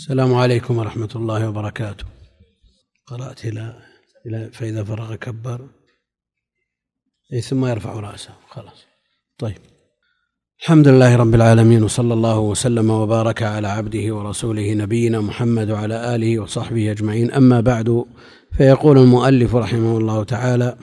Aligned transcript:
السلام 0.00 0.34
عليكم 0.34 0.78
ورحمة 0.78 1.08
الله 1.16 1.48
وبركاته. 1.48 2.04
قرأت 3.06 3.44
إلى 3.44 3.74
إلى 4.26 4.50
فإذا 4.52 4.84
فرغ 4.84 5.14
كبر. 5.14 5.60
أي 7.32 7.40
ثم 7.40 7.66
يرفع 7.66 7.92
رأسه. 7.92 8.30
خلاص. 8.48 8.84
طيب. 9.38 9.56
الحمد 10.60 10.88
لله 10.88 11.16
رب 11.16 11.34
العالمين 11.34 11.82
وصلى 11.82 12.14
الله 12.14 12.38
وسلم 12.38 12.90
وبارك 12.90 13.42
على 13.42 13.68
عبده 13.68 14.14
ورسوله 14.14 14.74
نبينا 14.74 15.20
محمد 15.20 15.70
وعلى 15.70 16.14
آله 16.14 16.38
وصحبه 16.38 16.90
أجمعين. 16.90 17.32
أما 17.32 17.60
بعد 17.60 18.04
فيقول 18.56 18.98
المؤلف 18.98 19.54
رحمه 19.54 19.98
الله 19.98 20.24
تعالى 20.24 20.76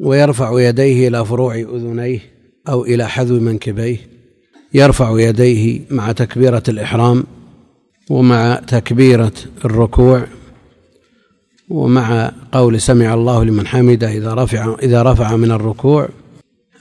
ويرفع 0.00 0.60
يديه 0.60 1.08
إلى 1.08 1.24
فروع 1.24 1.54
أذنيه 1.54 2.20
أو 2.68 2.84
إلى 2.84 3.08
حذو 3.08 3.40
منكبيه. 3.40 3.98
يرفع 4.74 5.20
يديه 5.20 5.80
مع 5.90 6.12
تكبيرة 6.12 6.62
الإحرام 6.68 7.24
ومع 8.10 8.54
تكبيرة 8.54 9.32
الركوع 9.64 10.26
ومع 11.68 12.32
قول 12.52 12.80
سمع 12.80 13.14
الله 13.14 13.44
لمن 13.44 13.66
حمده 13.66 14.10
إذا 14.10 14.34
رفع 14.34 14.76
إذا 14.82 15.02
رفع 15.02 15.36
من 15.36 15.50
الركوع 15.50 16.08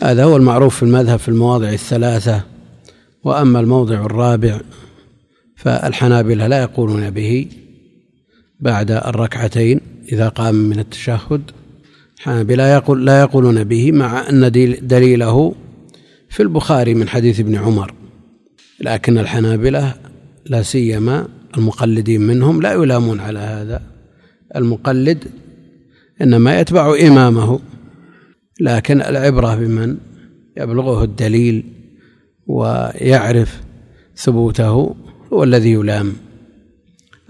هذا 0.03 0.23
هو 0.23 0.37
المعروف 0.37 0.75
في 0.75 0.83
المذهب 0.83 1.19
في 1.19 1.29
المواضع 1.29 1.69
الثلاثة. 1.69 2.43
وأما 3.23 3.59
الموضع 3.59 4.05
الرابع 4.05 4.59
فالحنابلة 5.55 6.47
لا 6.47 6.61
يقولون 6.61 7.09
به 7.09 7.47
بعد 8.59 8.91
الركعتين 8.91 9.81
إذا 10.11 10.29
قام 10.29 10.55
من 10.55 10.79
التشهد. 10.79 11.41
الحنابلة 12.17 12.67
يقول 12.67 13.05
لا 13.05 13.21
يقولون 13.21 13.63
به 13.63 13.91
مع 13.91 14.29
أن 14.29 14.51
دليله 14.81 15.55
في 16.29 16.43
البخاري 16.43 16.93
من 16.93 17.09
حديث 17.09 17.39
ابن 17.39 17.55
عمر. 17.55 17.93
لكن 18.79 19.17
الحنابلة 19.17 19.93
لا 20.45 20.61
سيما 20.61 21.27
المقلدين 21.57 22.21
منهم 22.21 22.61
لا 22.61 22.73
يلامون 22.73 23.19
على 23.19 23.39
هذا. 23.39 23.81
المقلد 24.55 25.23
إنما 26.21 26.59
يتبع 26.59 26.95
إمامه 27.07 27.59
لكن 28.61 29.01
العبرة 29.01 29.55
بمن؟ 29.55 29.97
يبلغه 30.57 31.03
الدليل 31.03 31.63
ويعرف 32.47 33.61
ثبوته 34.15 34.95
هو 35.33 35.43
الذي 35.43 35.71
يلام. 35.71 36.13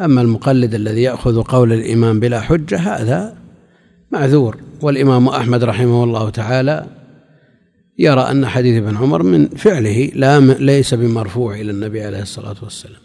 أما 0.02 0.22
المقلد 0.22 0.74
الذي 0.74 1.02
يأخذ 1.02 1.42
قول 1.42 1.74
الإمام 1.74 2.20
بلا 2.20 2.42
حجة 2.42 2.78
هذا 2.78 3.38
معذور. 4.12 4.58
والإمام 4.82 5.28
أحمد 5.28 5.64
رحمه 5.64 6.04
الله 6.04 6.30
تعالى 6.30 7.01
يرى 8.00 8.22
أن 8.22 8.46
حديث 8.46 8.84
ابن 8.84 8.98
عمر 8.98 9.24
من 9.24 9.48
فعله 9.48 10.12
لا 10.16 10.40
ليس 10.40 10.94
بمرفوع 10.94 11.56
إلى 11.56 11.72
النبي 11.72 12.02
عليه 12.02 12.22
الصلاة 12.22 12.56
والسلام 12.64 13.02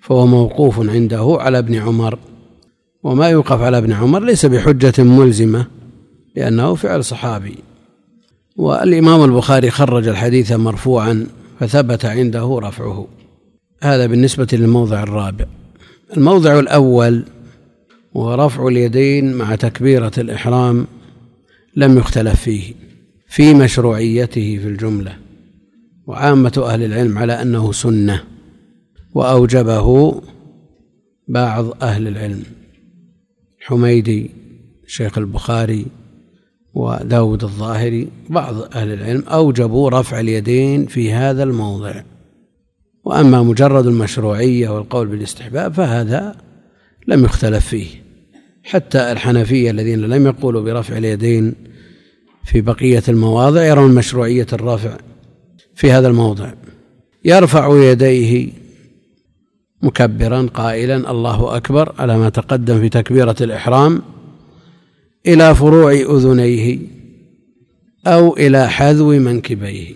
فهو 0.00 0.26
موقوف 0.26 0.80
عنده 0.80 1.36
على 1.40 1.58
ابن 1.58 1.74
عمر 1.74 2.18
وما 3.02 3.28
يوقف 3.28 3.60
على 3.60 3.78
ابن 3.78 3.92
عمر 3.92 4.24
ليس 4.24 4.46
بحجة 4.46 5.02
ملزمة 5.02 5.66
لأنه 6.36 6.74
فعل 6.74 7.04
صحابي. 7.04 7.54
والإمام 8.56 9.24
البخاري 9.24 9.70
خرج 9.70 10.08
الحديث 10.08 10.52
مرفوعا 10.52 11.26
فثبت 11.60 12.04
عنده 12.04 12.58
رفعه. 12.62 13.08
هذا 13.82 14.06
بالنسبة 14.06 14.48
للموضع 14.52 15.02
الرابع. 15.02 15.44
الموضع 16.16 16.58
الأول 16.58 17.24
ورفع 18.14 18.66
اليدين 18.66 19.34
مع 19.34 19.54
تكبيرة 19.54 20.12
الإحرام 20.18 20.86
لم 21.76 21.98
يختلف 21.98 22.40
فيه. 22.40 22.74
في 23.30 23.54
مشروعيته 23.54 24.58
في 24.58 24.68
الجملة. 24.68 25.16
وعامة 26.06 26.62
أهل 26.66 26.82
العلم 26.82 27.18
على 27.18 27.42
أنه 27.42 27.72
سنة. 27.72 28.24
وأوجبه 29.14 30.20
بعض 31.28 31.82
أهل 31.82 32.08
العلم. 32.08 32.42
حميدي 33.60 34.30
شيخ 34.86 35.18
البخاري 35.18 35.86
وداود 36.74 37.44
الظاهري 37.44 38.08
بعض 38.28 38.54
أهل 38.76 38.92
العلم 38.92 39.22
أوجبوا 39.28 39.90
رفع 39.90 40.20
اليدين 40.20 40.86
في 40.86 41.12
هذا 41.12 41.42
الموضع. 41.42 42.02
وأما 43.04 43.42
مجرد 43.42 43.86
المشروعية 43.86 44.68
والقول 44.68 45.06
بالاستحباب 45.06 45.74
فهذا 45.74 46.36
لم 47.08 47.24
يختلف 47.24 47.66
فيه. 47.66 47.88
حتى 48.64 49.12
الحنفية 49.12 49.70
الذين 49.70 50.00
لم 50.00 50.26
يقولوا 50.26 50.62
برفع 50.62 50.98
اليدين 50.98 51.69
في 52.44 52.60
بقية 52.60 53.02
المواضع 53.08 53.64
يرون 53.64 53.94
مشروعية 53.94 54.46
الرفع 54.52 54.96
في 55.74 55.92
هذا 55.92 56.08
الموضع. 56.08 56.52
يرفع 57.24 57.90
يديه 57.90 58.52
مكبرا 59.82 60.48
قائلا 60.54 61.10
الله 61.10 61.56
أكبر 61.56 61.94
على 61.98 62.18
ما 62.18 62.28
تقدم 62.28 62.80
في 62.80 62.88
تكبيرة 62.88 63.36
الإحرام 63.40 64.02
إلى 65.26 65.54
فروع 65.54 65.92
أذنيه 65.92 66.78
أو 68.06 68.36
إلى 68.36 68.68
حذو 68.68 69.08
منكبيه. 69.10 69.94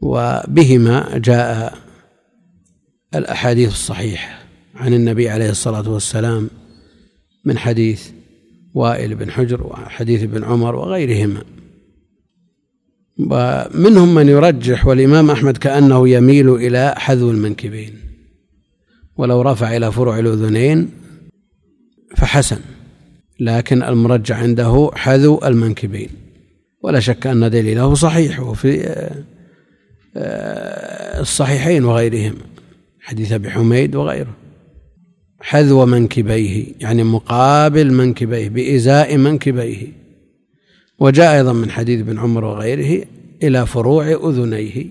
وبهما 0.00 1.18
جاء 1.18 1.78
الأحاديث 3.14 3.68
الصحيحة 3.68 4.38
عن 4.74 4.94
النبي 4.94 5.28
عليه 5.28 5.50
الصلاة 5.50 5.90
والسلام 5.90 6.50
من 7.44 7.58
حديث 7.58 8.10
وائل 8.76 9.14
بن 9.14 9.30
حجر 9.30 9.66
وحديث 9.66 10.22
ابن 10.22 10.44
عمر 10.44 10.76
وغيرهما. 10.76 11.42
ومنهم 13.18 14.14
من 14.14 14.28
يرجح 14.28 14.86
والإمام 14.86 15.30
أحمد 15.30 15.56
كأنه 15.56 16.08
يميل 16.08 16.54
إلى 16.54 16.94
حذو 16.96 17.30
المنكبين. 17.30 17.98
ولو 19.16 19.42
رفع 19.42 19.76
إلى 19.76 19.92
فروع 19.92 20.18
الأذنين 20.18 20.90
فحسن 22.16 22.60
لكن 23.40 23.82
المرجع 23.82 24.36
عنده 24.36 24.90
حذو 24.94 25.40
المنكبين. 25.44 26.08
ولا 26.82 27.00
شك 27.00 27.26
أن 27.26 27.50
دليله 27.50 27.94
صحيح 27.94 28.40
وفي 28.40 28.86
آه، 28.86 29.24
آه، 30.16 31.20
الصحيحين 31.20 31.84
وغيرهم 31.84 32.34
حديث 33.00 33.32
أبي 33.32 33.50
حميد 33.50 33.96
وغيره. 33.96 34.45
حذو 35.40 35.86
منكبيه 35.86 36.66
يعني 36.80 37.04
مقابل 37.04 37.92
منكبيه 37.92 38.48
بإزاء 38.48 39.16
منكبيه. 39.16 39.86
وجاء 40.98 41.36
أيضا 41.36 41.52
من 41.52 41.70
حديث 41.70 42.00
ابن 42.00 42.18
عمر 42.18 42.44
وغيره 42.44 43.06
إلى 43.42 43.66
فروع 43.66 44.06
أذنيه 44.12 44.86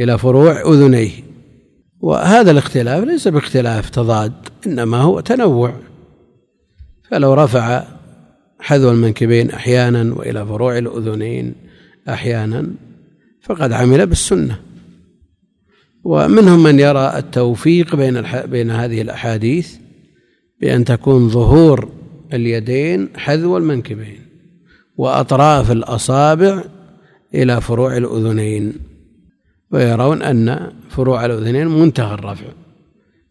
إلى 0.00 0.18
فروع 0.18 0.72
أذنيه. 0.72 1.10
وهذا 2.00 2.50
الاختلاف 2.50 3.04
ليس 3.04 3.28
باختلاف 3.28 3.90
تضاد 3.90 4.32
إنما 4.66 4.96
هو 4.96 5.20
تنوع. 5.20 5.74
فلو 7.10 7.34
رفع 7.34 7.84
حذو 8.60 8.90
المنكبين 8.90 9.50
أحيانا 9.50 10.14
وإلى 10.14 10.46
فروع 10.46 10.78
الأذنين 10.78 11.54
أحيانا 12.08 12.70
فقد 13.42 13.72
عمل 13.72 14.06
بالسنة. 14.06 14.67
ومنهم 16.04 16.62
من 16.62 16.80
يرى 16.80 17.18
التوفيق 17.18 17.96
بين 17.96 18.22
بين 18.46 18.70
هذه 18.70 19.02
الأحاديث 19.02 19.74
بأن 20.60 20.84
تكون 20.84 21.28
ظهور 21.28 21.88
اليدين 22.32 23.08
حذو 23.16 23.56
المنكبين 23.56 24.20
وأطراف 24.96 25.70
الأصابع 25.72 26.64
إلى 27.34 27.60
فروع 27.60 27.96
الأذنين 27.96 28.72
ويرون 29.70 30.22
أن 30.22 30.72
فروع 30.90 31.24
الأذنين 31.24 31.66
منتهى 31.68 32.14
الرفع 32.14 32.46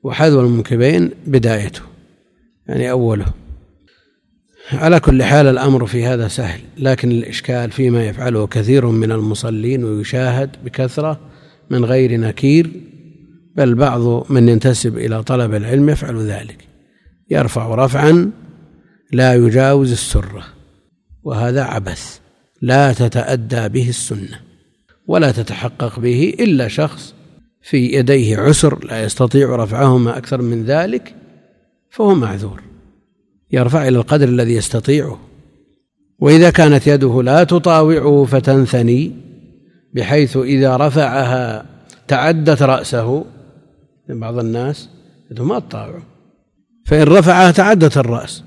وحذو 0.04 0.40
المنكبين 0.40 1.12
بدايته 1.28 1.82
يعني 2.68 2.92
أوله. 2.92 3.26
على 4.72 5.00
كل 5.00 5.24
حال 5.24 5.48
الأمر 5.48 5.86
في 5.86 6.06
هذا 6.06 6.28
سهل 6.28 6.60
لكن 6.78 7.12
الإشكال 7.12 7.72
فيما 7.72 8.06
يفعله 8.06 8.48
كثير 8.48 8.86
من 8.86 9.12
المصلين 9.12 9.84
ويشاهد 9.84 10.50
بكثرة 10.66 11.20
من 11.70 11.86
غير 11.86 12.20
نكير 12.20 12.72
بل 13.56 13.76
بعض 13.76 14.32
من 14.32 14.50
ينتسب 14.50 14.98
إلى 14.98 15.24
طلب 15.24 15.54
العلم 15.54 15.90
يفعل 15.90 16.18
ذلك 16.18 16.68
يرفع 17.30 17.76
رفعا 17.76 18.32
لا 19.12 19.36
يجاوز 19.36 19.92
السرة 19.92 20.44
وهذا 21.24 21.64
عبث 21.64 22.20
لا 22.62 22.94
تتأدى 22.94 23.70
به 23.70 23.90
السنة 23.90 24.40
ولا 25.08 25.32
تتحقق 25.32 26.00
به 26.00 26.34
إلا 26.40 26.68
شخص 26.68 27.14
في 27.62 27.78
يديه 27.78 28.38
عسر 28.38 28.86
لا 28.86 29.04
يستطيع 29.04 29.56
رفعهما 29.56 30.18
أكثر 30.18 30.42
من 30.42 30.64
ذلك 30.64 31.16
فهو 31.90 32.16
معذور 32.16 32.62
يرفع 33.52 33.88
إلى 33.88 33.98
القدر 33.98 34.28
الذي 34.28 34.54
يستطيعه 34.54 35.20
وإذا 36.20 36.50
كانت 36.50 36.88
يده 36.88 37.24
لا 37.24 37.44
تطاوعه 37.44 38.26
فتنثني 38.26 39.27
بحيث 39.98 40.38
إذا 40.38 40.78
رفعها 40.78 41.66
تعدت 42.08 42.64
رأسه 42.64 43.26
بعض 44.10 44.40
الناس 44.40 44.90
ما 45.32 45.60
تطاوعه. 45.60 46.04
فإن 46.86 47.04
رفعها 47.04 47.52
تعدت 47.52 47.98
الرأس. 47.98 48.44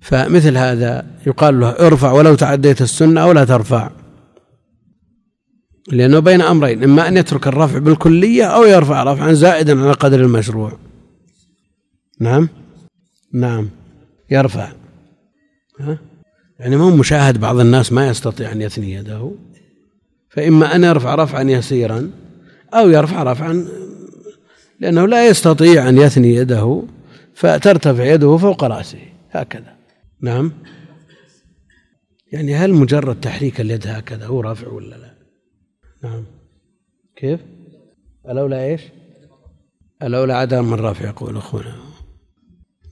فمثل 0.00 0.56
هذا 0.56 1.06
يقال 1.26 1.60
له 1.60 1.70
ارفع 1.70 2.12
ولو 2.12 2.34
تعديت 2.34 2.82
السنة 2.82 3.20
أو 3.20 3.32
لا 3.32 3.44
ترفع. 3.44 3.90
لأنه 5.92 6.18
بين 6.18 6.40
أمرين 6.40 6.84
إما 6.84 7.08
أن 7.08 7.16
يترك 7.16 7.46
الرفع 7.46 7.78
بالكلية 7.78 8.44
أو 8.44 8.64
يرفع 8.64 9.02
رفعا 9.02 9.32
زائدا 9.32 9.80
على 9.80 9.92
قدر 9.92 10.20
المشروع. 10.20 10.78
نعم؟ 12.20 12.48
نعم. 13.32 13.70
يرفع. 14.30 14.72
ها؟ 15.80 15.98
يعني 16.58 16.76
مو 16.76 16.96
مشاهد 16.96 17.40
بعض 17.40 17.58
الناس 17.60 17.92
ما 17.92 18.08
يستطيع 18.08 18.52
أن 18.52 18.62
يثني 18.62 18.92
يده. 18.92 19.32
فإما 20.32 20.74
أن 20.74 20.84
يرفع 20.84 21.14
رفعا 21.14 21.42
يسيرا 21.42 22.10
أو 22.74 22.88
يرفع 22.88 23.22
رفعا 23.22 23.66
لأنه 24.80 25.06
لا 25.06 25.28
يستطيع 25.28 25.88
أن 25.88 25.98
يثني 25.98 26.34
يده 26.34 26.82
فترتفع 27.34 28.04
يده 28.04 28.36
فوق 28.36 28.64
رأسه. 28.64 28.98
هكذا. 29.30 29.76
نعم. 30.20 30.52
يعني 32.32 32.54
هل 32.54 32.72
مجرد 32.74 33.20
تحريك 33.20 33.60
اليد 33.60 33.86
هكذا 33.86 34.26
هو 34.26 34.40
رافع 34.40 34.68
ولا 34.68 34.96
لا؟ 34.96 35.14
نعم. 36.02 36.24
كيف؟ 37.16 37.40
الأولى 38.28 38.64
إيش؟ 38.70 38.82
الأولى 40.02 40.32
عدم 40.32 40.74
الرفع 40.74 41.08
يقول 41.08 41.36
أخونا. 41.36 41.76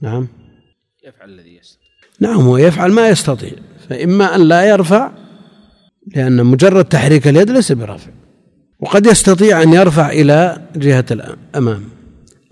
نعم. 0.01 0.27
يفعل 1.03 1.29
الذي 1.29 1.57
يستطيع. 1.57 1.89
نعم 2.19 2.41
هو 2.41 2.57
يفعل 2.57 2.91
ما 2.91 3.09
يستطيع. 3.09 3.53
فإما 3.89 4.35
أن 4.35 4.47
لا 4.47 4.69
يرفع 4.69 5.11
لأن 6.07 6.45
مجرد 6.45 6.85
تحريك 6.85 7.27
اليد 7.27 7.51
ليس 7.51 7.71
برفع 7.71 8.11
وقد 8.79 9.05
يستطيع 9.05 9.63
أن 9.63 9.73
يرفع 9.73 10.09
إلى 10.09 10.61
جهة 10.75 11.05
الأمام 11.11 11.83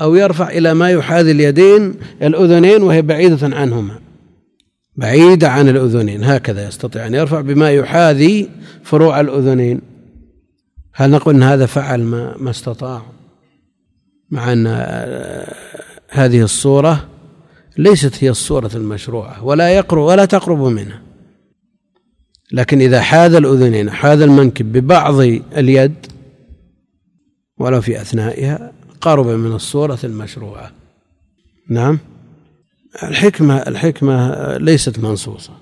أو 0.01 0.15
يرفع 0.15 0.49
إلى 0.49 0.73
ما 0.73 0.89
يحاذي 0.89 1.31
اليدين 1.31 1.95
الأذنين 2.21 2.81
وهي 2.81 3.01
بعيدة 3.01 3.55
عنهما. 3.55 3.99
بعيدة 4.95 5.49
عن 5.49 5.69
الأذنين. 5.69 6.23
هكذا 6.23 6.67
يستطيع 6.67 7.07
أن 7.07 7.13
يرفع 7.13 7.41
بما 7.41 7.71
يحاذي 7.71 8.49
فروع 8.83 9.21
الأذنين. 9.21 9.81
هل 10.93 11.11
نقول 11.11 11.35
أن 11.35 11.43
هذا 11.43 11.65
فعل 11.65 12.03
ما, 12.03 12.35
ما 12.37 12.49
استطاع 12.49 13.01
مع 14.31 14.53
أن 14.53 14.67
هذه 16.09 16.41
الصورة 16.41 17.07
ليست 17.77 18.23
هي 18.23 18.29
الصورة 18.29 18.71
المشروعة 18.75 19.43
ولا 19.43 19.69
يقرب 19.69 20.01
ولا 20.01 20.25
تقرب 20.25 20.59
منها؟ 20.59 21.01
لكن 22.51 22.81
إذا 22.81 23.01
حاذ 23.01 23.33
الأذنين 23.33 23.91
حاذ 23.91 24.21
المنكب 24.21 24.71
ببعض 24.71 25.19
اليد 25.57 26.05
ولو 27.57 27.81
في 27.81 28.01
أثنائها 28.01 28.73
قرب 29.01 29.27
من 29.27 29.51
الصورة 29.51 29.99
المشروعة. 30.03 30.71
نعم؟ 31.69 31.99
الحكمة 33.03 33.57
الحكمة 33.57 34.57
ليست 34.57 34.99
منصوصة. 34.99 35.53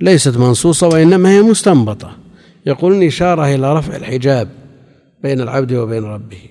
ليست 0.00 0.36
منصوصة 0.36 0.88
وإنما 0.88 1.30
هي 1.30 1.42
مستنبطة. 1.42 2.16
يقولون 2.66 3.02
إشارة 3.02 3.54
إلى 3.54 3.76
رفع 3.76 3.96
الحجاب 3.96 4.48
بين 5.22 5.40
العبد 5.40 5.72
وبين 5.72 6.04
ربه. 6.04 6.42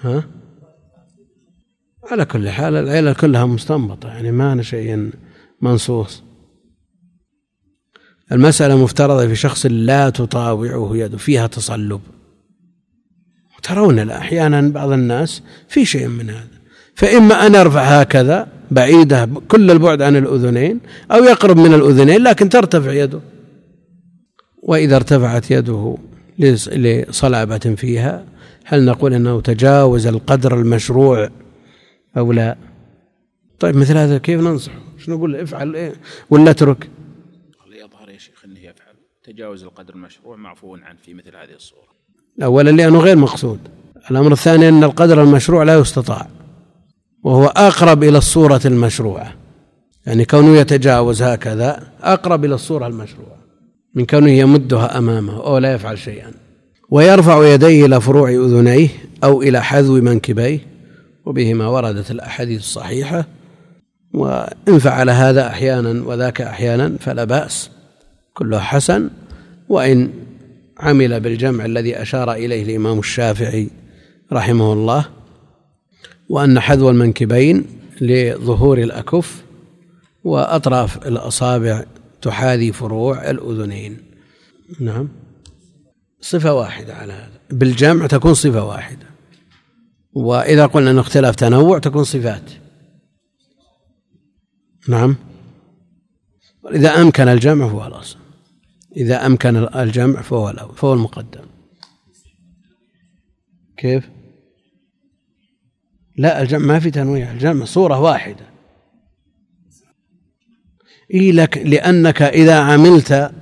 ها؟ 0.00 0.24
على 2.10 2.24
كل 2.24 2.48
حال 2.48 2.76
العلل 2.76 3.14
كلها 3.14 3.46
مستنبطة 3.46 4.08
يعني 4.08 4.32
ما 4.32 4.52
أنا 4.52 4.62
شيء 4.62 5.10
منصوص. 5.62 6.22
المسألة 8.32 8.82
مفترضة 8.82 9.26
في 9.26 9.34
شخص 9.36 9.66
لا 9.66 10.10
تطاوعه 10.10 10.90
يده 10.96 11.18
فيها 11.18 11.46
تصلب. 11.46 12.00
ترون 13.62 14.10
أحيانا 14.10 14.60
بعض 14.60 14.92
الناس 14.92 15.42
في 15.68 15.84
شيء 15.84 16.08
من 16.08 16.30
هذا. 16.30 16.60
فإما 16.94 17.46
أن 17.46 17.54
يرفع 17.54 17.82
هكذا 17.82 18.48
بعيدة 18.70 19.28
كل 19.48 19.70
البعد 19.70 20.02
عن 20.02 20.16
الأذنين 20.16 20.80
أو 21.12 21.24
يقرب 21.24 21.56
من 21.56 21.74
الأذنين 21.74 22.22
لكن 22.22 22.48
ترتفع 22.48 22.92
يده. 22.92 23.20
وإذا 24.62 24.96
ارتفعت 24.96 25.50
يده 25.50 25.96
لصلابة 26.38 27.58
فيها 27.58 28.24
هل 28.64 28.84
نقول 28.84 29.14
أنه 29.14 29.40
تجاوز 29.40 30.06
القدر 30.06 30.58
المشروع 30.60 31.28
أو 32.16 32.32
لا؟ 32.32 32.56
طيب 33.58 33.76
مثل 33.76 33.96
هذا 33.96 34.18
كيف 34.18 34.40
ننصح؟ 34.40 34.72
شنو 34.98 35.16
نقول؟ 35.16 35.36
افعل 35.36 35.74
إيه؟ 35.74 35.92
ولا 36.30 36.50
اترك؟ 36.50 36.88
تجاوز 39.32 39.64
القدر 39.64 39.94
المشروع 39.94 40.36
معفو 40.36 40.76
عنه 40.76 40.98
في 41.02 41.14
مثل 41.14 41.36
هذه 41.36 41.54
الصورة. 41.56 41.88
أولا 42.42 42.70
لأنه 42.70 42.98
غير 42.98 43.16
مقصود. 43.16 43.58
الأمر 44.10 44.32
الثاني 44.32 44.68
أن 44.68 44.84
القدر 44.84 45.22
المشروع 45.22 45.62
لا 45.62 45.78
يستطاع 45.78 46.26
وهو 47.22 47.46
أقرب 47.46 48.02
إلى 48.02 48.18
الصورة 48.18 48.60
المشروعة. 48.64 49.34
يعني 50.06 50.24
كونه 50.24 50.56
يتجاوز 50.56 51.22
هكذا 51.22 51.92
أقرب 52.02 52.44
إلى 52.44 52.54
الصورة 52.54 52.86
المشروعة 52.86 53.36
من 53.94 54.06
كونه 54.06 54.30
يمدها 54.30 54.98
أمامه 54.98 55.46
أو 55.46 55.58
لا 55.58 55.74
يفعل 55.74 55.98
شيئا. 55.98 56.32
ويرفع 56.90 57.46
يديه 57.46 57.86
إلى 57.86 58.00
فروع 58.00 58.30
أذنيه 58.30 58.88
أو 59.24 59.42
إلى 59.42 59.62
حذو 59.62 59.94
منكبيه 59.94 60.60
وبهما 61.26 61.68
وردت 61.68 62.10
الأحاديث 62.10 62.60
الصحيحة. 62.60 63.24
وإن 64.14 64.78
فعل 64.78 65.10
هذا 65.10 65.46
أحيانا 65.46 66.04
وذاك 66.06 66.40
أحيانا 66.40 66.96
فلا 67.00 67.24
بأس. 67.24 67.70
كله 68.34 68.58
حسن 68.58 69.10
وإن 69.68 70.10
عمل 70.78 71.20
بالجمع 71.20 71.64
الذي 71.64 72.02
أشار 72.02 72.32
إليه 72.32 72.62
الإمام 72.62 72.98
الشافعي 72.98 73.70
رحمه 74.32 74.72
الله 74.72 75.06
وأن 76.28 76.60
حذو 76.60 76.90
المنكبين 76.90 77.64
لظهور 78.00 78.78
الأكف 78.78 79.44
وأطراف 80.24 81.06
الأصابع 81.06 81.84
تحاذي 82.22 82.72
فروع 82.72 83.30
الأذنين. 83.30 83.98
نعم. 84.80 85.08
صفة 86.20 86.54
واحدة 86.54 86.94
على 86.94 87.12
هذا. 87.12 87.40
بالجمع 87.50 88.06
تكون 88.06 88.34
صفة 88.34 88.64
واحدة. 88.64 89.06
وإذا 90.12 90.66
قلنا 90.66 90.90
أنه 90.90 91.00
اختلاف 91.00 91.34
تنوع 91.34 91.78
تكون 91.78 92.04
صفات. 92.04 92.50
نعم. 94.88 95.16
إذا 96.72 97.02
أمكن 97.02 97.28
الجمع 97.28 97.68
فهو 97.68 97.86
الأصل. 97.86 98.18
إذا 98.96 99.26
أمكن 99.26 99.56
الجمع 99.56 100.22
فهو 100.22 100.50
الأول 100.50 100.76
فهو 100.76 100.92
المقدم. 100.92 101.44
كيف؟ 103.76 104.08
لا 106.16 106.42
الجمع 106.42 106.66
ما 106.66 106.80
في 106.80 106.90
تنويع 106.90 107.32
الجمع 107.32 107.64
صورة 107.64 108.00
واحدة. 108.00 108.50
إيه 111.10 111.32
لك 111.32 111.58
لأنك 111.58 112.22
إذا 112.22 112.58
عملت 112.58 113.32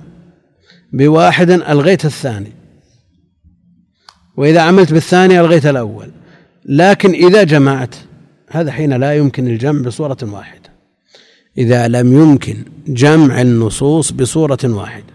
بواحد 0.93 1.49
ألغيت 1.49 2.05
الثاني. 2.05 2.51
وإذا 4.37 4.61
عملت 4.61 4.93
بالثاني 4.93 5.39
ألغيت 5.39 5.65
الأول. 5.65 6.11
لكن 6.65 7.11
إذا 7.11 7.43
جمعت 7.43 7.95
هذا 8.49 8.71
حين 8.71 8.93
لا 8.93 9.17
يمكن 9.17 9.47
الجمع 9.47 9.81
بصورة 9.81 10.17
واحدة. 10.21 10.58
إذا 11.57 11.87
لم 11.87 12.13
يمكن 12.13 12.57
جمع 12.87 13.41
النصوص 13.41 14.11
بصورة 14.11 14.59
واحدة. 14.63 15.13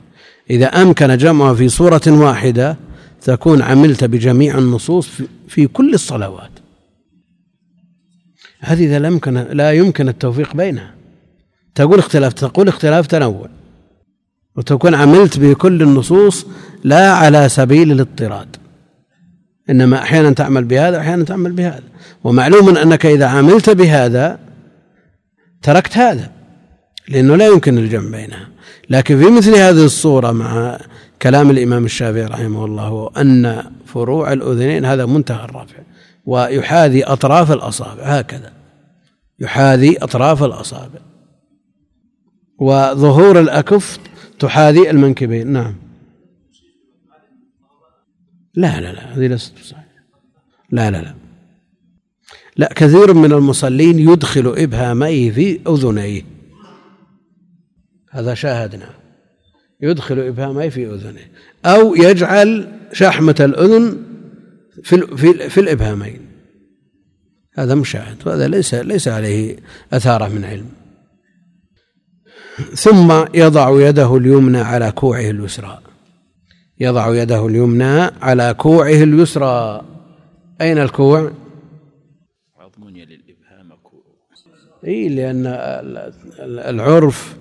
إذا 0.50 0.67
أمكن 0.67 1.17
جمعها 1.17 1.55
في 1.55 1.69
صورة 1.69 2.03
واحدة 2.07 2.76
تكون 3.23 3.62
عملت 3.62 4.05
بجميع 4.05 4.59
النصوص 4.59 5.09
في 5.49 5.67
كل 5.67 5.95
الصلوات. 5.95 6.50
هذه 8.61 8.85
إذا 8.85 8.99
لم 8.99 9.12
يمكن 9.12 9.35
لا 9.35 9.73
يمكن 9.73 10.09
التوفيق 10.09 10.57
بينها. 10.57 10.95
تقول 11.75 11.99
اختلاف 11.99 12.33
تقول 12.33 12.69
اختلاف 12.69 13.07
تنوع. 13.07 13.49
وتكون 14.57 14.95
عملت 14.95 15.38
بكل 15.38 15.83
النصوص 15.83 16.47
لا 16.85 17.12
على 17.12 17.49
سبيل 17.49 17.93
الاضطراد. 17.93 18.57
إنما 19.71 19.99
أحيانا 19.99 20.31
تعمل 20.31 20.64
بهذا 20.64 20.99
واحيانا 20.99 21.25
تعمل 21.25 21.53
بهذا. 21.53 21.83
ومعلوم 22.25 22.76
أنك 22.76 23.07
إذا 23.07 23.26
عملت 23.26 23.71
بهذا 23.71 24.38
تركت 25.64 25.99
هذا 25.99 26.30
لأنه 27.09 27.37
لا 27.37 27.47
يمكن 27.47 27.78
الجمع 27.78 28.11
بينها. 28.11 28.49
لكن 28.90 29.18
في 29.18 29.30
مثل 29.30 29.54
هذه 29.54 29.85
الصورة 29.85 30.33
مع 30.33 30.78
كلام 31.23 31.50
الإمام 31.50 31.85
الشافعي 31.85 32.25
رحمه 32.25 32.64
الله 32.64 33.11
أن 33.16 33.64
فروع 33.87 34.33
الأذنين 34.33 34.85
هذا 34.85 35.06
منتهى 35.06 35.44
الرفع 35.44 35.76
ويحاذي 36.26 37.04
أطراف 37.04 37.52
الأصابع 37.52 38.02
هكذا. 38.02 38.52
يحاذي 39.40 40.04
أطراف 40.04 40.42
الأصابع. 40.42 41.00
وظهور 42.59 43.40
الأكف 43.40 43.99
تحاذي 44.38 44.90
المنكبين 44.90 45.47
نعم. 45.47 45.75
لا 48.54 48.80
لا 48.80 48.92
لا 48.92 49.14
هذه 49.14 49.26
ليست 49.26 49.59
صحيحة 49.59 49.85
لا 50.71 50.90
لا 50.90 50.97
لا. 50.97 51.24
لا 52.57 52.73
كثير 52.77 53.15
من 53.15 53.33
المصلين 53.33 53.99
يدخل 53.99 54.55
إبهاميه 54.57 55.31
في 55.31 55.61
أذنيه. 55.69 56.23
هذا 58.11 58.35
شاهدنا. 58.35 59.05
يدخل 59.81 60.19
إبهاميه 60.19 60.69
في 60.69 60.87
أذنيه 60.87 61.31
أو 61.65 61.95
يجعل 61.95 62.73
شحمة 62.93 63.37
الأذن 63.41 64.03
في 64.83 65.17
في, 65.17 65.49
في 65.49 65.61
الإبهامين. 65.61 66.21
هذا 67.55 67.75
مشاهد 67.75 68.17
وهذا 68.27 68.49
ليس 68.49 68.75
ليس 68.75 69.09
عليه 69.09 69.57
أثارة 69.93 70.29
من 70.29 70.45
علم. 70.45 70.71
ثم 72.75 73.25
يضع 73.35 73.89
يده 73.89 74.17
اليمنى 74.17 74.59
على 74.59 74.93
كوعه 74.93 75.31
اليسرى. 75.31 75.79
يضع 76.81 77.15
يده 77.15 77.47
اليمنى 77.47 78.01
على 78.01 78.55
كوعه 78.55 79.03
اليسرى. 79.03 79.85
أين 80.61 80.79
الكوع؟ 80.79 81.33
عظم 82.59 82.89
يلي 82.89 83.15
الإبهام 83.15 83.73
اي 84.87 85.09
لأن 85.09 85.47
العرف 86.41 87.37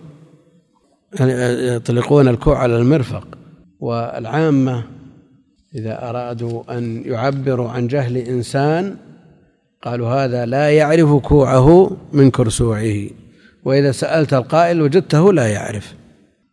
يطلقون 1.75 2.27
الكوع 2.27 2.57
على 2.57 2.77
المرفق 2.77 3.27
والعامة 3.79 4.83
إذا 5.75 6.09
أرادوا 6.09 6.77
أن 6.77 7.03
يعبروا 7.05 7.69
عن 7.69 7.87
جهل 7.87 8.17
إنسان 8.17 8.95
قالوا 9.81 10.09
هذا 10.09 10.45
لا 10.45 10.69
يعرف 10.69 11.13
كوعه 11.13 11.97
من 12.13 12.31
كرسوعه 12.31 13.09
وإذا 13.65 13.91
سألت 13.91 14.33
القائل 14.33 14.81
وجدته 14.81 15.33
لا 15.33 15.47
يعرف 15.47 15.95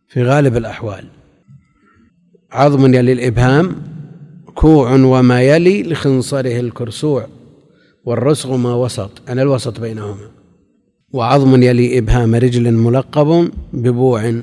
في 0.07 0.23
غالب 0.23 0.57
الأحوال. 0.57 1.05
عظم 2.51 2.93
يلي 2.93 3.11
الإبهام 3.11 3.75
كوع 4.55 4.93
وما 4.93 5.41
يلي 5.41 5.83
لخنصره 5.83 6.59
الكرسوع 6.59 7.27
والرسغ 8.05 8.57
ما 8.57 8.73
وسط 8.73 9.21
أنا 9.29 9.41
الوسط 9.41 9.79
بينهما. 9.79 10.40
وعظم 11.13 11.63
يلي 11.63 11.97
إبهام 11.97 12.35
رجل 12.35 12.71
ملقب 12.71 13.51
ببوع. 13.73 14.41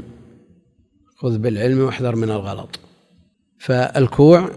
خذ 1.17 1.39
بالعلم 1.39 1.81
واحذر 1.81 2.17
من 2.17 2.31
الغلط. 2.31 2.81
فالكوع 3.59 4.51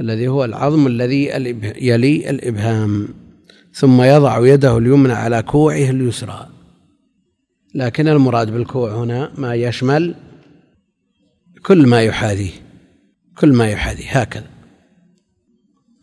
الذي 0.00 0.28
هو 0.28 0.44
العظم 0.44 0.86
الذي 0.86 1.24
يلي 1.80 2.30
الإبهام. 2.30 3.08
ثم 3.72 4.02
يضع 4.02 4.46
يده 4.46 4.78
اليمنى 4.78 5.12
على 5.12 5.42
كوعه 5.42 5.90
اليسرى. 5.90 6.48
لكن 7.74 8.08
المراد 8.08 8.50
بالكوع 8.50 8.94
هنا 8.94 9.32
ما 9.38 9.54
يشمل 9.54 10.14
كل 11.66 11.86
ما 11.86 12.02
يحاذيه. 12.02 12.52
كل 13.38 13.52
ما 13.52 13.68
يحاذيه. 13.68 14.20
هكذا. 14.20 14.46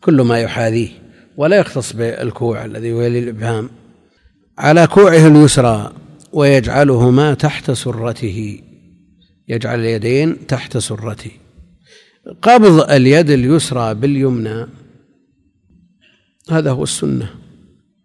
كل 0.00 0.22
ما 0.22 0.38
يحاذيه. 0.38 0.88
ولا 1.36 1.56
يختص 1.56 1.92
بالكوع 1.92 2.64
الذي 2.64 2.88
يلي 2.88 3.18
الإبهام. 3.18 3.70
على 4.58 4.86
كوعه 4.86 5.26
اليسرى 5.26 5.92
ويجعلهما 6.32 7.34
تحت 7.34 7.70
سرته 7.70 8.60
يجعل 9.48 9.80
اليدين 9.80 10.46
تحت 10.46 10.78
سرته. 10.78 11.30
قبض 12.42 12.90
اليد 12.90 13.30
اليسرى 13.30 13.94
باليمنى 13.94 14.66
هذا 16.50 16.70
هو 16.70 16.82
السنة. 16.82 17.30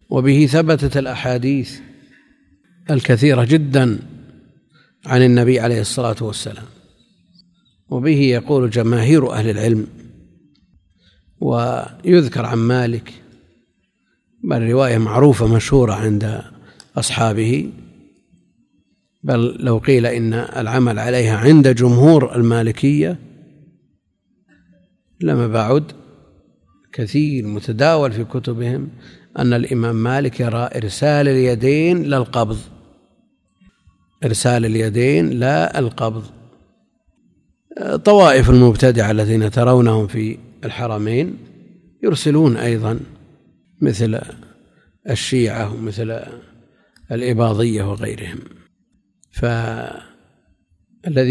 وبه 0.10 0.46
ثبتت 0.46 0.98
الأحاديث 0.98 1.80
الكثيرة 2.90 3.44
جدا 3.44 4.00
عن 5.06 5.22
النبي 5.22 5.60
عليه 5.60 5.82
الصلاة 5.82 6.16
والسلام. 6.22 6.66
وبه 7.90 8.20
يقول 8.20 8.70
جماهير 8.70 9.32
أهل 9.32 9.50
العلم 9.50 9.88
ويذكر 11.42 12.46
عن 12.46 12.58
مالك 12.58 13.14
بل 14.44 14.70
رواية 14.70 14.98
معروفة 14.98 15.48
مشهورة 15.48 15.94
عند 15.94 16.42
أصحابه 16.98 17.70
بل 19.24 19.56
لو 19.60 19.78
قيل 19.78 20.06
إن 20.06 20.34
العمل 20.34 21.00
عليها 21.00 21.38
عند 21.38 21.68
جمهور 21.68 22.36
المالكية 22.36 23.20
لما 25.22 25.48
بعد 25.48 25.92
كثير 26.94 27.48
متداول 27.48 28.12
في 28.12 28.24
كتبهم 28.24 28.90
أن 29.40 29.54
الإمام 29.54 29.96
مالك 29.96 30.40
يرى 30.40 30.70
إرسال 30.76 31.28
اليدين 31.28 32.04
للقبض 32.04 32.58
إرسال 34.24 34.66
اليدين 34.66 35.30
لا 35.30 35.80
القبض. 35.80 36.24
طوائف 38.04 38.50
المبتدعة 38.50 39.12
الذين 39.12 39.52
ترونهم 39.52 40.08
في 40.08 40.38
الحرمين 40.66 41.38
يرسلون 42.04 42.58
أيضا 42.58 43.00
مثل 43.82 44.22
الشيعة 45.10 45.74
ومثل 45.74 46.20
الإباضية 47.12 47.84
وغيرهم. 47.84 48.40
فالذي 49.32 50.04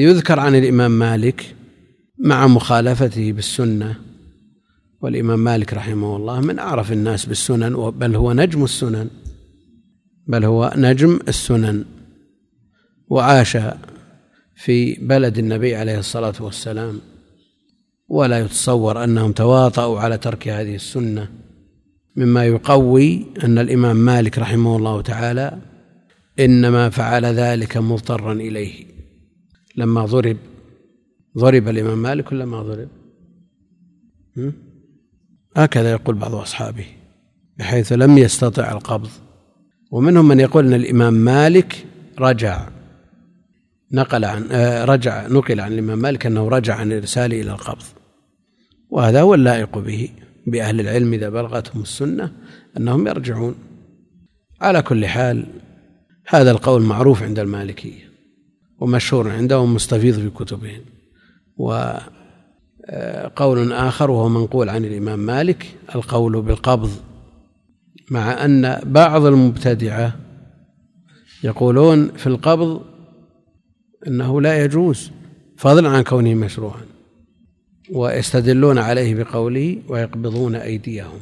يذكر 0.02 0.40
عن 0.40 0.54
الإمام 0.54 0.90
مالك 0.90 1.54
مع 2.18 2.46
مخالفته 2.46 3.32
بالسنة 3.32 3.96
والإمام 5.00 5.38
مالك 5.38 5.74
رحمه 5.74 6.16
الله 6.16 6.40
من 6.40 6.58
أعرف 6.58 6.92
الناس 6.92 7.26
بالسنن 7.26 7.90
بل 7.90 8.16
هو 8.16 8.32
نجم 8.32 8.64
السنن 8.64 9.10
بل 10.26 10.44
هو 10.44 10.72
نجم 10.76 11.18
السنن 11.28 11.84
وعاش 13.08 13.58
في 14.56 14.94
بلد 14.94 15.38
النبي 15.38 15.76
عليه 15.76 15.98
الصلاة 15.98 16.34
والسلام. 16.40 17.00
ولا 18.08 18.38
يتصور 18.40 19.04
أنهم 19.04 19.32
تواطؤوا 19.32 20.00
على 20.00 20.18
ترك 20.18 20.48
هذه 20.48 20.74
السنة. 20.74 21.28
مما 22.16 22.44
يقوي 22.44 23.26
أن 23.44 23.58
الإمام 23.58 23.96
مالك 23.96 24.38
رحمه 24.38 24.76
الله 24.76 25.02
تعالى 25.02 25.58
إنما 26.40 26.90
فعل 26.90 27.24
ذلك 27.24 27.76
مضطرا 27.76 28.32
إليه. 28.32 28.84
لما 29.76 30.04
ضرب 30.04 30.36
ضرب 31.38 31.68
الإمام 31.68 31.98
مالك 31.98 32.32
ولا 32.32 32.44
ما 32.44 32.62
ضرب؟ 32.62 32.88
هكذا 35.56 35.90
يقول 35.90 36.14
بعض 36.14 36.34
أصحابه 36.34 36.86
بحيث 37.58 37.92
لم 37.92 38.18
يستطع 38.18 38.72
القبض. 38.72 39.10
ومنهم 39.90 40.28
من 40.28 40.40
يقول 40.40 40.66
أن 40.66 40.74
الإمام 40.74 41.14
مالك 41.14 41.86
رجع 42.18 42.68
نقل 43.92 44.24
عن 44.24 44.48
آه، 44.50 44.84
رجع 44.84 45.26
نقل 45.26 45.60
عن 45.60 45.72
الإمام 45.72 45.98
مالك 45.98 46.26
أنه 46.26 46.48
رجع 46.48 46.74
عن 46.74 46.92
الإرسال 46.92 47.34
إلى 47.34 47.50
القبض. 47.50 47.84
وهذا 48.90 49.20
هو 49.20 49.34
اللائق 49.34 49.78
به. 49.78 50.08
بأهل 50.50 50.80
العلم 50.80 51.12
إذا 51.12 51.28
بلغتهم 51.28 51.82
السنة 51.82 52.32
أنهم 52.76 53.06
يرجعون. 53.06 53.54
على 54.60 54.82
كل 54.82 55.06
حال 55.06 55.46
هذا 56.26 56.50
القول 56.50 56.82
معروف 56.82 57.22
عند 57.22 57.38
المالكية 57.38 58.08
ومشهور 58.78 59.30
عندهم 59.30 59.74
مستفيض 59.74 60.14
في 60.14 60.30
كتبهم. 60.30 60.80
وقول 61.56 62.02
آخر 63.72 64.10
وهو 64.10 64.28
منقول 64.28 64.68
عن 64.68 64.84
الإمام 64.84 65.18
مالك 65.18 65.66
القول 65.94 66.42
بالقبض 66.42 66.90
مع 68.10 68.44
أن 68.44 68.80
بعض 68.84 69.24
المبتدعة 69.24 70.16
يقولون 71.44 72.08
في 72.08 72.26
القبض 72.26 72.82
أنه 74.06 74.40
لا 74.40 74.64
يجوز 74.64 75.10
فضلا 75.56 75.88
عن 75.88 76.02
كونه 76.02 76.34
مشروعا. 76.34 76.80
ويستدلون 77.92 78.78
عليه 78.78 79.14
بقوله 79.14 79.82
ويقبضون 79.88 80.54
أيديهم. 80.54 81.20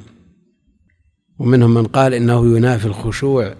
ومنهم 1.38 1.74
من 1.74 1.86
قال 1.86 2.14
إنه 2.14 2.56
ينافي 2.56 2.86
الخشوع 2.86 3.54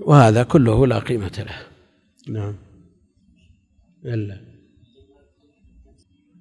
وهذا 0.00 0.42
كله 0.42 0.86
لا 0.86 0.98
قيمة 0.98 1.44
له. 1.46 1.66
نعم. 2.32 2.54
إلا. 4.04 4.40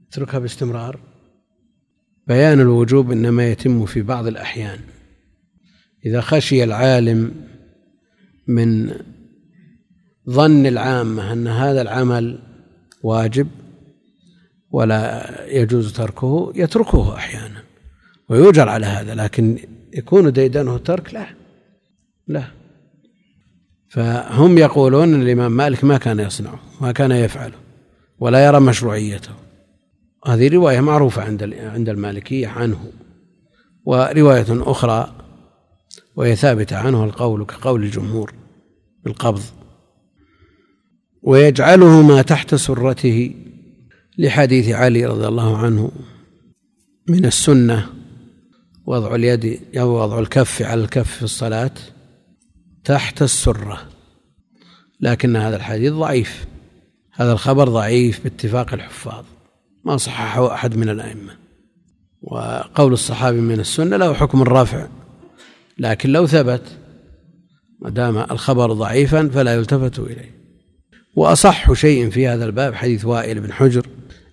اتركها 0.10 0.40
باستمرار. 0.40 1.00
بيان 2.28 2.60
الوجوب 2.60 3.12
إنما 3.12 3.52
يتم 3.52 3.86
في 3.86 4.02
بعض 4.02 4.28
الأحيان. 4.28 4.80
إذا 6.06 6.22
خشي 6.22 6.64
العالم 6.64 7.32
من 8.48 8.94
ظن 10.30 10.66
العامة 10.66 11.34
أن 11.34 11.48
هذا 11.48 11.82
العمل 11.82 12.40
واجب 13.04 13.48
ولا 14.72 15.30
يجوز 15.48 15.94
تركه 15.94 16.52
يتركه 16.56 17.16
أحيانا 17.16 17.64
ويؤجر 18.30 18.70
على 18.70 18.86
هذا 18.86 19.16
لكن 19.16 19.60
يكون 19.94 20.32
ديدنه 20.32 20.78
ترك 20.78 21.14
لا 21.14 21.28
لا. 22.28 22.44
فهم 23.90 24.58
يقولون 24.58 25.14
ان 25.14 25.22
الإمام 25.22 25.52
مالك 25.52 25.84
ما 25.84 25.98
كان 25.98 26.20
يصنعه 26.20 26.60
ما 26.82 26.92
كان 26.92 27.12
يفعله 27.12 27.58
ولا 28.20 28.46
يرى 28.46 28.60
مشروعيته. 28.60 29.32
هذه 30.26 30.48
رواية 30.48 30.80
معروفة 30.80 31.22
عند 31.22 31.54
عند 31.54 31.90
المالكية 31.90 32.48
عنه 32.48 32.92
ورواية 33.86 34.46
أخرى 34.50 35.16
وهي 36.16 36.36
ثابتة 36.36 36.78
عنه 36.78 37.04
القول 37.04 37.46
كقول 37.46 37.84
الجمهور 37.84 38.34
بالقبض. 39.04 39.42
ويجعله 41.24 42.02
ما 42.02 42.22
تحت 42.22 42.56
سرته 42.56 43.36
لحديث 44.20 44.70
علي 44.70 45.06
رضي 45.06 45.28
الله 45.28 45.58
عنه 45.58 45.92
من 47.08 47.26
السنة 47.26 47.90
وضع 48.86 49.16
اليد 49.16 49.60
أو 49.78 49.90
وضع 49.90 50.20
الكف 50.20 50.62
على 50.62 50.82
الكف 50.82 51.16
في 51.16 51.24
الصلاة 51.24 51.72
تحت 52.84 53.22
السرة 53.22 53.82
لكن 55.02 55.36
هذا 55.36 55.56
الحديث 55.56 55.94
ضعيف 55.94 56.46
هذا 57.14 57.32
الخبر 57.32 57.70
ضعيف 57.70 58.24
باتفاق 58.24 58.74
الحفاظ 58.74 59.26
ما 59.86 59.98
صححه 59.98 60.54
أحد 60.54 60.76
من 60.76 60.90
الأئمة 60.90 61.38
وقول 62.22 62.94
الصحابي 62.94 63.42
من 63.42 63.60
السنة 63.60 63.98
له 63.98 64.14
حكم 64.14 64.42
الرفع 64.42 64.88
لكن 65.78 66.12
لو 66.12 66.28
ثبت 66.28 66.64
ما 67.82 67.90
دام 67.90 68.18
الخبر 68.18 68.74
ضعيفا 68.74 69.30
فلا 69.34 69.54
يلتفت 69.54 70.00
إليه. 70.00 70.40
وأصح 71.16 71.74
شيء 71.74 72.10
في 72.10 72.28
هذا 72.28 72.46
الباب 72.46 72.76
حديث 72.76 73.06
وائل 73.06 73.40
بن 73.40 73.54
حجر 73.54 73.88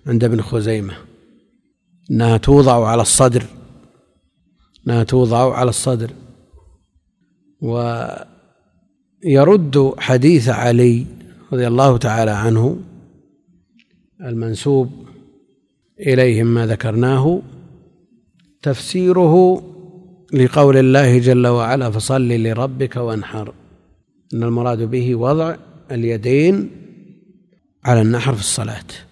عند 0.07 0.23
ابن 0.23 0.41
خزيمة. 0.41 0.93
أنها 2.11 2.37
توضع 2.37 2.87
على 2.87 3.01
الصدر. 3.01 3.43
أنها 4.87 5.03
توضع 5.03 5.53
على 5.53 5.69
الصدر. 5.69 6.11
يرد 9.23 9.93
حديث 9.97 10.49
علي 10.49 11.05
رضي 11.53 11.67
الله 11.67 11.97
تعالى 11.97 12.31
عنه 12.31 12.79
المنسوب 14.21 14.89
إليهم 15.99 16.47
ما 16.47 16.65
ذكرناه 16.65 17.41
تفسيره 18.61 19.63
لقول 20.33 20.77
الله 20.77 21.19
جل 21.19 21.47
وعلا 21.47 21.91
فصل 21.91 22.27
لربك 22.27 22.95
وانحر 22.95 23.53
إن 24.33 24.43
المراد 24.43 24.81
به 24.81 25.15
وضع 25.15 25.55
اليدين 25.91 26.71
على 27.85 28.01
النحر 28.01 28.33
في 28.33 28.39
الصلاة. 28.39 29.06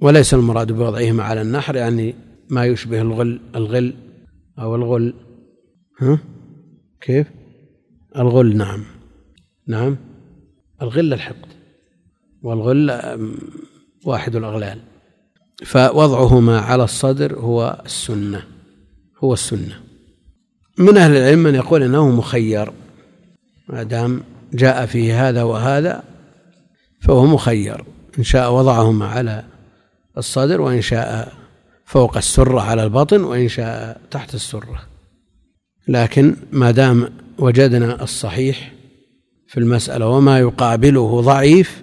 وليس 0.00 0.34
المراد 0.34 0.72
بوضعهما 0.72 1.22
على 1.22 1.42
النحر 1.42 1.76
يعني 1.76 2.14
ما 2.50 2.66
يشبه 2.66 3.00
الغل 3.00 3.40
الغل 3.56 3.94
أو 4.58 4.74
الغل. 4.74 5.14
ها؟ 6.00 6.18
كيف؟ 7.00 7.26
الغل 8.16 8.56
نعم. 8.56 8.84
نعم. 9.66 9.96
الغل 10.82 11.12
الحقد 11.12 11.48
والغل 12.42 13.00
واحد 14.04 14.36
الأغلال. 14.36 14.78
فوضعهما 15.64 16.58
على 16.58 16.84
الصدر 16.84 17.38
هو 17.38 17.82
السنة 17.84 18.44
هو 19.24 19.32
السنة. 19.32 19.80
من 20.78 20.96
أهل 20.96 21.16
العلم 21.16 21.38
من 21.38 21.54
يقول 21.54 21.82
إنه 21.82 22.10
مخير. 22.10 22.72
ما 23.68 23.82
دام 23.82 24.22
جاء 24.52 24.86
فيه 24.86 25.28
هذا 25.28 25.42
وهذا 25.42 26.02
فهو 27.00 27.26
مخير. 27.26 27.84
إن 28.18 28.24
شاء 28.24 28.52
وضعهما 28.52 29.06
على 29.06 29.53
الصدر 30.18 30.60
وإن 30.60 30.80
شاء 30.80 31.32
فوق 31.84 32.16
السرة 32.16 32.60
على 32.60 32.84
البطن 32.84 33.20
وإن 33.20 33.48
شاء 33.48 34.00
تحت 34.10 34.34
السرة. 34.34 34.88
لكن 35.88 36.36
ما 36.52 36.70
دام 36.70 37.08
وجدنا 37.38 38.02
الصحيح 38.02 38.72
في 39.46 39.60
المسألة 39.60 40.06
وما 40.06 40.38
يقابله 40.38 41.20
ضعيف 41.20 41.82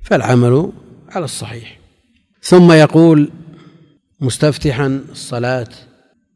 فالعمل 0.00 0.72
على 1.08 1.24
الصحيح. 1.24 1.78
ثم 2.42 2.72
يقول 2.72 3.30
مستفتحا 4.20 5.04
الصلاة 5.10 5.68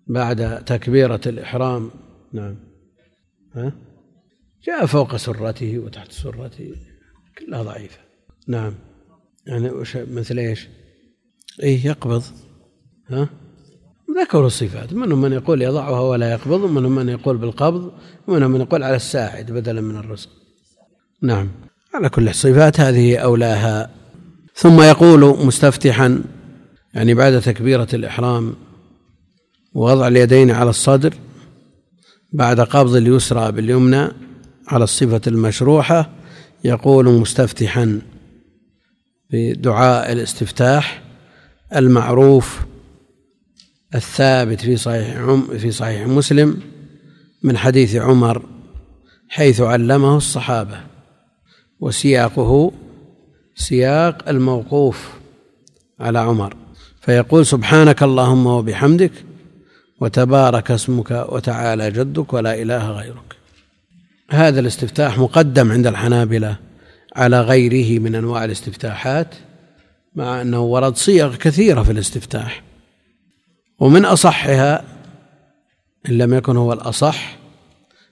بعد 0.06 0.64
تكبيرة 0.64 1.20
الإحرام. 1.26 1.90
نعم. 2.32 2.56
ها؟ 3.54 3.72
جاء 4.66 4.86
فوق 4.86 5.16
سرته 5.16 5.78
وتحت 5.78 6.12
سرته. 6.12 6.74
كلها 7.38 7.62
ضعيفة. 7.62 7.98
نعم. 8.48 8.74
يعني 9.46 9.70
مثل 9.94 10.38
إيش؟ 10.38 10.68
اي 11.62 11.84
يقبض. 11.84 12.22
ها؟ 13.08 13.28
ذكروا 14.20 14.46
الصفات. 14.46 14.92
منهم 14.92 15.20
من 15.20 15.32
يقول 15.32 15.62
يضعها 15.62 16.00
ولا 16.00 16.32
يقبض 16.32 16.60
ومنهم 16.60 16.94
من 16.94 17.08
يقول 17.08 17.36
بالقبض 17.36 17.92
ومنهم 18.26 18.50
من 18.50 18.60
يقول 18.60 18.82
على 18.82 18.96
الساعد 18.96 19.52
بدلا 19.52 19.80
من 19.80 19.96
الرزق. 19.96 20.28
نعم. 21.22 21.48
على 21.94 22.08
كل 22.08 22.28
الصفات 22.28 22.80
هذه 22.80 23.16
أولاها. 23.16 23.90
ثم 24.54 24.82
يقول 24.82 25.46
مستفتحا 25.46 26.22
يعني 26.94 27.14
بعد 27.14 27.40
تكبيرة 27.40 27.88
الإحرام 27.94 28.54
ووضع 29.74 30.08
اليدين 30.08 30.50
على 30.50 30.70
الصدر 30.70 31.14
بعد 32.32 32.60
قبض 32.60 32.96
اليسرى 32.96 33.52
باليمنى 33.52 34.08
على 34.68 34.84
الصفة 34.84 35.20
المشروحة 35.26 36.10
يقول 36.64 37.08
مستفتحا 37.08 38.00
بدعاء 39.32 40.12
الاستفتاح. 40.12 41.07
المعروف 41.76 42.60
الثابت 43.94 44.60
في 44.60 44.76
صحيح 44.76 45.34
في 45.58 45.70
صحيح 45.70 46.06
مسلم 46.06 46.60
من 47.42 47.56
حديث 47.56 47.96
عمر 47.96 48.42
حيث 49.28 49.60
علمه 49.60 50.16
الصحابة 50.16 50.80
وسياقه 51.80 52.72
سياق 53.54 54.28
الموقوف 54.28 55.08
على 56.00 56.18
عمر. 56.18 56.56
فيقول 57.00 57.46
سبحانك 57.46 58.02
اللهم 58.02 58.46
وبحمدك 58.46 59.12
وتبارك 60.00 60.70
اسمك 60.70 61.10
وتعالى 61.10 61.90
جدك 61.90 62.32
ولا 62.32 62.62
إله 62.62 62.90
غيرك. 62.90 63.36
هذا 64.30 64.60
الاستفتاح 64.60 65.18
مقدم 65.18 65.72
عند 65.72 65.86
الحنابلة 65.86 66.56
على 67.16 67.40
غيره 67.40 68.00
من 68.00 68.14
أنواع 68.14 68.44
الاستفتاحات. 68.44 69.34
مع 70.14 70.42
أنه 70.42 70.60
ورد 70.60 70.96
صيغ 70.96 71.36
كثيرة 71.36 71.82
في 71.82 71.92
الاستفتاح. 71.92 72.62
ومن 73.78 74.04
أصحها 74.04 74.84
إن 76.08 76.18
لم 76.18 76.34
يكن 76.34 76.56
هو 76.56 76.72
الأصح 76.72 77.38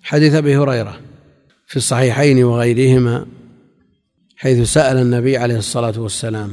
حديث 0.02 0.34
أبي 0.34 0.56
هريرة 0.56 1.00
في 1.66 1.76
الصحيحين 1.76 2.44
وغيرهما 2.44 3.26
حيث 4.36 4.72
سأل 4.72 4.96
النبي 4.96 5.36
عليه 5.36 5.56
الصلاة 5.56 6.00
والسلام 6.00 6.50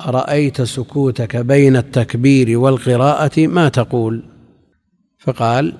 أرأيت 0.00 0.62
سكوتك 0.62 1.36
بين 1.36 1.76
التكبير 1.76 2.58
والقراءة؟ 2.58 3.46
ما 3.46 3.68
تقول؟ 3.68 4.22
فقال 5.18 5.74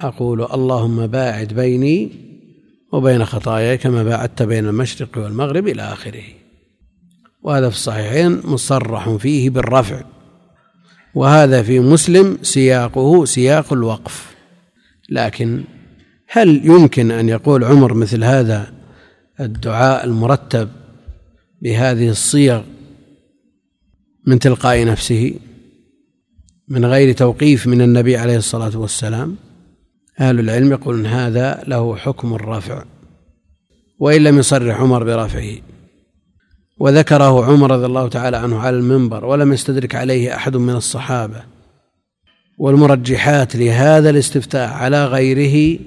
أقول 0.00 0.42
اللهم 0.42 1.06
باعد 1.06 1.48
بيني 1.52 2.12
وبين 2.92 3.24
خطاياي 3.24 3.78
كما 3.78 4.02
باعدت 4.02 4.42
بين 4.42 4.66
المشرق 4.66 5.18
والمغرب 5.18 5.68
إلى 5.68 5.82
آخره. 5.82 6.24
وهذا 7.42 7.68
في 7.68 7.76
الصحيحين 7.76 8.40
مصرح 8.44 9.16
فيه 9.16 9.50
بالرفع. 9.50 10.02
وهذا 11.14 11.62
في 11.62 11.80
مسلم 11.80 12.38
سياقه 12.42 13.24
سياق 13.24 13.72
الوقف. 13.72 14.34
لكن 15.10 15.64
هل 16.28 16.66
يمكن 16.66 17.10
أن 17.10 17.28
يقول 17.28 17.64
عمر 17.64 17.94
مثل 17.94 18.24
هذا 18.24 18.72
الدعاء 19.40 20.04
المرتب 20.04 20.68
بهذه 21.62 22.08
الصيغ 22.08 22.62
من 24.26 24.38
تلقاء 24.38 24.84
نفسه 24.84 25.34
من 26.68 26.84
غير 26.84 27.12
توقيف 27.12 27.66
من 27.66 27.80
النبي 27.82 28.16
عليه 28.16 28.36
الصلاة 28.36 28.78
والسلام؟ 28.78 29.36
أهل 30.20 30.40
العلم 30.40 30.72
يقولون 30.72 31.06
هذا 31.06 31.64
له 31.66 31.96
حكم 31.96 32.34
الرفع 32.34 32.84
وإن 33.98 34.22
لم 34.24 34.38
يصرح 34.38 34.80
عمر 34.80 35.04
برفعه. 35.04 35.56
وذكره 36.78 37.44
عمر 37.44 37.70
رضي 37.70 37.86
الله 37.86 38.08
تعالى 38.08 38.36
عنه 38.36 38.58
على 38.58 38.76
المنبر 38.76 39.24
ولم 39.24 39.52
يستدرك 39.52 39.94
عليه 39.94 40.34
أحد 40.34 40.56
من 40.56 40.74
الصحابة. 40.74 41.42
والمرجحات 42.58 43.56
لهذا 43.56 44.10
الاستفتاح 44.10 44.82
على 44.82 45.06
غيره 45.06 45.78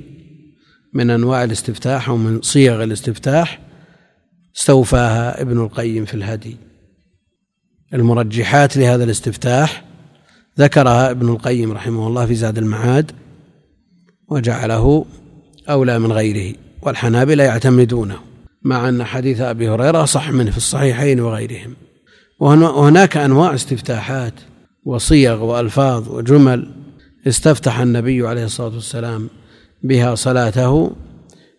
من 0.94 1.10
أنواع 1.10 1.44
الاستفتاح 1.44 2.10
ومن 2.10 2.42
صيغ 2.42 2.84
الاستفتاح 2.84 3.60
استوفاها 4.58 5.42
ابن 5.42 5.62
القيم 5.62 6.06
في 6.06 6.14
الهدي. 6.14 6.58
المرجحات 7.94 8.78
لهذا 8.78 9.04
الاستفتاح 9.04 9.84
ذكرها 10.60 11.12
ابن 11.12 11.30
القيم 11.30 11.72
رحمه 11.72 12.08
الله 12.08 12.26
في 12.26 12.36
زاد 12.36 12.58
المعاد 12.58 13.12
وجعله 14.28 15.06
أولى 15.70 16.00
من 16.00 16.12
غيره 16.12 16.56
والحنابلة 16.82 17.44
يعتمدونه. 17.44 18.20
مع 18.66 18.90
أن 18.90 19.04
حديث 19.04 19.42
أبي 19.42 19.70
هريرة 19.70 20.06
صح 20.06 20.32
منه 20.32 20.52
في 20.52 20.58
الصحيحين 20.58 21.20
وغيرهم. 21.20 21.74
وهناك 22.40 23.18
أنواع 23.18 23.54
استفتاحات 23.54 24.34
وصيغ 24.86 25.44
وألفاظ 25.44 26.10
وجمل 26.10 26.72
استفتح 27.28 27.80
النبي 27.80 28.28
عليه 28.28 28.46
الصلاة 28.46 28.74
والسلام 28.74 29.30
بها 29.84 30.16
صلاته 30.16 30.92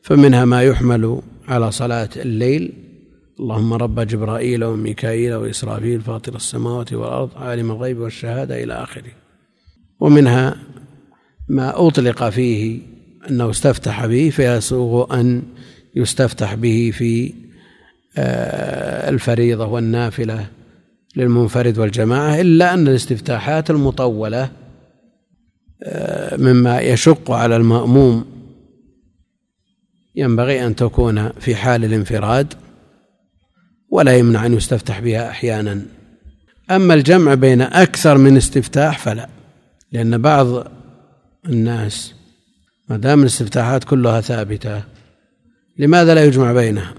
فمنها 0.02 0.44
ما 0.44 0.62
يحمل 0.62 1.22
على 1.48 1.72
صلاة 1.72 2.08
الليل 2.16 2.72
اللهم 3.40 3.72
رب 3.72 4.00
جبرائيل 4.00 4.64
وميكائيل 4.64 5.34
وإسرافيل 5.34 6.00
فاطر 6.00 6.34
السماوات 6.34 6.92
والأرض 6.92 7.30
عالم 7.36 7.70
الغيب 7.70 7.98
والشهادة 7.98 8.62
إلى 8.62 8.72
آخره. 8.72 9.12
ومنها 10.00 10.56
ما 11.48 11.86
أطلق 11.86 12.28
فيه 12.28 12.80
أنه 13.30 13.50
استفتح 13.50 14.06
به 14.06 14.30
فيسوغ 14.30 15.20
أن 15.20 15.42
يستفتح 15.96 16.54
به 16.54 16.90
في 16.94 17.34
آه، 18.18 19.08
الفريضة 19.08 19.66
والنافلة 19.66 20.46
للمنفرد 21.16 21.78
والجماعة 21.78 22.40
إلا 22.40 22.74
أن 22.74 22.88
الاستفتاحات 22.88 23.70
المطولة 23.70 24.50
آه، 25.82 26.36
مما 26.36 26.80
يشق 26.80 27.30
على 27.30 27.56
المأموم 27.56 28.24
ينبغي 30.14 30.66
أن 30.66 30.76
تكون 30.76 31.28
في 31.28 31.56
حال 31.56 31.84
الانفراد 31.84 32.54
ولا 33.90 34.16
يمنع 34.16 34.46
أن 34.46 34.54
يستفتح 34.54 35.00
بها 35.00 35.30
أحيانا. 35.30 35.82
أما 36.70 36.94
الجمع 36.94 37.34
بين 37.34 37.62
أكثر 37.62 38.18
من 38.18 38.36
استفتاح 38.36 38.98
فلا 38.98 39.28
لأن 39.92 40.18
بعض 40.18 40.66
الناس 41.48 42.14
ما 42.88 42.96
دام 42.96 43.20
الاستفتاحات 43.20 43.84
كلها 43.84 44.20
ثابتة 44.20 44.82
لماذا 45.78 46.14
لا 46.14 46.24
يجمع 46.24 46.52
بينها؟ 46.52 46.94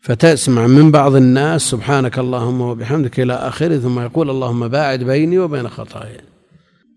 فتسمع 0.00 0.66
من 0.66 0.90
بعض 0.90 1.14
الناس 1.14 1.62
سبحانك 1.62 2.18
اللهم 2.18 2.60
وبحمدك 2.60 3.20
إلى 3.20 3.32
آخره 3.32 3.78
ثم 3.78 4.00
يقول 4.00 4.30
اللهم 4.30 4.68
باعد 4.68 5.04
بيني 5.04 5.38
وبين 5.38 5.68
خطاياي. 5.68 6.20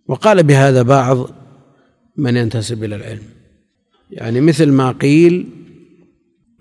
وقال 0.08 0.44
بهذا 0.44 0.82
بعض 0.82 1.30
من 2.18 2.38
ينتسب 2.38 2.84
إلى 2.84 2.96
العلم. 2.96 3.24
يعني 4.12 4.42
مثل 4.42 4.72
ما 4.72 4.92
قيل 4.92 5.50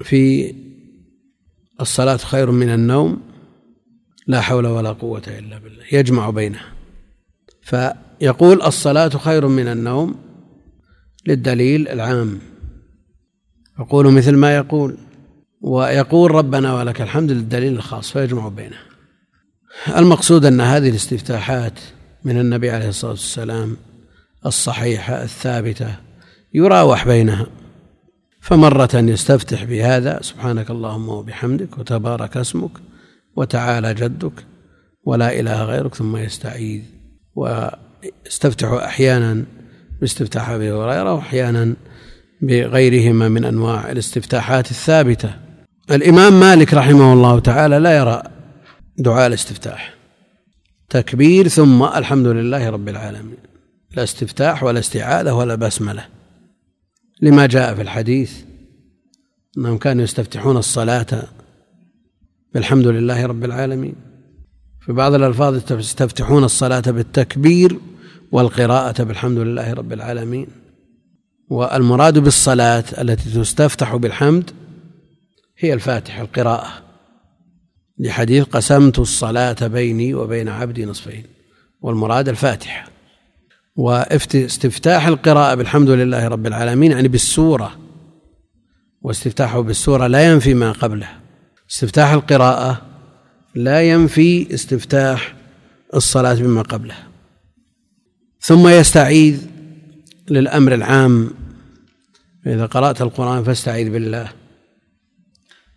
في 0.00 0.54
الصلاة 1.80 2.16
خير 2.16 2.50
من 2.50 2.68
النوم 2.68 3.20
لا 4.26 4.40
حول 4.40 4.66
ولا 4.66 4.92
قوة 4.92 5.22
إلا 5.38 5.58
بالله 5.58 5.84
يجمع 5.92 6.30
بينها. 6.30 6.72
فيقول 7.62 8.62
الصلاة 8.62 9.08
خير 9.08 9.48
من 9.48 9.68
النوم 9.68 10.14
للدليل 11.26 11.88
العام. 11.88 12.38
يقول 13.80 14.12
مثل 14.12 14.36
ما 14.36 14.56
يقول 14.56 14.98
ويقول 15.60 16.30
ربنا 16.30 16.74
ولك 16.74 17.00
الحمد 17.00 17.30
للدليل 17.30 17.72
الخاص 17.72 18.10
فيجمع 18.10 18.48
بينها 18.48 18.82
المقصود 19.96 20.44
أن 20.44 20.60
هذه 20.60 20.88
الاستفتاحات 20.88 21.80
من 22.24 22.40
النبي 22.40 22.70
عليه 22.70 22.88
الصلاة 22.88 23.10
والسلام 23.10 23.76
الصحيحة 24.46 25.22
الثابتة 25.22 25.94
يراوح 26.54 27.06
بينها. 27.06 27.46
فمرة 28.40 28.90
يستفتح 28.94 29.64
بهذا 29.64 30.18
سبحانك 30.22 30.70
اللهم 30.70 31.08
وبحمدك 31.08 31.78
وتبارك 31.78 32.36
اسمك 32.36 32.70
وتعالى 33.36 33.94
جدك 33.94 34.44
ولا 35.04 35.40
إله 35.40 35.64
غيرك 35.64 35.94
ثم 35.94 36.16
يستعيذ. 36.16 36.82
ويستفتح 37.34 38.68
أحيانا 38.68 39.44
باستفتاح 40.00 40.50
أبي 40.50 40.72
هريرة 40.72 41.14
وأحيانا 41.14 41.74
بغيرهما 42.42 43.28
من 43.28 43.44
أنواع 43.44 43.92
الاستفتاحات 43.92 44.70
الثابتة. 44.70 45.34
الإمام 45.90 46.40
مالك 46.40 46.74
رحمه 46.74 47.12
الله 47.12 47.38
تعالى 47.38 47.78
لا 47.78 47.98
يرى 47.98 48.22
دعاء 48.98 49.26
الاستفتاح. 49.26 49.94
تكبير 50.88 51.48
ثم 51.48 51.82
الحمد 51.82 52.26
لله 52.26 52.70
رب 52.70 52.88
العالمين. 52.88 53.36
لا 53.96 54.02
استفتاح 54.02 54.62
ولا 54.62 54.78
استعاذة 54.78 55.32
ولا 55.32 55.54
بسملة. 55.54 56.04
لما 57.22 57.46
جاء 57.46 57.74
في 57.74 57.82
الحديث 57.82 58.32
أنهم 59.58 59.78
كانوا 59.78 60.04
يستفتحون 60.04 60.56
الصلاة 60.56 61.22
بالحمد 62.54 62.86
لله 62.86 63.26
رب 63.26 63.44
العالمين. 63.44 63.94
في 64.80 64.92
بعض 64.92 65.14
الألفاظ 65.14 65.72
يستفتحون 65.72 66.44
الصلاة 66.44 66.80
بالتكبير 66.80 67.78
والقراءة 68.32 69.02
بالحمد 69.02 69.38
لله 69.38 69.72
رب 69.72 69.92
العالمين. 69.92 70.46
والمراد 71.50 72.18
بالصلاة 72.18 72.84
التي 72.98 73.30
تستفتح 73.30 73.96
بالحمد 73.96 74.50
هي 75.58 75.72
الفاتحة 75.72 76.22
القراءة. 76.22 76.82
لحديث 77.98 78.44
قسمت 78.44 78.98
الصلاة 78.98 79.66
بيني 79.66 80.14
وبين 80.14 80.48
عبدي 80.48 80.84
نصفين 80.84 81.24
والمراد 81.80 82.28
الفاتحة. 82.28 82.90
واستفتاح 83.76 85.06
القراءة 85.06 85.54
بالحمد 85.54 85.90
لله 85.90 86.28
رب 86.28 86.46
العالمين 86.46 86.92
يعني 86.92 87.08
بالسورة. 87.08 87.78
واستفتاحه 89.02 89.60
بالسورة 89.60 90.06
لا 90.06 90.32
ينفي 90.32 90.54
ما 90.54 90.72
قبله. 90.72 91.08
استفتاح 91.70 92.10
القراءة 92.10 92.82
لا 93.54 93.82
ينفي 93.82 94.54
استفتاح 94.54 95.34
الصلاة 95.94 96.34
بما 96.34 96.62
قبله. 96.62 96.96
ثم 98.40 98.68
يستعيذ 98.68 99.46
للأمر 100.30 100.74
العام. 100.74 101.30
إذا 102.46 102.66
قرأت 102.66 103.02
القرآن 103.02 103.44
فاستعيذ 103.44 103.90
بالله. 103.90 104.28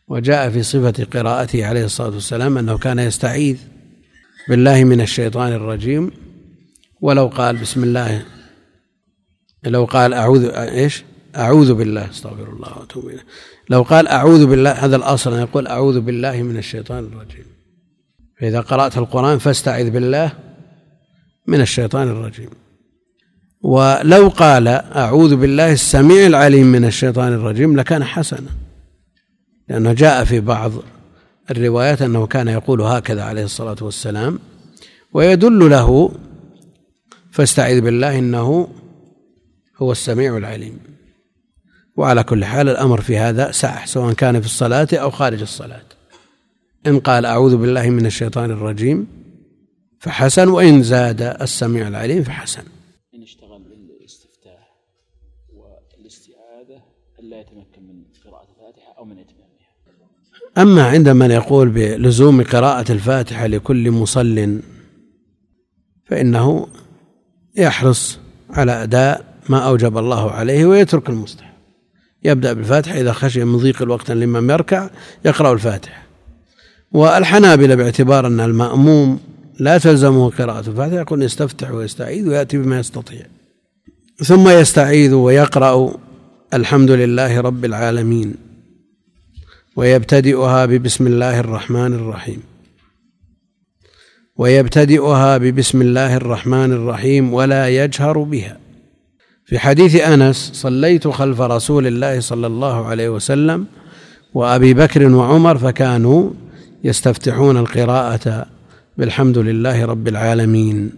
وجاء 0.07 0.49
في 0.49 0.63
صفة 0.63 1.03
قراءته 1.13 1.65
عليه 1.65 1.85
الصلاة 1.85 2.09
والسلام 2.09 2.57
أنه 2.57 2.77
كان 2.77 2.99
يستعيذ 2.99 3.57
بالله 4.49 4.83
من 4.83 5.01
الشيطان 5.01 5.53
الرجيم. 5.53 6.11
ولو 7.01 7.27
قال 7.27 7.57
بسم 7.57 7.83
الله 7.83 8.25
لو 9.63 9.85
قال 9.85 10.13
أعوذ 10.13 10.45
إيش؟ 10.55 11.03
أعوذ 11.35 11.73
بالله 11.73 12.09
استغفر 12.09 12.49
الله 12.49 12.77
وأتوب 12.77 13.07
إليه. 13.07 13.25
لو 13.69 13.81
قال 13.81 14.07
أعوذ 14.07 14.45
بالله 14.45 14.71
هذا 14.71 14.95
الأصل 14.95 15.33
أن 15.33 15.41
يقول 15.41 15.67
أعوذ 15.67 15.99
بالله 15.99 16.41
من 16.41 16.57
الشيطان 16.57 17.03
الرجيم. 17.03 17.45
فإذا 18.39 18.61
قرأت 18.61 18.97
القرآن 18.97 19.37
فاستعذ 19.37 19.89
بالله 19.89 20.31
من 21.47 21.61
الشيطان 21.61 22.07
الرجيم. 22.07 22.49
ولو 23.63 24.27
قال 24.27 24.67
أعوذ 24.67 25.35
بالله 25.35 25.71
السميع 25.71 26.25
العليم 26.25 26.67
من 26.67 26.85
الشيطان 26.85 27.33
الرجيم 27.33 27.75
لكان 27.75 28.03
حسنا 28.03 28.49
لأنه 29.69 29.93
جاء 29.93 30.23
في 30.23 30.39
بعض 30.39 30.71
الروايات 31.51 32.01
أنه 32.01 32.27
كان 32.27 32.47
يقول 32.47 32.81
هكذا 32.81 33.23
عليه 33.23 33.43
الصلاة 33.43 33.75
والسلام 33.81 34.39
ويدل 35.13 35.69
له 35.69 36.11
فاستعذ 37.31 37.81
بالله 37.81 38.19
إنه 38.19 38.67
هو 39.77 39.91
السميع 39.91 40.37
العليم. 40.37 40.79
وعلى 41.95 42.23
كل 42.23 42.45
حال 42.45 42.69
الأمر 42.69 43.01
في 43.01 43.17
هذا 43.17 43.51
سعة 43.51 43.85
سواء 43.85 44.13
كان 44.13 44.39
في 44.39 44.45
الصلاة 44.45 44.87
أو 44.93 45.09
خارج 45.11 45.41
الصلاة. 45.41 45.81
إن 46.87 46.99
قال 46.99 47.25
أعوذ 47.25 47.57
بالله 47.57 47.89
من 47.89 48.05
الشيطان 48.05 48.51
الرجيم 48.51 49.07
فحسن 49.99 50.47
وإن 50.47 50.83
زاد 50.83 51.21
السميع 51.21 51.87
العليم 51.87 52.23
فحسن. 52.23 52.63
أما 60.57 60.83
عند 60.83 61.09
من 61.09 61.31
يقول 61.31 61.69
بلزوم 61.69 62.43
قراءة 62.43 62.91
الفاتحة 62.91 63.47
لكل 63.47 63.91
مصل 63.91 64.59
فإنه 66.05 66.67
يحرص 67.55 68.19
على 68.49 68.83
أداء 68.83 69.25
ما 69.49 69.59
أوجب 69.59 69.97
الله 69.97 70.31
عليه 70.31 70.65
ويترك 70.65 71.09
المستحب 71.09 71.51
يبدأ 72.23 72.53
بالفاتحة 72.53 73.01
إذا 73.01 73.11
خشي 73.11 73.43
من 73.43 73.57
ضيق 73.57 73.81
الوقت 73.81 74.11
الإمام 74.11 74.51
يركع 74.51 74.89
يقرأ 75.25 75.53
الفاتحة. 75.53 76.01
والحنابلة 76.91 77.75
باعتبار 77.75 78.27
أن 78.27 78.39
المأموم 78.39 79.19
لا 79.59 79.77
تلزمه 79.77 80.29
قراءة 80.29 80.69
الفاتحة 80.69 80.97
يقول 80.97 81.23
يستفتح 81.23 81.71
ويستعيذ 81.71 82.27
ويأتي 82.29 82.57
بما 82.57 82.79
يستطيع. 82.79 83.21
ثم 84.17 84.49
يستعيذ 84.49 85.13
ويقرأ 85.13 85.93
الحمد 86.53 86.91
لله 86.91 87.41
رب 87.41 87.65
العالمين. 87.65 88.50
ويبتدئها 89.75 90.65
ببسم 90.65 91.07
الله 91.07 91.39
الرحمن 91.39 91.93
الرحيم. 91.93 92.43
ويبتدئها 94.37 95.37
ببسم 95.37 95.81
الله 95.81 96.15
الرحمن 96.15 96.71
الرحيم 96.73 97.33
ولا 97.33 97.67
يجهر 97.69 98.17
بها. 98.23 98.59
في 99.45 99.59
حديث 99.59 99.95
أنس 99.95 100.51
صليت 100.53 101.07
خلف 101.07 101.41
رسول 101.41 101.87
الله 101.87 102.19
صلى 102.19 102.47
الله 102.47 102.87
عليه 102.87 103.09
وسلم 103.09 103.65
وأبي 104.33 104.73
بكر 104.73 105.15
وعمر 105.15 105.57
فكانوا 105.57 106.29
يستفتحون 106.83 107.57
القراءة 107.57 108.45
بالحمد 108.97 109.37
لله 109.37 109.85
رب 109.85 110.07
العالمين. 110.07 110.91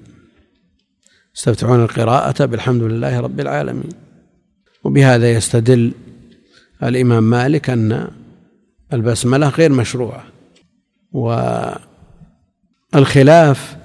يستفتحون 1.35 1.83
القراءة 1.83 2.45
بالحمد 2.45 2.83
لله 2.83 3.19
رب 3.19 3.39
العالمين. 3.39 3.89
وبهذا 4.83 5.31
يستدل 5.31 5.91
الإمام 6.83 7.23
مالك 7.23 7.69
أن 7.69 8.07
البسملة 8.93 9.49
غير 9.49 9.71
مشروعة. 9.71 10.23
والخلاف 12.93 13.77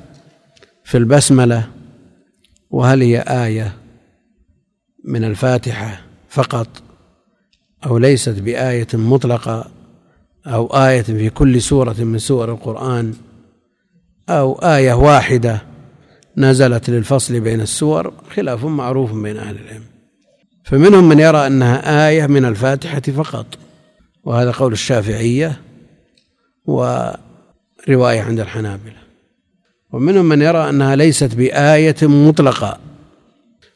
في 0.84 0.98
البسملة 0.98 1.68
وهل 2.70 3.02
هي 3.02 3.20
آية 3.20 3.76
من 5.04 5.24
الفاتحة 5.24 6.00
فقط 6.28 6.82
أو 7.86 7.98
ليست 7.98 8.38
بآية 8.38 8.86
مطلقة 8.94 9.70
أو 10.46 10.66
آية 10.66 11.02
في 11.02 11.30
كل 11.30 11.62
سورة 11.62 11.96
من 11.98 12.18
سور 12.18 12.52
القرآن 12.52 13.14
أو 14.28 14.52
آية 14.52 14.92
واحدة 14.92 15.62
نزلت 16.36 16.90
للفصل 16.90 17.40
بين 17.40 17.60
السور 17.60 18.12
خلاف 18.34 18.64
معروف 18.64 19.12
بين 19.12 19.36
أهل 19.36 19.56
العلم. 19.56 19.84
فمنهم 20.64 21.08
من 21.08 21.18
يرى 21.18 21.46
أنها 21.46 22.08
آية 22.08 22.26
من 22.26 22.44
الفاتحة 22.44 23.00
فقط. 23.00 23.46
وهذا 24.28 24.50
قول 24.50 24.72
الشافعية 24.72 25.60
ورواية 26.64 28.20
عند 28.20 28.40
الحنابلة. 28.40 28.98
ومنهم 29.92 30.24
من 30.24 30.42
يرى 30.42 30.68
أنها 30.68 30.96
ليست 30.96 31.34
بآية 31.34 31.96
مطلقة 32.02 32.78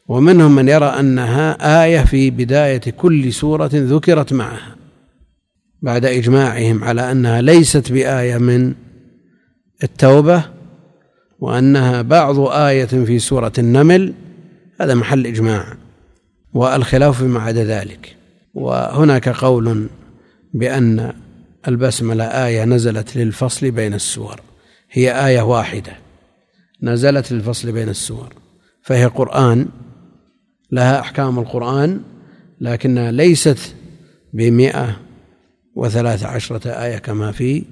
ومنهم 0.07 0.55
من 0.55 0.69
يرى 0.69 0.85
أنها 0.85 1.83
آية 1.83 1.99
في 1.99 2.29
بداية 2.29 2.77
كل 2.77 3.33
سورة 3.33 3.69
ذكرت 3.73 4.33
معها 4.33 4.75
بعد 5.81 6.05
إجماعهم 6.05 6.83
على 6.83 7.11
أنها 7.11 7.41
ليست 7.41 7.91
بآية 7.91 8.37
من 8.37 8.73
التوبة 9.83 10.43
وأنها 11.39 12.01
بعض 12.01 12.39
آية 12.39 12.85
في 12.85 13.19
سورة 13.19 13.53
النمل. 13.57 14.13
هذا 14.81 14.95
محل 14.95 15.27
إجماع 15.27 15.77
والخلاف 16.53 17.17
فيما 17.17 17.41
عدا 17.41 17.63
ذلك. 17.63 18.15
وهناك 18.53 19.29
قول 19.29 19.87
بأن 20.53 21.13
البسملة 21.67 22.23
آية 22.23 22.65
نزلت 22.65 23.17
للفصل 23.17 23.71
بين 23.71 23.93
السور. 23.93 24.41
هي 24.91 25.27
آية 25.27 25.41
واحدة. 25.41 25.97
نزلت 26.83 27.31
للفصل 27.31 27.71
بين 27.71 27.89
السور. 27.89 28.33
فهي 28.81 29.05
قرآن. 29.05 29.67
لها 30.71 30.99
أحكام 30.99 31.39
القرآن 31.39 32.01
لكنها 32.61 33.11
ليست 33.11 33.75
بمئة 34.33 34.99
وثلاث 35.75 36.23
عشرة 36.23 36.69
آية 36.69 36.97
كما 36.97 37.31
في 37.31 37.63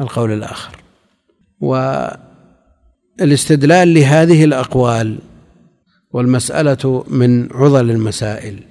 القول 0.00 0.32
الآخر. 0.32 0.76
والاستدلال 3.20 3.94
لهذه 3.94 4.44
الأقوال 4.44 5.18
والمسألة 6.10 7.04
من 7.08 7.52
عضل 7.52 7.90
المسائل 7.90 8.62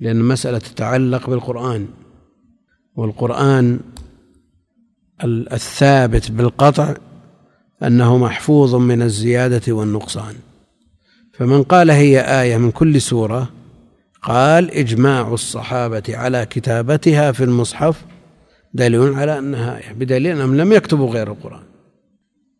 لأن 0.00 0.16
المسألة 0.16 0.58
تتعلق 0.58 1.30
بالقرآن. 1.30 1.88
والقرآن 2.96 3.80
الثابت 5.24 6.30
بالقطع 6.30 6.94
أنه 7.82 8.18
محفوظ 8.18 8.74
من 8.74 9.02
الزيادة 9.02 9.72
والنقصان. 9.72 10.34
فمن 11.32 11.62
قال 11.62 11.90
هي 11.90 12.20
آية 12.20 12.56
من 12.56 12.70
كل 12.70 13.00
سورة 13.00 13.50
قال 14.22 14.70
إجماع 14.70 15.34
الصحابة 15.34 16.02
على 16.08 16.46
كتابتها 16.46 17.32
في 17.32 17.44
المصحف 17.44 18.04
دليل 18.74 19.14
على 19.14 19.38
أنها 19.38 19.78
آية 19.78 19.92
بدليل 19.92 20.26
أنهم 20.26 20.56
لم 20.56 20.72
يكتبوا 20.72 21.10
غير 21.10 21.32
القرآن. 21.32 21.62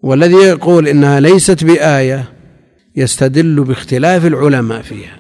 والذي 0.01 0.35
يقول 0.35 0.89
إنها 0.89 1.21
ليست 1.21 1.65
بآية 1.65 2.33
يستدل 2.97 3.65
باختلاف 3.65 4.27
العلماء 4.27 4.83
فيها 4.83 5.17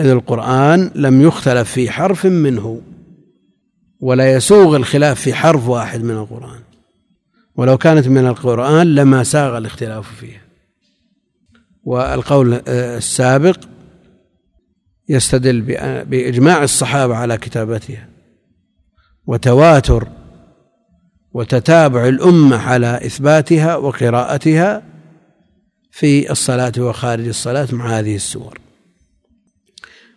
إذ 0.00 0.06
القرآن 0.06 0.90
لم 0.94 1.22
يختلف 1.22 1.70
في 1.70 1.90
حرف 1.90 2.26
منه. 2.26 2.80
ولا 4.00 4.32
يسوغ 4.32 4.76
الخلاف 4.76 5.20
في 5.20 5.34
حرف 5.34 5.68
واحد 5.68 6.02
من 6.02 6.16
القرآن. 6.16 6.60
ولو 7.56 7.78
كانت 7.78 8.08
من 8.08 8.26
القرآن 8.26 8.94
لما 8.94 9.22
ساغ 9.22 9.58
الاختلاف 9.58 10.14
فيها 10.14 10.40
والقول 11.84 12.62
السابق 12.68 13.56
يستدل 15.08 15.60
بإجماع 16.04 16.62
الصحابة 16.62 17.16
على 17.16 17.38
كتابتها. 17.38 18.08
وتواتر 19.26 20.08
وتتابع 21.32 22.08
الأمة 22.08 22.56
على 22.56 23.06
إثباتها 23.06 23.76
وقراءتها 23.76 24.82
في 25.90 26.30
الصلاة 26.30 26.72
وخارج 26.78 27.28
الصلاة 27.28 27.68
مع 27.72 27.98
هذه 27.98 28.16
السور. 28.16 28.60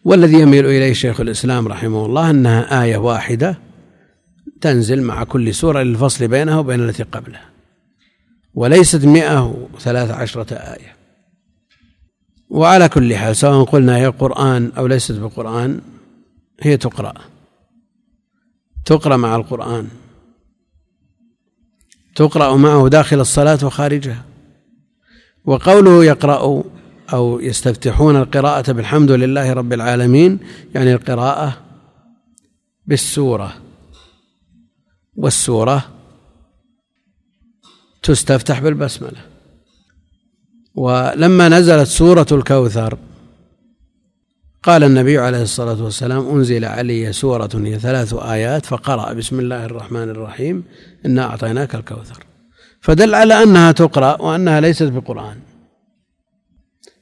والذي 0.03 0.39
يميل 0.39 0.65
إليه 0.65 0.93
شيخ 0.93 1.21
الإسلام 1.21 1.67
رحمه 1.67 2.05
الله 2.05 2.29
أنها 2.29 2.83
آية 2.83 2.97
واحدة 2.97 3.57
تنزل 4.63 5.01
مع 5.01 5.23
كل 5.23 5.53
سورة 5.53 5.83
للفصل 5.83 6.27
بينها 6.27 6.57
وبين 6.57 6.79
التي 6.79 7.03
قبلها. 7.03 7.49
وليست 8.53 9.05
مئة 9.05 9.67
وثلاث 9.73 10.11
عشرة 10.11 10.53
آية. 10.53 10.95
وعلى 12.49 12.89
كل 12.89 13.15
حال 13.15 13.35
سواء 13.35 13.63
قلنا 13.63 13.97
هي 13.97 14.07
قرآن 14.07 14.71
أو 14.77 14.87
ليست 14.87 15.11
بقرآن 15.11 15.81
هي 16.61 16.77
تقرأ. 16.77 17.13
تقرأ 18.85 19.17
مع 19.17 19.35
القرآن. 19.35 19.87
تقرأ 22.15 22.55
معه 22.55 22.87
داخل 22.87 23.19
الصلاة 23.19 23.59
وخارجها. 23.63 24.23
وقوله 25.45 26.05
يقرأ 26.05 26.63
أو 27.13 27.39
يستفتحون 27.39 28.15
القراءة 28.15 28.71
بالحمد 28.71 29.11
لله 29.11 29.53
رب 29.53 29.73
العالمين 29.73 30.39
يعني 30.75 30.93
القراءة 30.93 31.57
بالسورة. 32.85 33.62
والسورة 35.23 35.85
تستفتح 38.03 38.59
بالبسملة. 38.59 39.21
ولما 40.75 41.49
نزلت 41.49 41.87
سورة 41.87 42.25
الكوثر 42.31 42.97
قال 44.63 44.83
النبي 44.83 45.17
عليه 45.17 45.41
الصلاة 45.41 45.83
والسلام 45.83 46.29
أنزل 46.29 46.65
علي 46.65 47.13
سورة 47.13 47.49
هي 47.55 47.79
ثلاث 47.79 48.13
آيات 48.13 48.65
فقرأ 48.65 49.13
بسم 49.13 49.39
الله 49.39 49.65
الرحمن 49.65 50.09
الرحيم 50.09 50.63
إنا 51.05 51.23
أعطيناك 51.23 51.75
الكوثر. 51.75 52.23
فدل 52.81 53.15
على 53.15 53.43
أنها 53.43 53.71
تقرأ 53.71 54.21
وأنها 54.21 54.61
ليست 54.61 54.83
بقرآن. 54.83 55.39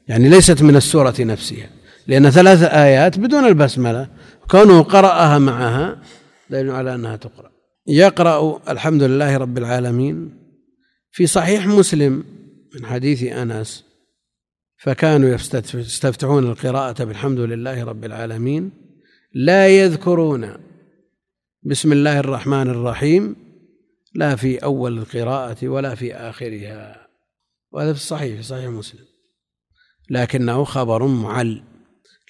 يعني 0.08 0.30
ليست 0.30 0.62
من 0.62 0.76
السورة 0.76 1.16
نفسها 1.20 1.70
لأن 2.08 2.30
ثلاث 2.30 2.64
آيات 2.64 3.20
بدون 3.20 3.46
البسملة 3.48 4.08
كونه 4.50 4.82
قرأها 4.82 5.38
معها 5.40 6.02
دليل 6.50 6.70
على 6.70 6.96
أنها 6.96 7.16
تقرأ. 7.16 7.52
يقرأ 7.88 8.62
الحمد 8.72 9.04
لله 9.04 9.38
رب 9.38 9.58
العالمين 9.58 10.38
في 11.12 11.28
صحيح 11.28 11.68
مسلم 11.68 12.24
من 12.76 12.86
حديث 12.86 13.24
أنس 13.24 13.86
فكانوا 14.78 15.30
يستفتحون 15.74 16.44
القراءة 16.44 17.04
بالحمد 17.04 17.40
لله 17.40 17.84
رب 17.84 18.06
العالمين 18.06 18.72
لا 19.34 19.68
يذكرون 19.68 20.54
بسم 21.64 21.92
الله 21.92 22.20
الرحمن 22.20 22.70
الرحيم 22.70 23.36
لا 24.16 24.36
في 24.36 24.58
أول 24.58 24.98
القراءة 24.98 25.68
ولا 25.68 25.96
في 25.96 26.16
آخرها. 26.16 27.08
وهذا 27.72 27.94
في 27.94 28.00
الصحيح 28.00 28.36
في 28.36 28.44
صحيح 28.44 28.66
مسلم. 28.70 29.06
لكنه 30.10 30.64
خبر 30.64 31.08
معل. 31.08 31.64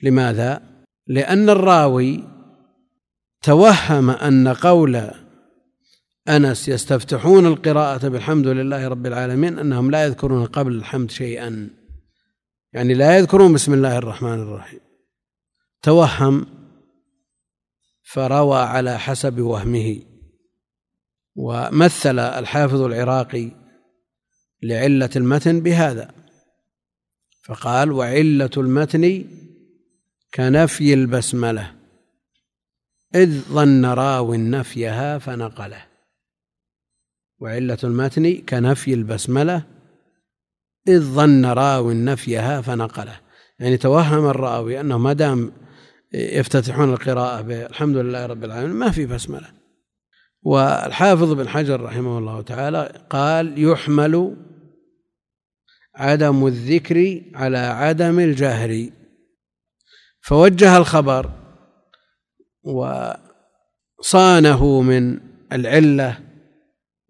لماذا؟ 0.03 0.61
لأن 1.07 1.49
الراوي 1.49 2.23
توهم 3.41 4.09
أن 4.09 4.47
قول 4.47 5.11
أنس 6.29 6.69
يستفتحون 6.69 7.45
القراءة 7.45 8.07
بالحمد 8.07 8.47
لله 8.47 8.87
رب 8.87 9.05
العالمين 9.05 9.59
أنهم 9.59 9.91
لا 9.91 10.03
يذكرون 10.03 10.45
قبل 10.45 10.75
الحمد 10.75 11.11
شيئا. 11.11 11.69
يعني 12.73 12.93
لا 12.93 13.17
يذكرون 13.17 13.53
بسم 13.53 13.73
الله 13.73 13.97
الرحمن 13.97 14.39
الرحيم. 14.39 14.79
توهم 15.81 16.45
فروى 18.03 18.59
على 18.59 18.99
حسب 18.99 19.39
وهمه. 19.39 20.01
ومثل 21.35 22.19
الحافظ 22.19 22.81
العراقي 22.81 23.51
لعلة 24.63 25.09
المتن 25.15 25.59
بهذا. 25.59 26.11
فقال 27.43 27.91
وعلة 27.91 28.49
المتن 28.57 29.25
كنفي 30.33 30.93
البسملة. 30.93 31.75
إذ 33.15 33.41
ظن 33.41 33.85
راو 33.85 34.33
نفيها 34.33 35.17
فنقله. 35.17 35.90
وعلة 37.41 37.77
المتن 37.83 38.33
كنفي 38.49 38.93
البسملة 38.93 39.63
إذ 40.87 41.01
ظن 41.01 41.45
راو 41.45 41.91
نفيها 41.91 42.61
فنقله. 42.61 43.19
يعني 43.59 43.77
توهم 43.77 44.25
الراوي 44.25 44.79
أنه 44.81 44.97
ما 44.97 45.13
دام 45.13 45.51
يفتتحون 46.13 46.93
القراءة 46.93 47.41
بالحمد 47.41 47.97
لله 47.97 48.25
رب 48.25 48.43
العالمين 48.43 48.75
ما 48.75 48.91
في 48.91 49.05
بسملة. 49.05 49.51
والحافظ 50.43 51.33
بن 51.33 51.47
حجر 51.47 51.81
رحمه 51.81 52.17
الله 52.17 52.41
تعالى 52.41 53.05
قال 53.09 53.63
يحمل 53.63 54.37
عدم 55.95 56.47
الذكر 56.47 57.21
على 57.35 57.57
عدم 57.57 58.19
الجهر. 58.19 58.89
فوجه 60.21 60.77
الخبر 60.77 61.31
وصانه 63.99 64.81
من 64.81 65.19
العلة 65.51 66.30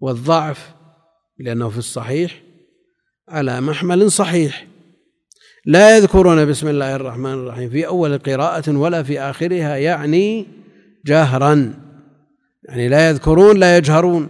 والضعف 0.02 0.74
لأنه 1.40 1.70
في 1.70 1.78
الصحيح 1.78 2.42
على 3.30 3.62
محمل 3.62 4.12
صحيح. 4.12 4.68
لا 5.66 5.98
يذكرون 5.98 6.46
بسم 6.46 6.68
الله 6.68 6.96
الرحمن 6.96 7.34
الرحيم 7.34 7.70
في 7.70 7.88
أول 7.88 8.18
قراءة 8.18 8.78
ولا 8.78 9.04
في 9.04 9.20
آخرها 9.20 9.76
يعني 9.76 10.48
جهرا. 11.06 11.74
يعني 12.64 12.90
لا 12.90 13.10
يذكرون 13.10 13.58
لا 13.58 13.78
يجهرون. 13.78 14.30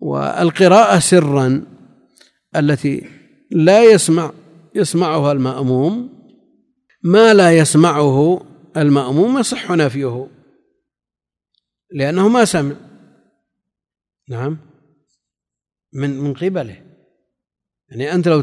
والقراءة 0.00 0.98
سرا 0.98 1.64
التي 2.56 3.06
لا 3.50 3.84
يسمع 3.84 4.32
يسمعها 4.74 5.32
المأموم. 5.32 6.16
ما 7.02 7.34
لا 7.34 7.58
يسمعه 7.58 8.46
المأموم 8.76 9.38
يصح 9.38 9.70
نفيه 9.70 10.28
لأنه 11.90 12.28
ما 12.28 12.44
سمع. 12.44 12.85
نعم. 14.28 14.58
من 15.92 16.20
من 16.20 16.34
قبله. 16.34 16.82
يعني 17.88 18.12
أنت 18.12 18.28
لو 18.28 18.42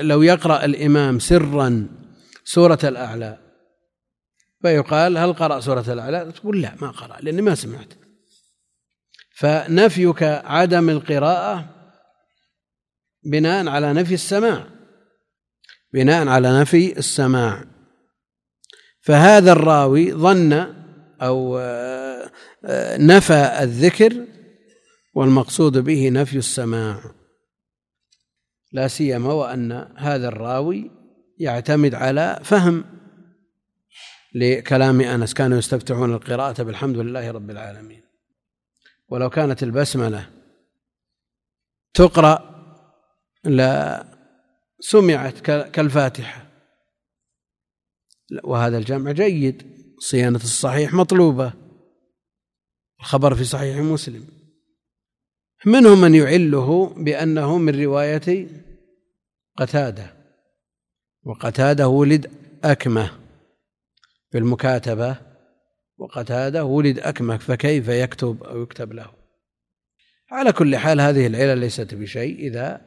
لو 0.00 0.22
يقرأ 0.22 0.64
الإمام 0.64 1.18
سرا 1.18 1.88
سورة 2.44 2.78
الأعلى 2.84 3.38
فيقال 4.62 5.18
هل 5.18 5.32
قرأ 5.32 5.60
سورة 5.60 5.84
الأعلى؟ 5.92 6.32
تقول 6.32 6.62
لا 6.62 6.74
ما 6.80 6.90
قرأ 6.90 7.20
لأني 7.20 7.42
ما 7.42 7.54
سمعت. 7.54 7.94
فنفيك 9.36 10.22
عدم 10.22 10.90
القراءة 10.90 11.68
بناء 13.24 13.68
على 13.68 13.92
نفي 13.92 14.14
السماع. 14.14 14.66
بناء 15.92 16.28
على 16.28 16.60
نفي 16.60 16.98
السماع. 16.98 17.64
فهذا 19.00 19.52
الراوي 19.52 20.12
ظن 20.12 20.52
أو 21.22 21.58
آه، 21.58 22.30
آه، 22.64 22.96
نفى 22.96 23.58
الذكر 23.62 24.26
والمقصود 25.12 25.78
به 25.78 26.08
نفي 26.08 26.38
السماع. 26.38 27.14
لا 28.72 28.88
سيما 28.88 29.32
وأن 29.32 29.72
هذا 29.96 30.28
الراوي 30.28 30.90
يعتمد 31.38 31.94
على 31.94 32.40
فهم 32.44 32.84
لكلام 34.34 35.00
أنس. 35.00 35.34
كانوا 35.34 35.58
يستفتحون 35.58 36.12
القراءة 36.12 36.62
بالحمد 36.62 36.96
لله 36.96 37.30
رب 37.30 37.50
العالمين. 37.50 38.02
ولو 39.08 39.30
كانت 39.30 39.62
البسملة 39.62 40.30
تقرأ 41.94 42.50
لا 43.44 44.06
سمعت 44.80 45.38
كالفاتحة. 45.50 46.46
وهذا 48.44 48.78
الجمع 48.78 49.12
جيد. 49.12 49.80
صيانة 49.98 50.36
الصحيح 50.36 50.94
مطلوبة. 50.94 51.52
الخبر 53.00 53.34
في 53.34 53.44
صحيح 53.44 53.76
مسلم. 53.76 54.39
منهم 55.66 56.00
من 56.00 56.14
يعله 56.14 56.94
بأنه 56.96 57.58
من 57.58 57.82
رواية 57.82 58.48
قتادة 59.56 60.14
وقتادة 61.24 61.88
ولد 61.88 62.30
أكمة 62.64 63.10
بالمكاتبة 64.32 65.16
وقتادة 65.98 66.64
ولد 66.64 66.98
أكمة 66.98 67.36
فكيف 67.36 67.88
يكتب 67.88 68.42
أو 68.42 68.62
يكتب 68.62 68.92
له؟ 68.92 69.10
على 70.30 70.52
كل 70.52 70.76
حال 70.76 71.00
هذه 71.00 71.26
العلة 71.26 71.54
ليست 71.54 71.94
بشيء 71.94 72.38
إذا 72.38 72.80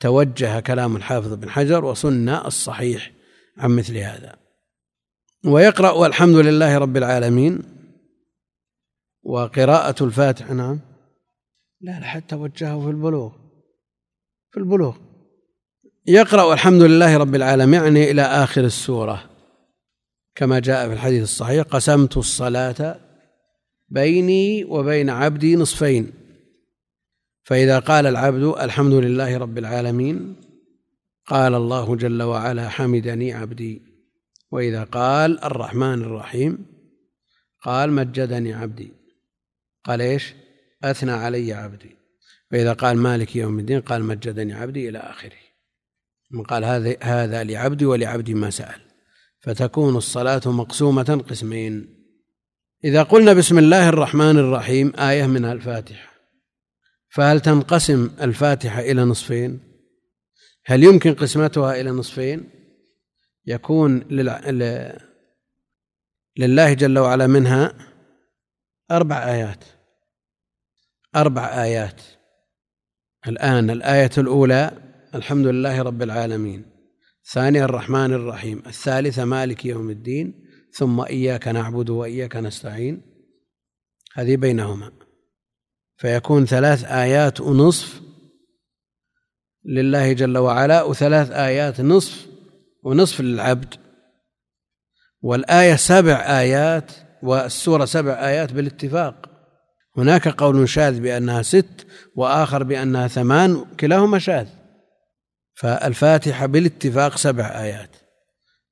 توجه 0.00 0.60
كلام 0.60 0.96
الحافظ 0.96 1.32
بن 1.32 1.50
حجر 1.50 1.84
وسن 1.84 2.28
الصحيح 2.28 3.12
عن 3.58 3.70
مثل 3.70 3.96
هذا. 3.96 4.36
ويقرأ 5.44 5.90
والحمد 5.90 6.36
لله 6.36 6.78
رب 6.78 6.96
العالمين 6.96 7.62
وقراءة 9.22 10.04
الفاتحة 10.04 10.54
نعم. 10.54 10.91
لا 11.82 12.00
لا 12.00 12.06
حتى 12.06 12.36
وجهه 12.36 12.80
في 12.80 12.90
البلوغ 12.90 13.32
في 14.50 14.56
البلوغ. 14.60 14.96
يقرأ 16.06 16.54
الحمد 16.54 16.82
لله 16.82 17.16
رب 17.16 17.34
العالمين 17.34 17.82
يعني 17.82 18.10
إلى 18.10 18.22
آخر 18.22 18.64
السورة. 18.64 19.30
كما 20.34 20.58
جاء 20.58 20.88
في 20.88 20.94
الحديث 20.94 21.22
الصحيح 21.22 21.62
قسمت 21.62 22.16
الصلاة 22.16 23.00
بيني 23.88 24.64
وبين 24.64 25.10
عبدي 25.10 25.56
نصفين. 25.56 26.12
فإذا 27.44 27.78
قال 27.78 28.06
العبد 28.06 28.42
الحمد 28.42 28.92
لله 28.92 29.38
رب 29.38 29.58
العالمين 29.58 30.36
قال 31.26 31.54
الله 31.54 31.96
جل 31.96 32.22
وعلا 32.22 32.68
حمدني 32.68 33.32
عبدي. 33.32 33.82
وإذا 34.50 34.84
قال 34.84 35.44
الرحمن 35.44 36.02
الرحيم 36.02 36.66
قال 37.62 37.92
مجدني 37.92 38.54
عبدي. 38.54 38.92
قال 39.84 40.00
إيش؟ 40.00 40.34
أثنى 40.84 41.12
علي 41.12 41.52
عبدي. 41.52 41.96
وإذا 42.52 42.72
قال 42.72 42.96
مالك 42.96 43.36
يوم 43.36 43.58
الدين 43.58 43.80
قال 43.80 44.04
مجدني 44.04 44.54
عبدي 44.54 44.88
إلى 44.88 44.98
آخره. 44.98 45.36
قال 46.48 46.64
هذا 46.64 46.96
هذا 47.02 47.44
لعبدي 47.44 47.86
ولعبدي 47.86 48.34
ما 48.34 48.50
سأل. 48.50 48.80
فتكون 49.40 49.96
الصلاة 49.96 50.42
مقسومة 50.46 51.24
قسمين. 51.28 52.02
إذا 52.84 53.02
قلنا 53.02 53.32
بسم 53.32 53.58
الله 53.58 53.88
الرحمن 53.88 54.38
الرحيم 54.38 54.92
آية 54.96 55.26
من 55.26 55.44
الفاتحة. 55.44 56.12
فهل 57.08 57.40
تنقسم 57.40 58.10
الفاتحة 58.20 58.80
إلى 58.80 59.02
نصفين؟ 59.02 59.60
هل 60.64 60.84
يمكن 60.84 61.14
قسمتها 61.14 61.80
إلى 61.80 61.90
نصفين؟ 61.90 62.50
يكون 63.46 63.98
لله 66.36 66.72
جل 66.72 66.98
وعلا 66.98 67.26
منها 67.26 67.74
أربع 68.90 69.24
آيات. 69.24 69.64
أربع 71.16 71.62
آيات. 71.62 72.00
الآن 73.28 73.70
الآية 73.70 74.10
الأولى 74.18 74.70
الحمد 75.14 75.46
لله 75.46 75.82
رب 75.82 76.02
العالمين. 76.02 76.64
الثانية 77.24 77.64
الرحمن 77.64 78.12
الرحيم. 78.12 78.62
الثالثة 78.66 79.24
مالك 79.24 79.64
يوم 79.64 79.90
الدين. 79.90 80.44
ثم 80.72 81.00
إياك 81.00 81.48
نعبد 81.48 81.90
وإياك 81.90 82.36
نستعين. 82.36 83.02
هذه 84.14 84.36
بينهما. 84.36 84.92
فيكون 85.96 86.46
ثلاث 86.46 86.84
آيات 86.84 87.40
ونصف 87.40 88.00
لله 89.64 90.12
جل 90.12 90.38
وعلا 90.38 90.82
وثلاث 90.82 91.30
آيات 91.30 91.80
نصف 91.80 92.26
ونصف 92.82 93.20
للعبد. 93.20 93.74
والآية 95.22 95.76
سبع 95.76 96.40
آيات 96.40 96.92
والسورة 97.22 97.84
سبع 97.84 98.12
آيات 98.12 98.52
بالاتفاق. 98.52 99.31
هناك 99.96 100.28
قول 100.28 100.68
شاذ 100.68 101.00
بأنها 101.00 101.42
ست 101.42 101.86
وآخر 102.14 102.62
بأنها 102.62 103.08
ثمان 103.08 103.64
كلاهما 103.80 104.18
شاذ. 104.18 104.46
فالفاتحة 105.54 106.46
بالاتفاق 106.46 107.16
سبع 107.16 107.44
آيات. 107.44 107.90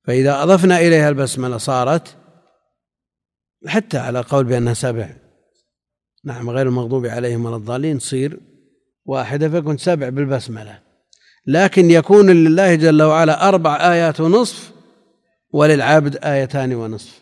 فإذا 0.07 0.43
أضفنا 0.43 0.79
إليها 0.79 1.09
البسملة 1.09 1.57
صارت 1.57 2.15
حتى 3.67 3.97
على 3.97 4.21
قول 4.21 4.43
بأنها 4.43 4.73
سبع. 4.73 5.09
نعم 6.23 6.49
غير 6.49 6.67
المغضوب 6.67 7.05
عليهم 7.05 7.45
ولا 7.45 7.55
الضالين 7.55 7.99
تصير 7.99 8.39
واحدة 9.05 9.49
فيكون 9.49 9.77
سبع 9.77 10.09
بالبسملة. 10.09 10.79
لكن 11.47 11.91
يكون 11.91 12.29
لله 12.29 12.75
جل 12.75 13.01
وعلا 13.01 13.47
أربع 13.47 13.91
آيات 13.91 14.19
ونصف 14.19 14.71
وللعبد 15.53 16.17
آيتان 16.17 16.73
ونصف. 16.73 17.20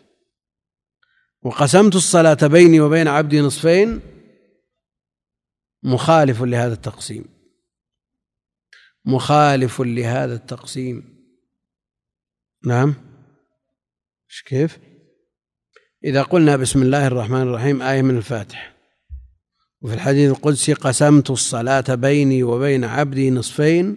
وقسمت 1.42 1.94
الصلاة 1.94 2.46
بيني 2.46 2.80
وبين 2.80 3.08
عبدي 3.08 3.40
نصفين 3.40 4.00
مخالف 5.82 6.42
لهذا 6.42 6.72
التقسيم. 6.72 7.24
مخالف 9.04 9.80
لهذا 9.80 10.34
التقسيم. 10.34 11.20
نعم. 12.64 12.94
كيف؟ 14.46 14.78
إذا 16.04 16.22
قلنا 16.22 16.56
بسم 16.56 16.82
الله 16.82 17.06
الرحمن 17.06 17.42
الرحيم 17.42 17.82
آية 17.82 18.02
من 18.02 18.16
الفاتح. 18.16 18.76
وفي 19.80 19.94
الحديث 19.94 20.30
القدسي 20.30 20.72
قسمت 20.72 21.30
الصلاة 21.30 21.94
بيني 21.94 22.42
وبين 22.42 22.84
عبدي 22.84 23.30
نصفين. 23.30 23.96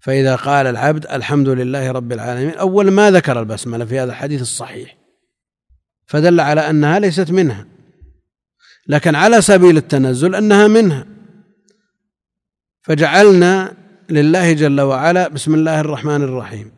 فإذا 0.00 0.36
قال 0.36 0.66
العبد 0.66 1.06
الحمد 1.06 1.48
لله 1.48 1.90
رب 1.90 2.12
العالمين 2.12 2.54
أول 2.54 2.90
ما 2.90 3.10
ذكر 3.10 3.40
البسملة 3.40 3.84
في 3.84 3.98
هذا 3.98 4.10
الحديث 4.10 4.40
الصحيح. 4.40 4.95
فدل 6.06 6.40
على 6.40 6.70
أنها 6.70 6.98
ليست 6.98 7.30
منها. 7.30 7.66
لكن 8.88 9.14
على 9.14 9.40
سبيل 9.40 9.76
التنزل 9.76 10.34
أنها 10.34 10.68
منها. 10.68 11.06
فجعلنا 12.82 13.74
لله 14.10 14.52
جل 14.52 14.80
وعلا 14.80 15.28
بسم 15.28 15.54
الله 15.54 15.80
الرحمن 15.80 16.22
الرحيم. 16.22 16.72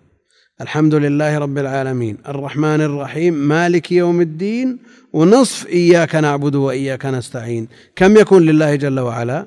الحمد 0.60 0.94
لله 0.94 1.38
رب 1.38 1.58
العالمين. 1.58 2.18
الرحمن 2.28 2.80
الرحيم 2.80 3.34
مالك 3.34 3.92
يوم 3.92 4.20
الدين 4.20 4.78
ونصف 5.12 5.66
إياك 5.66 6.14
نعبد 6.14 6.54
وإياك 6.54 7.06
نستعين. 7.06 7.68
كم 7.96 8.16
يكون 8.16 8.42
لله 8.42 8.74
جل 8.74 9.00
وعلا؟ 9.00 9.46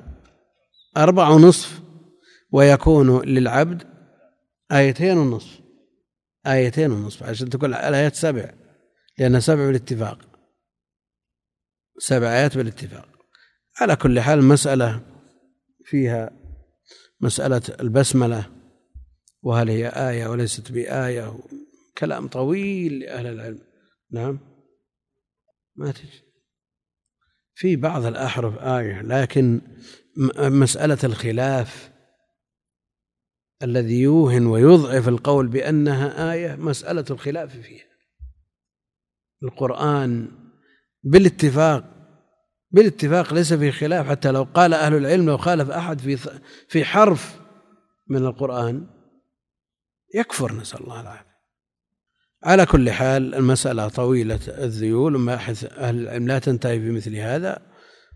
أربع 0.96 1.28
ونصف. 1.28 1.80
ويكون 2.52 3.22
للعبد 3.24 3.82
آيتين 4.72 5.18
ونصف. 5.18 5.60
آيتين 6.46 6.90
ونصف. 6.90 7.22
عشان 7.22 7.50
تقول 7.50 7.74
الآيات 7.74 8.14
سبع. 8.14 8.61
لأنها 9.18 9.40
سبع 9.40 9.66
بالاتفاق 9.66 10.32
سبع 11.98 12.26
آيات 12.26 12.56
بالاتفاق. 12.56 13.08
على 13.80 13.96
كل 13.96 14.20
حال 14.20 14.38
المسألة 14.38 15.00
فيها 15.84 16.30
مسألة 17.20 17.62
البسملة 17.80 18.50
وهل 19.42 19.70
هي 19.70 19.88
آية 19.88 20.26
وليست 20.26 20.72
بآية؟ 20.72 21.38
كلام 21.98 22.28
طويل 22.28 22.98
لأهل 22.98 23.26
العلم. 23.26 23.58
نعم. 24.10 24.38
ما 25.76 25.92
تجي 25.92 26.22
في 27.54 27.76
بعض 27.76 28.04
الأحرف 28.04 28.58
آية 28.58 29.02
لكن 29.02 29.60
مسألة 30.38 30.98
الخلاف 31.04 31.92
الذي 33.62 34.00
يوهن 34.00 34.46
ويضعف 34.46 35.08
القول 35.08 35.48
بأنها 35.48 36.32
آية 36.32 36.56
مسألة 36.56 37.04
الخلاف 37.10 37.56
فيها. 37.56 37.91
القرآن 39.42 40.28
بالاتفاق 41.02 41.84
بالاتفاق 42.70 43.34
ليس 43.34 43.52
في 43.52 43.72
خلاف. 43.72 44.08
حتى 44.08 44.30
لو 44.30 44.46
قال 44.54 44.74
أهل 44.74 44.94
العلم 44.94 45.26
لو 45.26 45.36
خالف 45.36 45.70
أحد 45.70 46.00
في 46.00 46.16
في 46.68 46.84
حرف 46.84 47.40
من 48.08 48.26
القرآن 48.26 48.86
يكفر 50.14 50.52
نسأل 50.52 50.80
الله 50.80 51.00
العافية. 51.00 51.32
على 52.44 52.66
كل 52.66 52.90
حال 52.90 53.34
المسألة 53.34 53.88
طويلة 53.88 54.40
الذيول 54.48 55.16
ومباحث 55.16 55.64
أهل 55.64 56.00
العلم 56.00 56.28
لا 56.28 56.38
تنتهي 56.38 56.78
بمثل 56.78 57.16
هذا. 57.16 57.58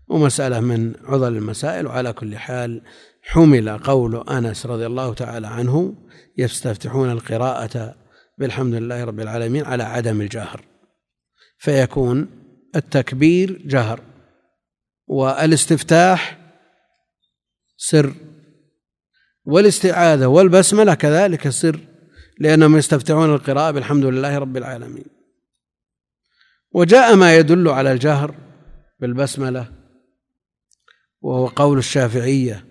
ومسألة 0.09 0.59
من 0.59 0.93
عضل 1.03 1.37
المسائل. 1.37 1.87
وعلى 1.87 2.13
كل 2.13 2.37
حال 2.37 2.81
حمل 3.21 3.69
قول 3.77 4.29
أنس 4.29 4.65
رضي 4.65 4.85
الله 4.85 5.13
تعالى 5.13 5.47
عنه 5.47 5.95
يستفتحون 6.37 7.11
القراءة 7.11 7.95
بالحمد 8.37 8.73
لله 8.73 9.03
رب 9.03 9.19
العالمين 9.19 9.65
على 9.65 9.83
عدم 9.83 10.21
الجهر. 10.21 10.66
فيكون 11.57 12.29
التكبير 12.75 13.61
جهر 13.65 14.01
والاستفتاح 15.07 16.39
سر 17.77 18.13
والاستعاذة 19.45 20.25
والبسملة 20.25 20.93
كذلك 20.93 21.49
سر 21.49 21.79
لأنهم 22.39 22.77
يستفتحون 22.77 23.33
القراءة 23.33 23.71
بالحمد 23.71 24.05
لله 24.05 24.37
رب 24.37 24.57
العالمين. 24.57 25.05
وجاء 26.71 27.15
ما 27.15 27.35
يدل 27.35 27.67
على 27.67 27.91
الجهر 27.91 28.35
بالبسملة 28.99 29.73
وهو 31.21 31.47
قول 31.47 31.77
الشافعية 31.77 32.65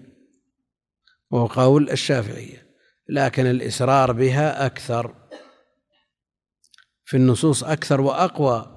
وهو 1.31 1.47
قول 1.47 1.91
الشافعية 1.91 2.67
لكن 3.09 3.47
الإسرار 3.47 4.13
بها 4.13 4.67
أكثر 4.67 5.29
في 7.05 7.17
النصوص 7.17 7.65
أكثر 7.65 8.01
وأقوى. 8.01 8.76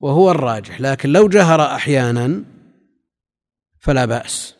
وهو 0.00 0.30
الراجح 0.30 0.80
لكن 0.80 1.12
لو 1.12 1.28
جهر 1.28 1.62
أحيانا 1.62 2.44
فلا 3.80 4.04
بأس. 4.04 4.56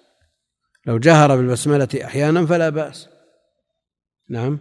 لو 0.86 0.99
جهر 0.99 1.36
بالبسملة 1.36 1.88
أحيانا 2.05 2.47
فلا 2.47 2.68
بأس. 2.68 3.09
نعم. 4.28 4.59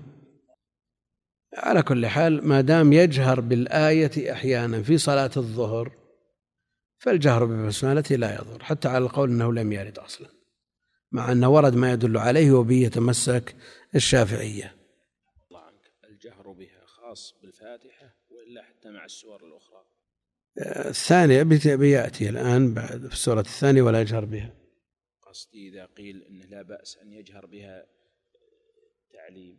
على 1.57 1.81
كل 1.81 2.07
حال 2.07 2.47
ما 2.47 2.61
دام 2.61 2.93
يجهر 2.93 3.39
بالآية 3.39 4.31
أحيانا 4.31 4.83
في 4.83 4.97
صلاة 4.97 5.31
الظهر 5.37 5.91
فالجهر 6.97 7.45
بالبسملة 7.45 8.03
لا 8.11 8.35
يضر 8.35 8.63
حتى 8.63 8.87
على 8.87 8.97
القول 8.97 9.29
أنه 9.29 9.53
لم 9.53 9.71
يرد 9.71 9.99
أصلا 9.99 10.27
مع 11.11 11.31
أنه 11.31 11.49
ورد 11.49 11.75
ما 11.75 11.91
يدل 11.91 12.17
عليه 12.17 12.51
وبه 12.51 12.75
يتمسك 12.75 13.55
الشافعية. 13.95 14.75
الله 15.47 15.61
عنك. 15.61 15.91
الجهر 16.03 16.51
بها 16.51 16.85
خاص 16.85 17.35
بالفاتحة 17.41 18.15
وإلا 18.29 18.63
حتى 18.63 18.89
مع 18.89 19.05
السور 19.05 19.43
الأخرى. 19.43 19.68
الثانية 20.59 21.43
بيأتي 21.75 22.29
الآن 22.29 22.73
بعد 22.73 23.07
في 23.07 23.13
السورة 23.13 23.39
الثانية 23.39 23.81
ولا 23.81 24.01
يجهر 24.01 24.25
بها. 24.25 24.53
قصدي 25.27 25.69
إذا 25.69 25.85
قيل 25.85 26.23
أنه 26.29 26.45
لا 26.45 26.61
بأس 26.61 26.97
أن 27.03 27.13
يجهر 27.13 27.45
بها 27.45 27.85
تعليم. 29.13 29.57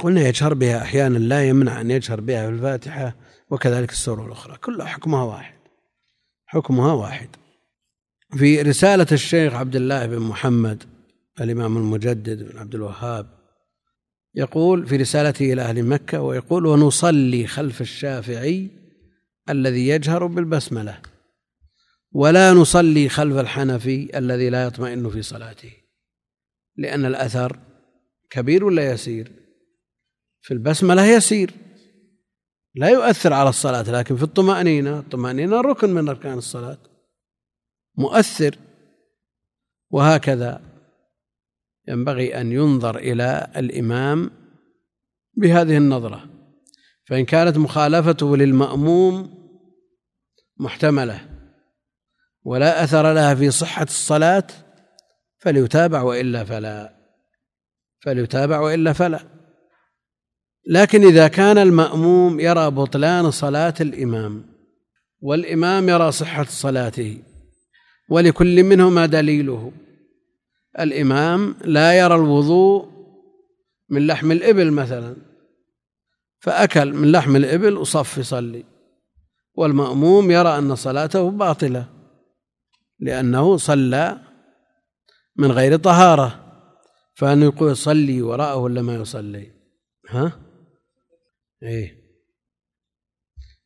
قلنا 0.00 0.28
يجهر 0.28 0.54
بها 0.54 0.82
أحيانا 0.82 1.18
لا 1.18 1.48
يمنع 1.48 1.80
أن 1.80 1.90
يجهر 1.90 2.20
بها 2.20 2.46
في 2.46 2.54
الفاتحة 2.54 3.16
وكذلك 3.50 3.90
السورة 3.90 4.26
الأخرى. 4.26 4.56
كلها 4.56 4.86
حكمها 4.86 5.22
واحد. 5.22 5.58
حكمها 6.46 6.92
واحد. 6.92 7.28
في 8.36 8.62
رسالة 8.62 9.06
الشيخ 9.12 9.54
عبد 9.54 9.76
الله 9.76 10.06
بن 10.06 10.18
محمد 10.18 10.84
الإمام 11.40 11.76
المجدد 11.76 12.52
بن 12.52 12.58
عبد 12.58 12.74
الوهاب 12.74 13.26
يقول 14.34 14.86
في 14.86 14.96
رسالته 14.96 15.52
إلى 15.52 15.62
أهل 15.62 15.82
مكة 15.82 16.22
ويقول 16.22 16.66
ونصلي 16.66 17.46
خلف 17.46 17.80
الشافعي 17.80 18.83
الذي 19.50 19.88
يجهر 19.88 20.26
بالبسملة. 20.26 21.00
ولا 22.12 22.52
نصلي 22.52 23.08
خلف 23.08 23.36
الحنفي 23.36 24.18
الذي 24.18 24.50
لا 24.50 24.64
يطمئن 24.64 25.10
في 25.10 25.22
صلاته 25.22 25.72
لأن 26.76 27.04
الأثر 27.04 27.58
كبير 28.30 28.64
ولا 28.64 28.92
يسير؟ 28.92 29.32
في 30.40 30.54
البسملة 30.54 31.04
يسير. 31.04 31.50
لا 32.74 32.88
يؤثر 32.88 33.32
على 33.32 33.48
الصلاة 33.48 33.82
لكن 33.82 34.16
في 34.16 34.22
الطمأنينة 34.22 34.98
الطمأنينة 34.98 35.60
ركن 35.60 35.90
من 35.90 36.08
أركان 36.08 36.38
الصلاة. 36.38 36.78
مؤثر. 37.98 38.58
وهكذا 39.90 40.62
ينبغي 41.88 42.40
أن 42.40 42.52
ينظر 42.52 42.96
إلى 42.96 43.52
الإمام 43.56 44.30
بهذه 45.36 45.76
النظرة. 45.76 46.33
فإن 47.06 47.24
كانت 47.24 47.58
مخالفته 47.58 48.36
للمأموم 48.36 49.44
محتملة 50.60 51.28
ولا 52.44 52.84
أثر 52.84 53.12
لها 53.12 53.34
في 53.34 53.50
صحة 53.50 53.82
الصلاة 53.82 54.46
فليتابع 55.38 56.02
وإلا 56.02 56.44
فلا 56.44 56.94
فليتابع 58.00 58.60
وإلا 58.60 58.92
فلا. 58.92 59.20
لكن 60.66 61.02
إذا 61.06 61.28
كان 61.28 61.58
المأموم 61.58 62.40
يرى 62.40 62.70
بطلان 62.70 63.30
صلاة 63.30 63.74
الإمام 63.80 64.46
والإمام 65.20 65.88
يرى 65.88 66.12
صحة 66.12 66.44
صلاته 66.44 67.22
ولكل 68.08 68.62
منهما 68.62 69.06
دليله 69.06 69.72
الإمام 70.80 71.54
لا 71.64 71.98
يرى 71.98 72.14
الوضوء 72.14 72.88
من 73.88 74.06
لحم 74.06 74.32
الإبل 74.32 74.70
مثلا. 74.70 75.16
فأكل 76.44 76.92
من 76.92 77.12
لحم 77.12 77.36
الإبل 77.36 77.76
وصف 77.76 78.18
يصلي 78.18 78.64
والمأموم 79.54 80.30
يرى 80.30 80.58
أن 80.58 80.74
صلاته 80.74 81.30
باطلة 81.30 81.88
لأنه 82.98 83.56
صلى 83.56 84.20
من 85.36 85.52
غير 85.52 85.76
طهارة. 85.76 86.40
فأن 87.14 87.42
يقول 87.42 87.72
يصلي 87.72 88.22
وراءه 88.22 88.56
ولا 88.56 88.82
ما 88.82 88.94
يصلي؟ 88.94 89.52
ها؟ 90.08 90.32
إيه. 91.62 92.04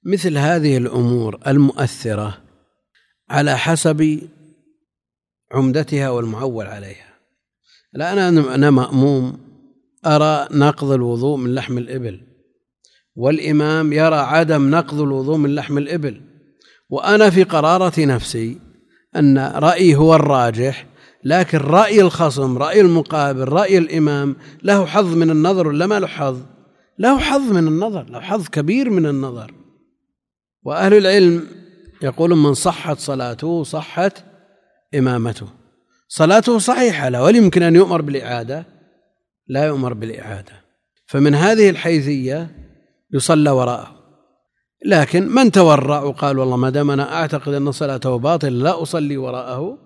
مثل 0.05 0.39
هذه 0.39 0.77
الأمور 0.77 1.41
المؤثرة 1.47 2.43
على 3.31 3.59
حسب 3.59 4.29
عمدتها 5.53 6.11
والمعول 6.11 6.67
عليها. 6.67 7.15
الآن 7.97 8.39
أنا 8.39 8.71
مأموم 8.71 9.39
أرى 10.07 10.49
نقض 10.51 10.91
الوضوء 10.91 11.37
من 11.37 11.55
لحم 11.55 11.79
الإبل. 11.79 12.28
والإمام 13.19 13.93
يرى 13.93 14.17
عدم 14.17 14.71
نقض 14.71 15.01
الوضوء 15.01 15.37
من 15.37 15.55
لحم 15.55 15.79
الإبل. 15.79 16.21
وأنا 16.91 17.31
في 17.31 17.43
قرارة 17.43 18.01
نفسي 18.05 18.59
أن 19.17 19.39
رأيي 19.39 19.97
هو 19.97 20.15
الراجح 20.15 20.87
لكن 21.25 21.59
رأي 21.59 22.01
الخصم 22.01 22.59
رأي 22.59 22.81
المقابل 22.81 23.49
رأي 23.49 23.79
الإمام 23.79 24.37
له 24.63 24.87
حظ 24.87 25.17
من 25.17 25.31
النظر 25.31 25.69
ولا 25.69 25.87
ما 25.87 26.01
له 26.01 26.07
حظ؟ 26.07 26.41
له 26.99 27.19
حظ 27.19 27.53
من 27.53 27.69
النظر 27.69 28.03
له 28.03 28.21
حظ 28.21 28.49
كبير 28.49 28.91
من 28.91 29.07
النظر. 29.07 29.55
وأهل 30.63 30.95
العلم 30.95 31.47
يقولون 32.03 32.43
من 32.43 32.55
صحت 32.55 32.99
صلاته 32.99 33.65
صحت 33.65 34.25
إمامته. 34.95 35.47
صلاته 36.09 36.59
صحيحة 36.59 37.09
لا 37.09 37.29
يمكن 37.29 37.63
أن 37.63 37.77
يؤمر 37.77 38.03
بالإعادة 38.03 38.67
لا 39.49 39.67
يؤمر 39.67 39.95
بالإعادة. 39.95 40.53
فمن 41.07 41.35
هذه 41.35 41.71
الحيثية 41.71 42.68
يصلى 43.15 43.51
وراءه. 43.51 43.99
لكن 44.87 45.29
من 45.29 45.51
تورع 45.51 46.03
وقال 46.03 46.39
والله 46.39 46.57
ما 46.57 46.71
دام 46.71 46.91
أنا 46.91 47.15
أعتقد 47.15 47.55
أن 47.55 47.73
صلاته 47.73 48.17
باطل 48.17 48.59
لا 48.59 48.83
أصلي 48.83 49.17
وراءه 49.17 49.79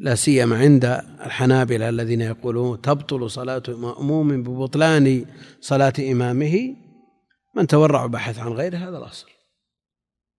لا 0.00 0.14
سيما 0.14 0.58
عند 0.58 0.84
الحنابلة 1.26 1.88
الذين 1.88 2.20
يقولون 2.20 2.80
تبطل 2.80 3.30
صلاة 3.30 3.62
مأموم 3.68 4.42
ببطلان 4.42 5.26
صلاة 5.60 5.92
إمامه. 5.98 6.76
من 7.56 7.66
تورع 7.66 8.04
وبحث 8.04 8.38
عن 8.38 8.52
غير 8.52 8.76
هذا 8.76 8.98
الأصل 8.98 9.26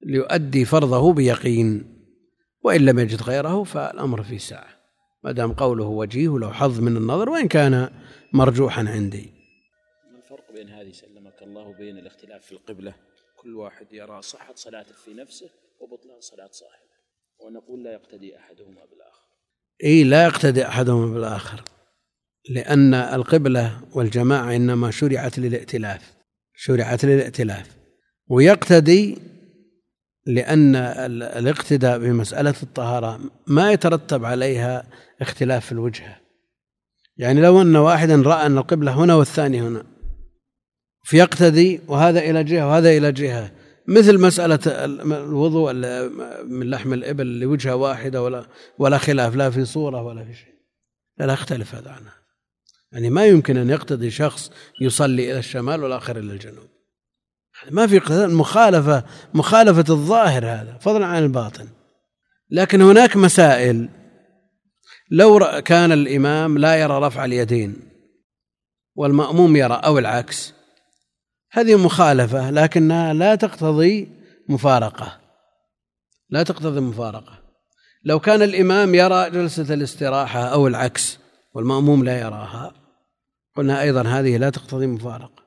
ليؤدي 0.06 0.66
فرضه 0.66 1.14
بيقين 1.14 1.98
وإن 2.64 2.82
لم 2.82 3.00
يجد 3.00 3.22
غيره 3.22 3.64
فالأمر 3.64 4.24
في 4.24 4.38
ساعة. 4.38 4.70
ما 5.24 5.32
دام 5.32 5.54
قوله 5.54 5.86
وجيه 5.86 6.40
له 6.40 6.52
حظ 6.52 6.80
من 6.80 6.98
النظر 6.98 7.30
وإن 7.30 7.48
كان 7.48 7.90
مرجوحا 8.34 8.90
عندي. 8.90 9.32
ما 10.12 10.18
الفرق 10.18 10.54
بين 10.54 10.70
هذه 10.70 10.92
الله 11.42 11.74
بين 11.74 11.98
الاختلاف 11.98 12.46
في 12.46 12.52
القبلة. 12.52 12.94
كل 13.38 13.56
واحد 13.56 13.88
يرى 13.92 14.22
صحة 14.22 14.56
صلاته 14.56 14.94
في 15.06 15.14
نفسه 15.14 15.50
وبطلان 15.80 16.22
صلاة 16.22 16.50
صاحبه. 16.52 16.92
ونقول 17.40 17.84
لا 17.84 17.94
يقتدي 17.94 18.38
أحدهما 18.38 18.86
بالآخر. 18.86 19.28
إي 19.84 20.04
لا 20.04 20.24
يقتدي 20.24 20.68
أحدهما 20.68 21.14
بالآخر. 21.14 21.62
لأن 22.50 22.94
القبلة 22.94 23.82
والجماعة 23.96 24.56
إنما 24.56 24.92
شرعت 24.92 25.40
للائتلاف. 25.40 26.14
شرعت 26.56 27.06
للائتلاف. 27.06 27.78
ويقتدي 28.28 29.18
لأن 30.26 30.76
الاقتداء 30.76 31.98
بمسألة 31.98 32.56
الطهارة 32.64 33.20
ما 33.48 33.72
يترتب 33.72 34.26
عليها 34.26 34.84
اختلاف 35.22 35.66
في 35.66 35.72
الوجهه 35.72 36.22
يعني 37.18 37.42
لو 37.42 37.62
أن 37.62 37.76
واحدا 37.76 38.22
رأى 38.22 38.46
أن 38.46 38.58
القبلة 38.58 38.92
هنا 39.04 39.16
والثاني 39.16 39.62
هنا 39.62 39.84
فيقتدي 41.04 41.82
وهذا 41.88 42.20
إلى 42.20 42.44
جهة 42.44 42.68
وهذا 42.68 42.90
إلى 42.90 43.12
جهة. 43.12 43.52
مثل 43.88 44.20
مسألة 44.20 44.60
الوضوء 44.66 45.74
من 46.44 46.70
لحم 46.70 46.94
الإبل 46.94 47.40
لوجهة 47.40 47.76
واحدة 47.76 48.24
ولا 48.24 48.46
ولا 48.78 48.98
خلاف 48.98 49.36
لا 49.36 49.50
في 49.50 49.66
صورة 49.66 50.04
ولا 50.04 50.26
في 50.26 50.34
شيء. 50.34 50.54
لا, 51.18 51.26
لا 51.26 51.34
يختلف 51.34 51.76
هذا 51.76 51.92
عنها. 51.92 52.14
يعني 52.92 53.10
ما 53.10 53.26
يمكن 53.26 53.58
أن 53.58 53.70
يقتضي 53.70 54.12
شخص 54.12 54.52
يصلي 54.82 55.32
إلى 55.32 55.40
الشمال 55.40 55.84
والآخر 55.84 56.18
إلى 56.18 56.34
الجنوب. 56.34 56.68
ما 57.72 57.88
في 57.88 58.02
مخالفة 58.28 59.04
مخالفة 59.34 59.94
الظاهر 59.94 60.46
هذا 60.46 60.78
فضلا 60.82 61.06
عن 61.06 61.24
الباطن. 61.24 61.68
لكن 62.50 62.82
هناك 62.82 63.18
مسائل. 63.18 63.90
لو 65.12 65.62
كان 65.66 65.92
الإمام 65.92 66.58
لا 66.58 66.76
يرى 66.76 67.00
رفع 67.00 67.26
اليدين 67.26 67.76
والمأموم 68.96 69.56
يرى 69.56 69.82
أو 69.86 70.00
العكس 70.00 70.54
هذه 71.52 71.76
مخالفة 71.76 72.52
لكنها 72.52 73.14
لا 73.14 73.36
تقتضي 73.36 74.10
مفارقة. 74.50 75.20
لا 76.30 76.44
تقتضي 76.44 76.80
مفارقة. 76.80 77.42
لو 78.04 78.20
كان 78.20 78.42
الإمام 78.42 78.96
يرى 78.96 79.30
جلسة 79.30 79.74
الاستراحة 79.74 80.40
أو 80.40 80.68
العكس 80.68 81.20
والمأموم 81.54 82.04
لا 82.04 82.20
يراها 82.20 82.74
قلنا 83.56 83.82
أيضا 83.82 84.02
هذه 84.02 84.38
لا 84.38 84.50
تقتضي 84.50 84.88
مفارقة 84.88 85.44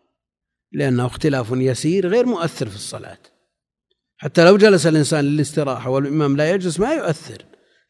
لأنه 0.73 1.07
اختلاف 1.07 1.51
يسير 1.53 2.09
غير 2.09 2.27
مؤثر 2.27 2.69
في 2.69 2.77
الصلاة. 2.77 3.19
حتى 4.17 4.45
لو 4.45 4.57
جلس 4.57 4.87
الإنسان 4.87 5.25
للاستراحة 5.25 5.91
والإمام 5.91 6.37
لا 6.37 6.51
يجلس 6.51 6.81
ما 6.81 6.93
يؤثر 6.93 7.45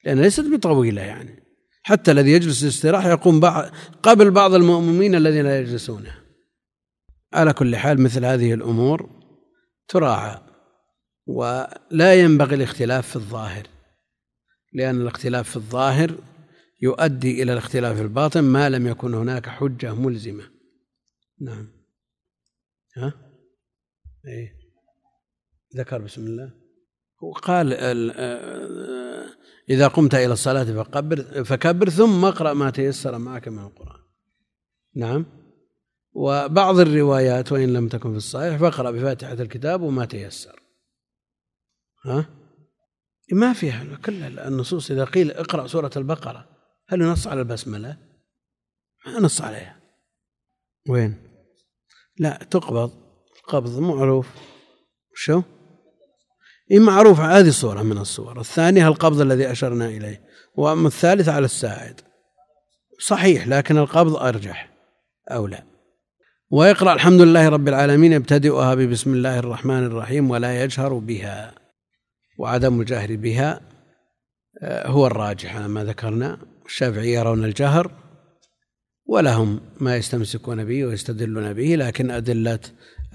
لأنها 0.04 0.22
ليست 0.22 0.44
بطويلة 0.44 1.02
يعني. 1.02 1.44
حتى 1.82 2.10
الذي 2.10 2.32
يجلس 2.32 2.62
للاستراحة 2.62 3.10
يقوم 3.10 3.40
بعض 3.40 3.70
قبل 4.02 4.30
بعض 4.30 4.54
المؤمنين 4.54 5.14
الذين 5.14 5.44
لا 5.44 5.60
يجلسونه 5.60 6.23
على 7.34 7.52
كل 7.52 7.76
حال 7.76 8.00
مثل 8.00 8.24
هذه 8.24 8.54
الأمور 8.54 9.10
تراعى 9.88 10.38
ولا 11.26 12.14
ينبغي 12.14 12.54
الاختلاف 12.54 13.08
في 13.08 13.16
الظاهر 13.16 13.66
لأن 14.72 15.00
الاختلاف 15.00 15.50
في 15.50 15.56
الظاهر 15.56 16.14
يؤدي 16.82 17.42
إلى 17.42 17.52
الاختلاف 17.52 17.96
في 17.96 18.02
الباطن 18.02 18.40
ما 18.40 18.68
لم 18.68 18.86
يكن 18.86 19.14
هناك 19.14 19.48
حجة 19.48 19.94
ملزمة. 19.94 20.44
نعم. 21.40 21.68
ها؟ 22.96 23.12
إيه. 24.26 24.52
ذكر 25.76 25.98
بسم 25.98 26.26
الله. 26.26 26.52
هو 27.22 27.32
قال 27.32 27.72
آه، 27.72 29.26
إذا 29.70 29.88
قمت 29.88 30.14
إلى 30.14 30.32
الصلاة 30.32 30.64
فكبر 30.64 31.44
فكبر 31.44 31.88
ثم 31.88 32.24
اقرأ 32.24 32.52
ما 32.52 32.70
تيسر 32.70 33.18
معك 33.18 33.48
من 33.48 33.58
القرآن. 33.58 34.00
نعم. 34.96 35.43
وبعض 36.14 36.78
الروايات 36.78 37.52
وإن 37.52 37.72
لم 37.72 37.88
تكن 37.88 38.10
في 38.10 38.16
الصحيح 38.16 38.56
فاقرأ 38.56 38.90
بفاتحة 38.90 39.32
الكتاب 39.32 39.82
وما 39.82 40.04
تيسر. 40.04 40.62
ها؟ 42.04 42.26
ما 43.32 43.52
فيها 43.52 43.96
كل 44.04 44.38
النصوص. 44.38 44.90
إذا 44.90 45.04
قيل 45.04 45.30
اقرأ 45.30 45.66
سورة 45.66 45.90
البقرة 45.96 46.48
هل 46.88 47.00
ينص 47.00 47.26
على 47.26 47.40
البسملة؟ 47.40 47.96
ما 49.06 49.20
نص 49.20 49.40
عليها. 49.40 49.80
وين؟ 50.88 51.16
لا 52.18 52.46
تقبض. 52.50 52.92
قبض 53.48 53.78
معروف. 53.78 54.28
شو؟ 55.14 55.42
إيه 56.70 56.78
معروف 56.78 57.20
هذه 57.20 57.50
صورة 57.50 57.82
من 57.82 57.98
الصور 57.98 58.40
الثانية 58.40 58.88
القبض 58.88 59.20
الذي 59.20 59.52
أشرنا 59.52 59.86
إليه؟ 59.86 60.24
وأما 60.56 60.88
الثالث 60.88 61.28
على 61.28 61.44
الساعد. 61.44 62.00
صحيح 63.00 63.48
لكن 63.48 63.78
القبض 63.78 64.16
أرجح 64.16 64.70
أو 65.30 65.46
لا؟ 65.46 65.73
ويقرأ 66.54 66.92
الحمد 66.92 67.20
لله 67.20 67.48
رب 67.48 67.68
العالمين 67.68 68.12
يبتدئها 68.12 68.74
ببسم 68.74 69.14
الله 69.14 69.38
الرحمن 69.38 69.84
الرحيم 69.84 70.30
ولا 70.30 70.64
يجهر 70.64 70.94
بها 70.94 71.54
وعدم 72.38 72.80
الجهر 72.80 73.16
بها 73.16 73.60
آه، 74.62 74.88
هو 74.88 75.06
الراجح 75.06 75.56
على 75.56 75.68
ما 75.68 75.84
ذكرنا. 75.84 76.38
الشافعية 76.66 77.18
يرون 77.18 77.44
الجهر 77.44 77.90
ولهم 79.06 79.60
ما 79.80 79.96
يستمسكون 79.96 80.64
به 80.64 80.84
ويستدلون 80.84 81.52
به 81.52 81.76
لكن 81.76 82.10
أدلة 82.10 82.60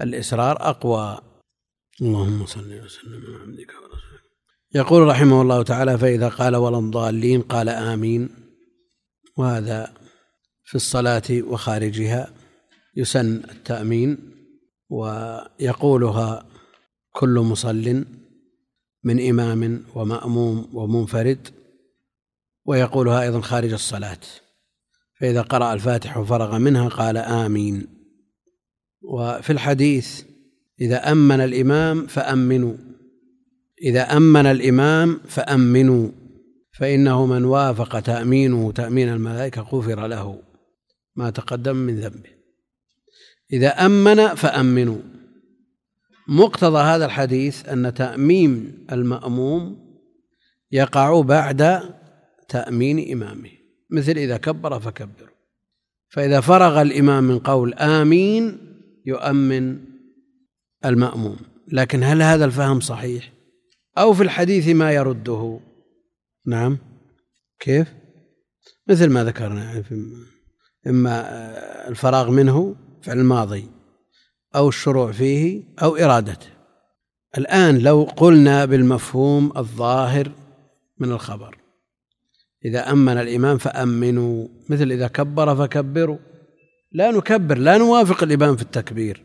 الإسرار 0.00 0.56
أقوى. 0.60 1.18
اللهم 2.02 2.46
صل 2.46 2.60
وسلم 2.60 3.24
على 3.26 3.36
عبدك 3.42 3.70
ورسولك. 3.82 4.22
يقول 4.74 5.06
رحمه 5.06 5.42
الله 5.42 5.62
تعالى 5.62 5.98
فإذا 5.98 6.28
قال 6.28 6.56
ولا 6.56 6.78
الضالين 6.78 7.42
قال 7.42 7.68
آمين. 7.68 8.28
وهذا 9.36 9.94
في 10.64 10.74
الصلاة 10.74 11.22
وخارجها. 11.30 12.39
يسن 12.96 13.36
التأمين 13.36 14.18
ويقولها 14.88 16.46
كل 17.12 17.38
مصل 17.38 18.04
من 19.04 19.28
إمام 19.28 19.84
ومأموم 19.94 20.68
ومنفرد 20.72 21.48
ويقولها 22.64 23.22
أيضا 23.22 23.40
خارج 23.40 23.72
الصلاة. 23.72 24.20
فإذا 25.20 25.42
قرأ 25.42 25.72
الفاتح 25.72 26.16
وفرغ 26.16 26.58
منها 26.58 26.88
قال 26.88 27.16
آمين. 27.16 27.86
وفي 29.02 29.50
الحديث 29.50 30.22
إذا 30.80 31.12
أمن 31.12 31.40
الإمام 31.40 32.06
فأمنوا 32.06 32.74
إذا 33.82 34.16
أمن 34.16 34.46
الإمام 34.46 35.20
فأمنوا 35.28 36.08
فإنه 36.78 37.26
من 37.26 37.44
وافق 37.44 38.00
تأمينه 38.00 38.72
تأمين 38.72 39.08
الملائكة 39.08 39.62
غفر 39.62 40.06
له 40.06 40.42
ما 41.16 41.30
تقدم 41.30 41.76
من 41.76 42.00
ذنبه. 42.00 42.39
إذا 43.52 43.86
أمن 43.86 44.34
فأمنوا. 44.34 45.00
مقتضى 46.28 46.78
هذا 46.82 47.04
الحديث 47.04 47.68
أن 47.68 47.94
تأمين 47.94 48.86
المأموم 48.92 49.90
يقع 50.72 51.20
بعد 51.20 51.80
تأمين 52.48 53.12
إمامه 53.12 53.50
مثل 53.90 54.12
إذا 54.12 54.36
كبر 54.36 54.80
فكبر 54.80 55.30
فإذا 56.08 56.40
فرغ 56.40 56.82
الإمام 56.82 57.24
من 57.24 57.38
قول 57.38 57.74
آمين 57.74 58.58
يؤمن 59.06 59.78
المأموم. 60.84 61.36
لكن 61.72 62.02
هل 62.02 62.22
هذا 62.22 62.44
الفهم 62.44 62.80
صحيح؟ 62.80 63.32
أو 63.98 64.12
في 64.12 64.22
الحديث 64.22 64.68
ما 64.68 64.92
يرده؟ 64.92 65.60
نعم. 66.46 66.78
كيف؟ 67.60 67.94
مثل 68.88 69.10
ما 69.10 69.24
ذكرنا 69.24 69.64
يعني 69.64 69.84
إما 70.86 71.28
الفراغ 71.88 72.30
منه 72.30 72.76
فعل 73.02 73.18
الماضي 73.18 73.68
أو 74.54 74.68
الشروع 74.68 75.12
فيه 75.12 75.62
أو 75.82 75.96
إرادته. 75.96 76.46
الآن 77.38 77.78
لو 77.78 78.08
قلنا 78.16 78.64
بالمفهوم 78.64 79.52
الظاهر 79.56 80.32
من 80.98 81.12
الخبر. 81.12 81.58
إذا 82.64 82.92
أمن 82.92 83.12
الإمام 83.12 83.58
فأمنوا 83.58 84.48
مثل 84.68 84.92
إذا 84.92 85.08
كبر 85.08 85.56
فكبروا. 85.56 86.18
لا 86.92 87.10
نكبر 87.10 87.58
لا 87.58 87.78
نوافق 87.78 88.22
الإمام 88.22 88.56
في 88.56 88.62
التكبير 88.62 89.22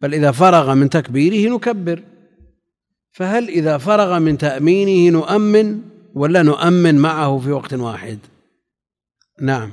بل 0.00 0.14
إذا 0.14 0.30
فرغ 0.30 0.74
من 0.74 0.90
تكبيره 0.90 1.54
نكبر. 1.54 2.02
فهل 3.12 3.48
إذا 3.48 3.78
فرغ 3.78 4.18
من 4.18 4.38
تأمينه 4.38 5.18
نؤمن 5.18 5.80
ولا 6.14 6.42
نؤمن 6.42 6.94
معه 6.94 7.38
في 7.38 7.50
وقت 7.52 7.74
واحد؟ 7.74 8.18
نعم. 9.40 9.72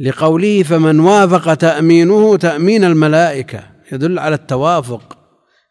لقوله 0.00 0.62
فمن 0.62 1.00
وافق 1.00 1.54
تأمينه 1.54 2.36
تأمين 2.36 2.84
الملائكة 2.84 3.62
يدل 3.92 4.18
على 4.18 4.34
التوافق 4.34 5.18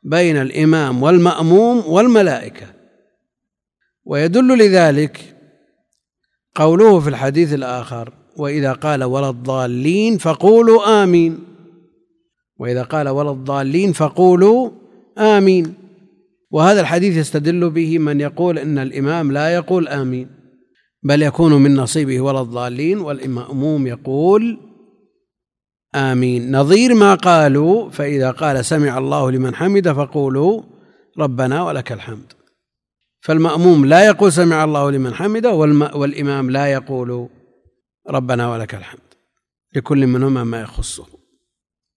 بين 0.04 0.38
الإمام 0.38 1.04
والمأموم 1.04 1.84
والملائكة. 1.88 2.68
ويدل 4.06 4.58
لذلك 4.58 5.36
قوله 6.56 7.00
في 7.00 7.10
الحديث 7.10 7.54
الآخر 7.54 8.14
وإذا 8.38 8.74
قال 8.74 9.04
ولا 9.04 9.30
الضالين 9.30 10.18
فقولوا 10.18 11.04
آمين. 11.04 11.40
وإذا 12.58 12.84
قال 12.84 13.10
ولا 13.10 13.32
الضالين 13.32 13.94
فقولوا 13.94 14.70
آمين. 15.18 15.74
وهذا 16.52 16.82
الحديث 16.82 17.18
يستدل 17.18 17.70
به 17.70 18.00
من 18.00 18.22
يقول 18.22 18.60
إن 18.60 18.78
الإمام 18.78 19.32
لا 19.32 19.54
يقول 19.54 19.88
آمين. 19.88 20.39
بل 21.04 21.22
يكون 21.22 21.54
من 21.54 21.76
نصيبه 21.76 22.22
ولا 22.22 22.42
الضالين 22.42 22.98
والمأموم 22.98 23.88
يقول 23.88 24.60
آمين. 25.96 26.58
نظير 26.58 26.94
ما 26.94 27.16
قالوا 27.16 27.90
فإذا 27.90 28.32
قال 28.32 28.66
سمع 28.66 28.98
الله 28.98 29.32
لمن 29.32 29.56
حمد 29.56 29.92
فقولوا 29.92 30.62
ربنا 31.18 31.64
ولك 31.64 31.92
الحمد. 31.92 32.34
فالمأموم 33.22 33.86
لا 33.86 34.06
يقول 34.06 34.32
سمع 34.32 34.64
الله 34.64 34.92
لمن 34.92 35.14
حمده 35.14 35.54
والإمام 35.96 36.50
لا 36.52 36.68
يقول 36.68 37.30
ربنا 38.10 38.52
ولك 38.52 38.76
الحمد. 38.76 39.00
لكل 39.76 40.08
منهما 40.08 40.44
ما 40.44 40.62
يخصه. 40.62 41.06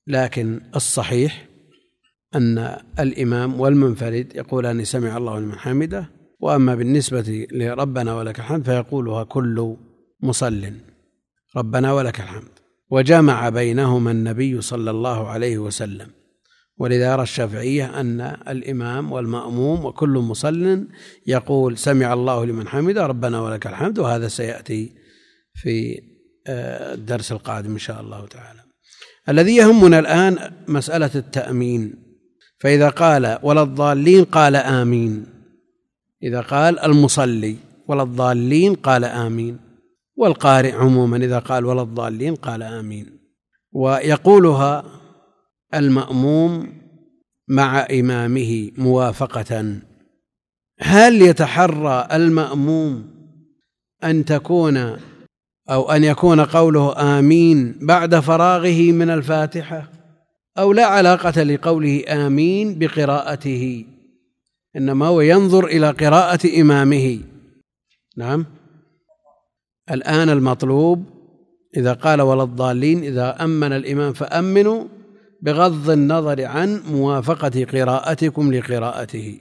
لكن 0.06 0.60
الصحيح 0.76 1.48
أن 2.34 2.76
الإمام 2.98 3.60
والمنفرد 3.60 4.32
يقولان 4.34 4.84
سمع 4.84 5.16
الله 5.16 5.40
لمن 5.40 5.58
حمده 5.58 6.10
وأما 6.42 6.74
بالنسبة 6.74 7.46
لربنا 7.52 8.14
ولك 8.14 8.38
الحمد 8.38 8.64
فيقولها 8.64 9.24
كل 9.24 9.76
مصل. 10.20 10.72
ربنا 11.56 11.92
ولك 11.92 12.20
الحمد. 12.20 12.52
وجمع 12.90 13.48
بينهما 13.48 14.10
النبي 14.10 14.60
صلى 14.60 14.90
الله 14.90 15.28
عليه 15.28 15.58
وسلم. 15.58 16.08
ولذا 16.78 17.12
يرى 17.12 17.22
الشافعية 17.22 18.00
أن 18.00 18.20
الإمام 18.48 19.12
والمأموم 19.12 19.84
وكل 19.84 20.08
مصل 20.08 20.86
يقول 21.26 21.78
سمع 21.78 22.12
الله 22.12 22.46
لمن 22.46 22.68
حمده 22.68 23.06
ربنا 23.06 23.40
ولك 23.40 23.66
الحمد 23.66 23.98
وهذا 23.98 24.28
سيأتي 24.28 24.92
في 25.54 26.02
آه، 26.46 26.94
الدرس 26.94 27.32
القادم 27.32 27.72
إن 27.72 27.78
شاء 27.78 28.00
الله 28.00 28.26
تعالى. 28.26 28.60
الذي 29.28 29.56
يهمنا 29.56 29.98
الآن 29.98 30.52
مسألة 30.68 31.10
التأمين. 31.14 31.94
فإذا 32.60 32.88
قال 32.88 33.38
ولا 33.42 33.62
الضالين 33.62 34.24
قال 34.24 34.56
آمين. 34.56 35.31
إذا 36.22 36.40
قال 36.40 36.78
المصلي 36.78 37.56
ولا 37.88 38.02
الضالين 38.02 38.74
قال 38.74 39.04
آمين 39.04 39.58
والقارئ 40.16 40.72
عموما 40.72 41.16
إذا 41.16 41.38
قال 41.38 41.66
ولا 41.66 41.82
الضالين 41.82 42.34
قال 42.34 42.62
آمين. 42.62 43.06
ويقولها 43.72 44.84
المأموم 45.74 46.72
مع 47.48 47.86
إمامه 47.90 48.70
موافقة. 48.78 49.76
هل 50.80 51.22
يتحرى 51.22 52.08
المأموم 52.12 53.04
أن 54.04 54.24
تكون 54.24 54.96
أو 55.70 55.90
أن 55.90 56.04
يكون 56.04 56.40
قوله 56.40 57.18
آمين 57.18 57.78
بعد 57.82 58.14
فراغه 58.14 58.92
من 58.92 59.10
الفاتحة 59.10 59.88
أو 60.58 60.72
لا 60.72 60.86
علاقة 60.86 61.42
لقوله 61.42 62.04
آمين 62.08 62.78
بقراءته؟ 62.78 63.84
إنما 64.76 65.06
هو 65.06 65.20
ينظر 65.20 65.64
إلى 65.66 65.90
قراءة 65.90 66.60
إمامه. 66.60 67.20
نعم. 68.16 68.46
الآن 69.90 70.28
المطلوب 70.28 71.04
إذا 71.76 71.92
قال 71.92 72.20
ولا 72.20 72.42
الضالين 72.42 73.04
إذا 73.04 73.44
أمن 73.44 73.72
الإمام 73.72 74.12
فأمنوا 74.12 74.84
بغض 75.42 75.90
النظر 75.90 76.44
عن 76.44 76.82
موافقة 76.90 77.64
قراءتكم 77.64 78.52
لقراءته. 78.52 79.40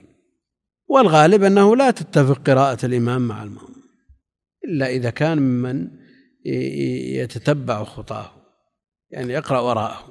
والغالب 0.88 1.42
أنه 1.42 1.76
لا 1.76 1.90
تتفق 1.90 2.42
قراءة 2.46 2.86
الإمام 2.86 3.28
مع 3.28 3.42
المأموم 3.42 3.82
إلا 4.64 4.86
إذا 4.86 5.10
كان 5.10 5.38
ممن 5.38 5.88
يتتبع 7.14 7.84
خطاه 7.84 8.30
يعني 9.10 9.32
يقرأ 9.32 9.60
وراءه. 9.60 10.08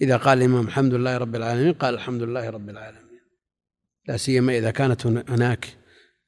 إذا 0.00 0.16
قال 0.16 0.38
الإمام 0.38 0.66
الحمد 0.66 0.94
لله 0.94 1.18
رب 1.18 1.36
العالمين 1.36 1.72
قال 1.72 1.94
الحمد 1.94 2.22
لله 2.22 2.50
رب 2.50 2.68
العالمين. 2.68 3.11
لا 4.08 4.16
سيما 4.16 4.58
إذا 4.58 4.70
كانت 4.70 5.06
هناك 5.06 5.68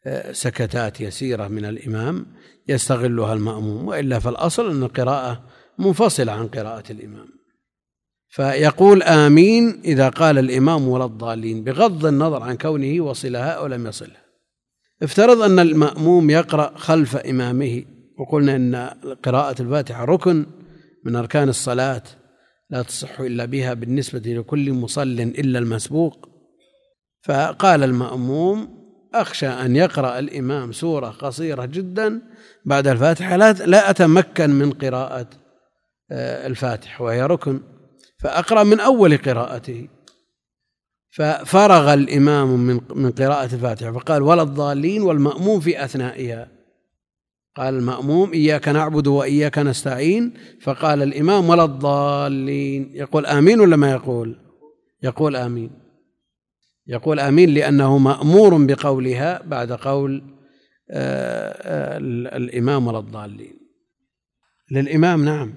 آه، 0.06 0.32
سكتات 0.32 1.00
يسيرة 1.00 1.48
من 1.48 1.64
الإمام 1.64 2.26
يستغلها 2.68 3.34
المأموم 3.34 3.88
وإلا 3.88 4.18
فالأصل 4.18 4.70
أن 4.70 4.82
القراءة 4.82 5.44
منفصلة 5.78 6.32
عن 6.32 6.48
قراءة 6.48 6.92
الإمام. 6.92 7.26
فيقول 8.28 9.02
آمين 9.02 9.80
إذا 9.84 10.08
قال 10.08 10.38
الإمام 10.38 10.88
ولا 10.88 11.04
الضالين 11.04 11.64
بغض 11.64 12.06
النظر 12.06 12.42
عن 12.42 12.56
كونه 12.56 13.04
وصلها 13.04 13.50
أو 13.50 13.66
لم 13.66 13.86
يصلها. 13.86 14.24
افترض 15.02 15.42
أن 15.42 15.58
المأموم 15.58 16.30
يقرأ 16.30 16.72
خلف 16.76 17.16
إمامه 17.16 17.84
وقلنا 18.18 18.56
أن 18.56 18.74
قراءة 19.24 19.62
الفاتحة 19.62 20.04
ركن 20.04 20.46
من 21.04 21.16
أركان 21.16 21.48
الصلاة 21.48 22.02
لا 22.70 22.82
تصح 22.82 23.20
إلا 23.20 23.44
بها 23.44 23.74
بالنسبة 23.74 24.20
لكل 24.20 24.72
مصل 24.72 25.20
إلا 25.20 25.58
المسبوق. 25.58 26.33
فقال 27.24 27.82
المأموم 27.82 28.84
أخشى 29.14 29.48
أن 29.48 29.76
يقرأ 29.76 30.18
الإمام 30.18 30.72
سورة 30.72 31.08
قصيرة 31.08 31.64
جدا 31.64 32.20
بعد 32.64 32.86
الفاتحة 32.86 33.36
لا 33.36 33.90
أتمكن 33.90 34.50
من 34.50 34.72
قراءة 34.72 35.26
آه، 36.10 36.46
الفاتحة 36.46 37.04
وهي 37.04 37.22
ركن. 37.22 37.60
فأقرأ 38.20 38.62
من 38.62 38.80
أول 38.80 39.16
قراءته. 39.16 39.88
ففرغ 41.10 41.94
الإمام 41.94 42.48
من 42.48 42.80
من 42.94 43.10
قراءة 43.10 43.54
الفاتحة 43.54 43.92
فقال 43.92 44.22
ولا 44.22 44.42
الضالين 44.42 45.02
والمأموم 45.02 45.60
في 45.60 45.84
أثنائها. 45.84 46.48
قال 47.56 47.74
المأموم 47.74 48.32
إياك 48.32 48.68
نعبد 48.68 49.06
وإياك 49.06 49.58
نستعين. 49.58 50.34
فقال 50.62 51.02
الإمام 51.02 51.48
ولا 51.48 51.64
الضالين. 51.64 52.90
يقول 52.94 53.26
آمين 53.26 53.60
ولا 53.60 53.76
ما 53.76 53.90
يقول؟ 53.90 54.38
يقول 55.02 55.36
آمين. 55.36 55.83
يقول 56.86 57.20
آمين 57.20 57.54
لأنه 57.54 57.98
مأمور 57.98 58.66
بقولها 58.66 59.42
بعد 59.42 59.72
قول 59.72 60.22
آه، 60.90 61.48
آه، 61.62 61.98
الإمام 62.36 62.86
ولا 62.86 62.98
الضالين. 62.98 63.54
للإمام 64.70 65.24
نعم 65.24 65.52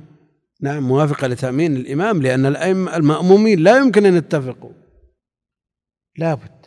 نعم 0.62 0.84
موافقة 0.84 1.28
لتأمين 1.28 1.76
الإمام 1.76 2.22
لأن 2.22 2.46
المأمومين 2.96 3.60
لا 3.60 3.78
يمكن 3.78 4.06
أن 4.06 4.16
يتفقوا. 4.16 4.72
لابد. 6.18 6.66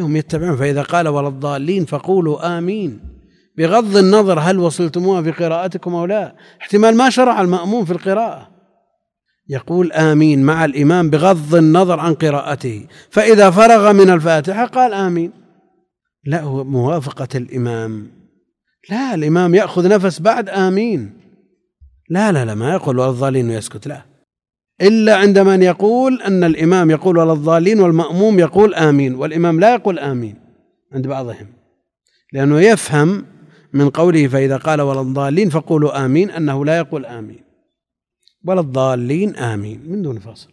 هم 0.00 0.16
يتبعون. 0.16 0.56
فإذا 0.56 0.82
قال 0.82 1.08
ولا 1.08 1.28
الضالين 1.28 1.84
فقولوا 1.84 2.58
آمين. 2.58 3.00
بغض 3.58 3.96
النظر 3.96 4.40
هل 4.40 4.58
وصلتموها 4.58 5.22
في 5.22 5.30
قراءتكم 5.30 5.94
أو 5.94 6.04
لا. 6.04 6.36
احتمال 6.60 6.96
ما 6.96 7.10
شرع 7.10 7.40
المأموم 7.40 7.84
في 7.84 7.92
القراءة. 7.92 8.51
يقول 9.48 9.92
آمين 9.92 10.42
مع 10.42 10.64
الإمام 10.64 11.10
بغض 11.10 11.54
النظر 11.54 12.00
عن 12.00 12.14
قراءته. 12.14 12.86
فإذا 13.10 13.50
فرغ 13.50 13.92
من 13.92 14.10
الفاتحة 14.10 14.66
قال 14.66 14.94
آمين. 14.94 15.32
لا 16.24 16.42
هو 16.42 16.64
موافقة 16.64 17.28
الإمام. 17.34 18.10
لا 18.90 19.14
الإمام 19.14 19.54
يأخذ 19.54 19.88
نفس 19.88 20.20
بعد 20.20 20.48
آمين. 20.48 21.12
لا 22.08 22.32
لا 22.32 22.44
لا 22.44 22.54
ما 22.54 22.72
يقول 22.72 22.98
ولا 22.98 23.10
الضالين 23.10 23.50
ويسكت 23.50 23.86
لا. 23.86 24.02
إلا 24.82 25.16
عند 25.16 25.38
من 25.38 25.62
يقول 25.62 26.22
أن 26.22 26.44
الإمام 26.44 26.90
يقول 26.90 27.18
ولا 27.18 27.32
الضالين 27.32 27.80
والمأموم 27.80 28.38
يقول 28.38 28.74
آمين 28.74 29.14
والإمام 29.14 29.60
لا 29.60 29.74
يقول 29.74 29.98
آمين 29.98 30.34
عند 30.92 31.06
بعضهم. 31.06 31.46
لأنه 32.32 32.60
يفهم 32.60 33.24
من 33.72 33.90
قوله 33.90 34.28
فإذا 34.28 34.56
قال 34.56 34.80
ولا 34.80 35.00
الضالين 35.00 35.48
فقولوا 35.50 36.04
آمين 36.04 36.30
أنه 36.30 36.64
لا 36.64 36.76
يقول 36.76 37.06
آمين. 37.06 37.51
ولا 38.44 38.60
الضالين 38.60 39.36
آمين 39.36 39.82
من 39.86 40.02
دون 40.02 40.18
فصل 40.18 40.52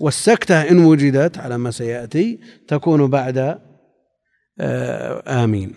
والسكتة 0.00 0.70
إن 0.70 0.78
وجدت 0.78 1.38
على 1.38 1.58
ما 1.58 1.70
سيأتي 1.70 2.40
تكون 2.68 3.06
بعد 3.10 3.58
آه، 4.60 5.44
آمين. 5.44 5.74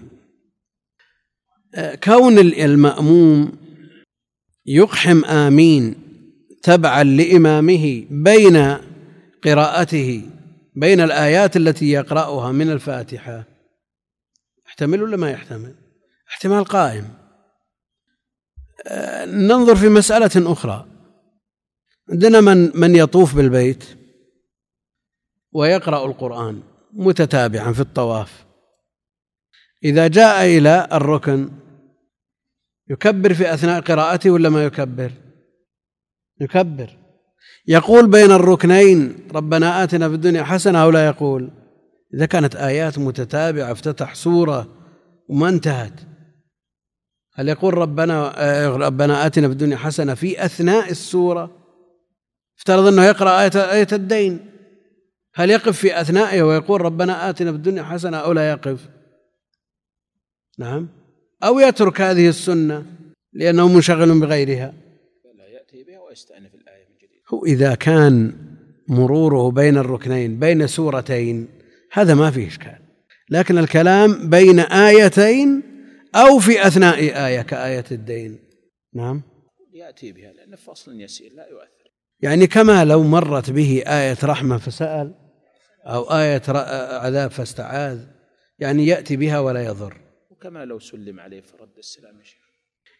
آه، 1.76 1.96
كون 1.96 2.40
المأموم 2.40 3.52
يقحم 4.66 5.26
آمين 5.26 5.96
تبعا 6.64 7.04
لإمامه 7.04 8.06
بين 8.12 8.78
قراءته 9.44 10.24
بين 10.76 11.02
الآيات 11.02 11.58
التي 11.58 11.92
يقرأها 11.92 12.52
من 12.52 12.72
الفاتحة 12.72 13.44
يحتمل 14.68 15.04
ولا 15.04 15.18
ما 15.18 15.32
يحتمل؟ 15.32 15.76
احتمال 16.30 16.66
قائم. 16.66 17.08
آه، 18.88 19.26
ننظر 19.26 19.76
في 19.76 19.90
مسألة 19.90 20.52
أخرى. 20.52 20.91
عندنا 22.12 22.42
من 22.42 22.80
من 22.80 22.96
يطوف 22.96 23.36
بالبيت 23.36 23.84
ويقرأ 25.54 26.06
القرآن 26.06 26.62
متتابعا 26.94 27.74
في 27.74 27.80
الطواف. 27.80 28.46
إذا 29.84 30.08
جاء 30.08 30.46
إلى 30.46 30.88
الركن 30.92 31.50
يكبر 32.90 33.34
في 33.34 33.54
أثناء 33.54 33.82
قراءته 33.82 34.32
ولا 34.32 34.50
ما 34.50 34.64
يكبر؟ 34.64 35.12
يكبر. 36.42 36.98
يقول 37.68 38.08
بين 38.08 38.32
الركنين 38.32 39.28
ربنا 39.36 39.84
آتنا 39.84 40.10
في 40.10 40.16
الدنيا 40.16 40.44
حسنة 40.44 40.84
أو 40.84 40.90
لا 40.90 41.06
يقول؟ 41.06 41.52
إذا 42.14 42.26
كانت 42.26 42.56
آيات 42.56 43.00
متتابعة 43.00 43.72
افتتح 43.72 44.16
سورة 44.16 44.68
وما 45.30 45.50
انتهت. 45.50 45.94
هل 47.34 47.50
يقول 47.50 47.74
ربنا 47.74 48.34
آه، 48.38 48.68
ربنا 48.68 49.26
آتنا 49.26 49.48
في 49.48 49.54
الدنيا 49.54 49.78
حسنة 49.78 50.14
في 50.14 50.46
أثناء 50.46 50.92
السورة؟ 50.92 51.61
افترض 52.62 52.88
أنه 52.88 53.06
يقرأ 53.06 53.42
آية 53.42 53.72
آية 53.72 53.88
الدين. 53.92 54.40
هل 55.36 55.50
يقف 55.50 55.78
في 55.78 56.02
أثنائه 56.02 56.42
ويقول 56.42 56.82
ربنا 56.82 57.30
آتنا 57.30 57.52
في 57.52 57.58
الدنيا 57.58 57.84
حسنة 57.84 58.18
أو 58.18 58.32
لا 58.32 58.50
يقف؟ 58.50 58.90
نعم. 60.58 60.90
أو 61.44 61.60
يترك 61.60 62.02
هذه 62.02 62.30
السنة 62.30 62.86
لأنه 63.34 63.68
منشغل 63.68 64.20
بغيرها. 64.20 64.74
لا 65.38 65.48
يأتي 65.48 65.84
بها 65.84 66.00
ويستأنف 66.00 66.56
الآية 66.56 66.86
من 66.90 66.96
جديد. 66.98 67.22
هو 67.34 67.46
إذا 67.46 67.76
كان 67.76 68.34
مروره 68.88 69.52
بين 69.52 69.78
الركنين 69.78 70.40
بين 70.40 70.68
سورتين 70.68 71.48
هذا 71.92 72.16
ما 72.16 72.32
فيه 72.32 72.48
إشكال. 72.48 72.80
لكن 73.30 73.58
الكلام 73.58 74.30
بين 74.30 74.60
آيتين 74.60 75.64
أو 76.16 76.40
في 76.40 76.68
أثناء 76.68 76.98
آية 77.28 77.42
كآية 77.42 77.86
الدين. 77.92 78.40
نعم. 78.94 79.22
يأتي 79.74 80.12
بها 80.12 80.34
لأن 80.34 80.56
فصل 80.56 81.02
يسير 81.02 81.34
لا 81.34 81.48
يؤثر. 81.48 81.81
يعني 82.22 82.48
كما 82.48 82.86
لو 82.86 83.04
مرت 83.04 83.50
به 83.50 83.84
آية 83.88 84.18
رحمة 84.24 84.58
فسأل 84.58 85.16
أو 85.86 86.04
آية 86.04 86.42
عذاب 87.00 87.32
فاستعاذ 87.32 88.00
يعني 88.60 88.88
يأتي 88.88 89.16
بها 89.16 89.40
ولا 89.40 89.66
يضر. 89.66 89.98
وكما 90.30 90.66
لو 90.66 90.80
سلم 90.80 91.20
عليه 91.20 91.42
فرد 91.42 91.78
السلام 91.78 92.20
يا 92.20 92.24
شيخ. 92.24 92.42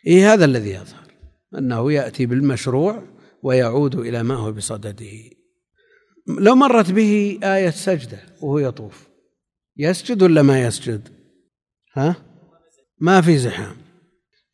إيه 0.08 0.34
هذا 0.34 0.46
الذي 0.46 0.70
يظهر 0.70 1.08
أنه 1.58 1.92
يأتي 1.92 2.26
بالمشروع 2.26 3.04
ويعود 3.44 3.96
إلى 3.96 4.24
ما 4.24 4.36
هو 4.36 4.52
بصدده. 4.52 5.12
لو 6.28 6.56
مرت 6.56 6.92
به 6.92 7.40
آية 7.44 7.70
سجدة 7.70 8.20
وهو 8.42 8.60
يطوف 8.60 9.08
يسجد 9.78 10.22
ولا 10.22 10.42
ما 10.42 10.62
يسجد؟ 10.62 11.10
ها؟ 11.94 12.16
ما 13.00 13.22
في 13.22 13.38
زحام. 13.38 13.76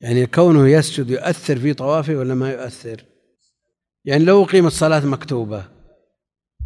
يعني 0.02 0.26
كونه 0.26 0.68
يسجد 0.70 1.10
يؤثر 1.10 1.60
في 1.60 1.74
طوافه 1.74 2.16
ولا 2.16 2.36
ما 2.36 2.52
يؤثر؟ 2.52 3.04
يعني 4.08 4.26
لو 4.26 4.44
قيمت 4.44 4.72
صلاة 4.72 5.06
مكتوبة 5.06 5.70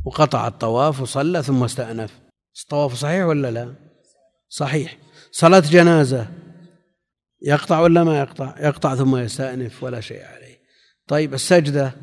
وقطع 0.05 0.47
الطواف 0.47 1.01
وصلى 1.01 1.43
ثم 1.43 1.63
استأنف 1.63 2.19
الطواف 2.61 2.93
صحيح 2.93 3.25
ولا 3.25 3.51
لا؟ 3.51 3.75
صحيح. 4.49 4.97
صلاة 5.31 5.59
جنازة 5.59 6.27
يقطع 7.41 7.79
ولا 7.79 8.03
ما 8.03 8.19
يقطع؟ 8.19 8.55
يقطع 8.59 8.95
ثم 8.95 9.17
يستأنف 9.17 9.83
ولا 9.83 10.01
شيء 10.01 10.23
عليه. 10.25 10.57
طيب 11.07 11.33
السجدة 11.33 11.93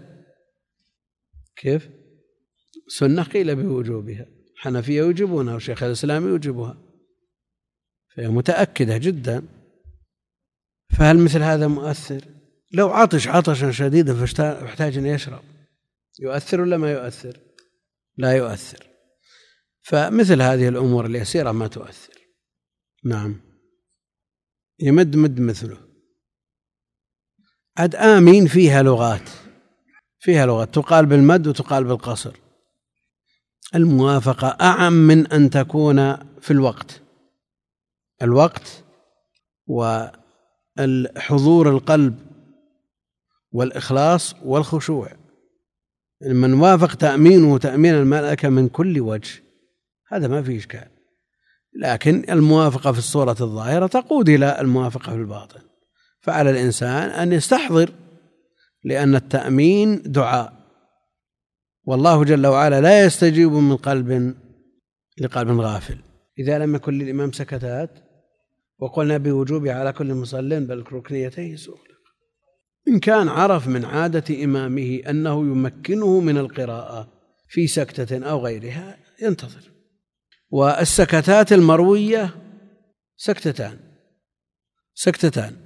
كيف؟ 1.56 1.88
سنة 2.88 3.22
قيل 3.22 3.56
بوجوبها. 3.56 4.26
حنفية 4.56 4.98
يوجبونها 4.98 5.54
وشيخ 5.54 5.82
الإسلام 5.82 6.28
يوجبها. 6.28 6.76
فهي 8.16 8.28
متأكدة 8.28 8.96
جدا. 8.96 9.42
فهل 10.98 11.18
مثل 11.18 11.42
هذا 11.42 11.66
مؤثر؟ 11.66 12.37
لو 12.72 12.90
عطش 12.90 13.28
عطشا 13.28 13.70
شديدا 13.70 14.26
فاحتاج 14.26 14.98
أن 14.98 15.06
يشرب. 15.06 15.42
يؤثر 16.20 16.60
ولا 16.60 16.76
ما 16.76 16.92
يؤثر؟ 16.92 17.40
لا 18.16 18.32
يؤثر. 18.32 18.86
فمثل 19.82 20.42
هذه 20.42 20.68
الأمور 20.68 21.06
اليسيرة 21.06 21.52
ما 21.52 21.66
تؤثر. 21.66 22.14
نعم. 23.04 23.40
يمد 24.80 25.16
مد 25.16 25.40
مثله. 25.40 25.76
عد 27.76 27.94
آمين 27.94 28.46
فيها 28.46 28.82
لغات. 28.82 29.30
فيها 30.18 30.46
لغات. 30.46 30.74
تقال 30.74 31.06
بالمد 31.06 31.46
وتقال 31.46 31.84
بالقصر. 31.84 32.36
الموافقة 33.74 34.48
أعم 34.48 34.92
من 34.92 35.26
أن 35.26 35.50
تكون 35.50 36.16
في 36.40 36.50
الوقت. 36.50 37.00
الوقت 38.22 38.84
والحضور 40.76 41.70
القلب 41.70 42.28
والإخلاص 43.52 44.34
والخشوع. 44.44 45.08
من 46.26 46.54
وافق 46.54 46.94
تأمينه 46.94 47.58
تأمين 47.58 47.94
الملائكة 47.94 48.48
من 48.48 48.68
كل 48.68 49.00
وجه 49.00 49.42
هذا 50.08 50.28
ما 50.28 50.42
فيه 50.42 50.58
إشكال. 50.58 50.88
لكن 51.80 52.24
الموافقة 52.30 52.92
في 52.92 52.98
الصورة 52.98 53.36
الظاهرة 53.40 53.86
تقود 53.86 54.28
إلى 54.28 54.60
الموافقة 54.60 55.12
في 55.12 55.18
الباطن. 55.18 55.60
فعلى 56.20 56.50
الإنسان 56.50 57.10
أن 57.10 57.32
يستحضر 57.32 57.90
لأن 58.84 59.14
التأمين 59.14 60.02
دعاء. 60.02 60.52
والله 61.84 62.24
جل 62.24 62.46
وعلا 62.46 62.80
لا 62.80 63.04
يستجيب 63.04 63.52
من 63.52 63.76
قلب 63.76 64.34
لقلب 65.20 65.60
غافل. 65.60 65.98
إذا 66.38 66.58
لم 66.58 66.74
يكن 66.74 66.98
للإمام 66.98 67.32
سكتات 67.32 67.90
وقلنا 68.78 69.18
بوجوبها 69.18 69.74
على 69.74 69.92
كل 69.92 70.14
مصل 70.14 70.60
بل 70.66 70.84
ركنيتيه 70.92 71.56
سؤلق 71.56 71.97
إن 72.88 72.98
كان 72.98 73.28
عرف 73.28 73.68
من 73.68 73.84
عادة 73.84 74.44
إمامه 74.44 75.00
أنه 75.08 75.40
يمكنه 75.40 76.20
من 76.20 76.38
القراءة 76.38 77.08
في 77.48 77.66
سكتة 77.66 78.24
أو 78.24 78.46
غيرها 78.46 78.98
ينتظر. 79.22 79.70
والسكتات 80.50 81.52
المروية 81.52 82.34
سكتتان 83.16 83.78
سكتتان. 84.94 85.56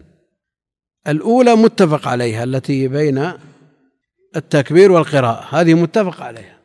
الأولى 1.09 1.55
متفق 1.55 2.09
عليها 2.09 2.45
التي 2.45 2.89
بين 2.89 3.33
التكبير 4.37 4.93
والقراءة 4.93 5.61
هذه 5.61 5.75
متفق 5.75 6.23
عليها. 6.23 6.59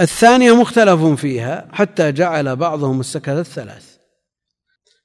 الثانية 0.00 0.60
مختلف 0.60 1.02
فيها 1.02 1.68
حتى 1.72 2.12
جعل 2.12 2.56
بعضهم 2.56 3.00
السكتة 3.00 3.40
الثلاث. 3.40 3.96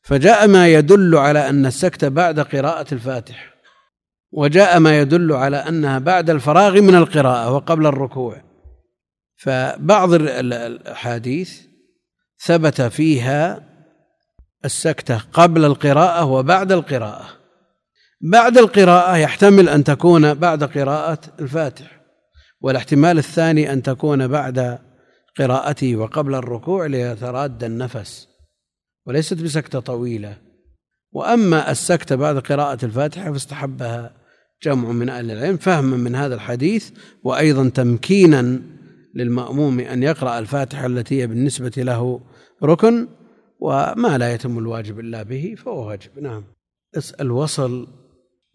فجاء 0.03 0.47
ما 0.47 0.67
يدل 0.67 1.15
على 1.15 1.49
أن 1.49 1.65
السكتة 1.65 2.07
بعد 2.07 2.39
قراءة 2.39 2.93
الفاتح. 2.93 3.56
وجاء 4.37 4.79
ما 4.79 4.99
يدل 4.99 5.33
على 5.33 5.57
أنها 5.57 5.99
بعد 5.99 6.29
الفراغ 6.29 6.81
من 6.81 6.95
القراءة 6.95 7.51
وقبل 7.51 7.85
الركوع. 7.85 8.41
فبعض 9.37 10.13
الأحاديث 10.13 11.61
ثبت 12.45 12.81
فيها 12.81 13.63
السكتة 14.65 15.17
قبل 15.33 15.65
القراءة 15.65 16.25
وبعد 16.25 16.71
القراءة. 16.71 17.29
بعد 18.21 18.57
القراءة 18.57 19.17
يحتمل 19.17 19.69
أن 19.69 19.83
تكون 19.83 20.33
بعد 20.33 20.63
قراءة 20.63 21.19
الفاتح 21.39 22.01
والاحتمال 22.61 23.17
الثاني 23.17 23.73
أن 23.73 23.83
تكون 23.83 24.27
بعد 24.27 24.79
قراءته 25.39 25.95
وقبل 25.95 26.35
الركوع 26.35 26.85
ليتراد 26.85 27.63
النفس 27.63 28.27
وليست 29.05 29.41
بسكتة 29.41 29.79
طويلة. 29.79 30.37
وأما 31.11 31.71
السكتة 31.71 32.15
بعد 32.15 32.39
قراءة 32.39 32.85
الفاتحة 32.85 33.31
فاستحبها 33.31 34.16
جمع 34.63 34.91
من 34.91 35.09
أهل 35.09 35.31
العلم 35.31 35.57
فهما 35.57 35.97
من 35.97 36.15
هذا 36.15 36.35
الحديث 36.35 36.91
وأيضا 37.23 37.69
تمكينا 37.69 38.61
للمأموم 39.15 39.79
أن 39.79 40.03
يقرأ 40.03 40.39
الفاتحة 40.39 40.85
التي 40.85 41.21
هي 41.21 41.27
بالنسبة 41.27 41.71
له 41.77 42.21
ركن 42.63 43.07
وما 43.59 44.17
لا 44.17 44.33
يتم 44.33 44.57
الواجب 44.57 44.99
إلا 44.99 45.23
به 45.23 45.55
فهو 45.57 45.87
واجب. 45.87 46.19
نعم. 46.19 46.43
الوصل 47.21 47.87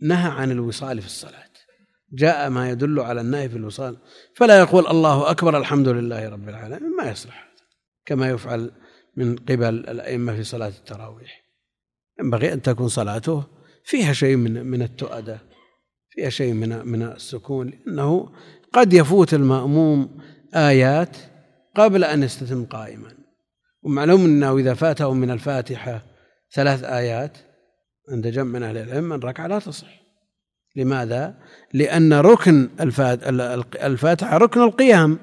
نهى 0.02 0.30
عن 0.30 0.50
الوصال 0.50 1.00
في 1.00 1.06
الصلاة. 1.06 1.42
جاء 2.12 2.50
ما 2.50 2.70
يدل 2.70 3.00
على 3.00 3.20
النهي 3.20 3.48
في 3.48 3.56
الوصال. 3.56 3.96
فلا 4.36 4.58
يقول 4.58 4.86
الله 4.86 5.30
أكبر 5.30 5.58
الحمد 5.58 5.88
لله 5.88 6.28
رب 6.28 6.48
العالمين. 6.48 6.96
ما 6.96 7.10
يصلح 7.10 7.52
كما 8.06 8.28
يفعل 8.28 8.70
من 9.16 9.36
قبل 9.36 9.74
الأئمة 9.74 10.36
في 10.36 10.42
صلاة 10.42 10.68
التراويح. 10.68 11.42
ينبغي 12.20 12.52
أن 12.52 12.62
تكون 12.62 12.88
صلاته 12.88 13.44
فيها 13.84 14.12
شيء 14.12 14.36
من 14.36 14.66
من 14.66 14.82
التؤدة. 14.82 15.51
فيها 16.14 16.30
شيء 16.30 16.52
من 16.52 16.86
من 16.86 17.02
السكون 17.02 17.70
لأنه 17.70 18.32
قد 18.72 18.92
يفوت 18.92 19.34
المأموم 19.34 20.18
آيات 20.54 21.16
قبل 21.76 22.04
أن 22.04 22.22
يستتم 22.22 22.64
قائما. 22.64 23.12
ومعلوم 23.82 24.24
أنه 24.24 24.58
إذا 24.58 24.74
فاته 24.74 25.14
من 25.14 25.30
الفاتحة 25.30 26.02
ثلاث 26.54 26.84
آيات 26.84 27.38
عند 28.12 28.26
جمع 28.26 28.44
من 28.58 28.62
أهل 28.62 28.76
العلم 28.76 29.12
الركعة 29.12 29.46
لا 29.46 29.58
تصح. 29.58 30.02
لماذا؟ 30.76 31.34
لأن 31.72 32.12
ركن 32.12 32.68
الفاتحة 33.82 34.36
ركن 34.38 34.62
القيام. 34.62 35.18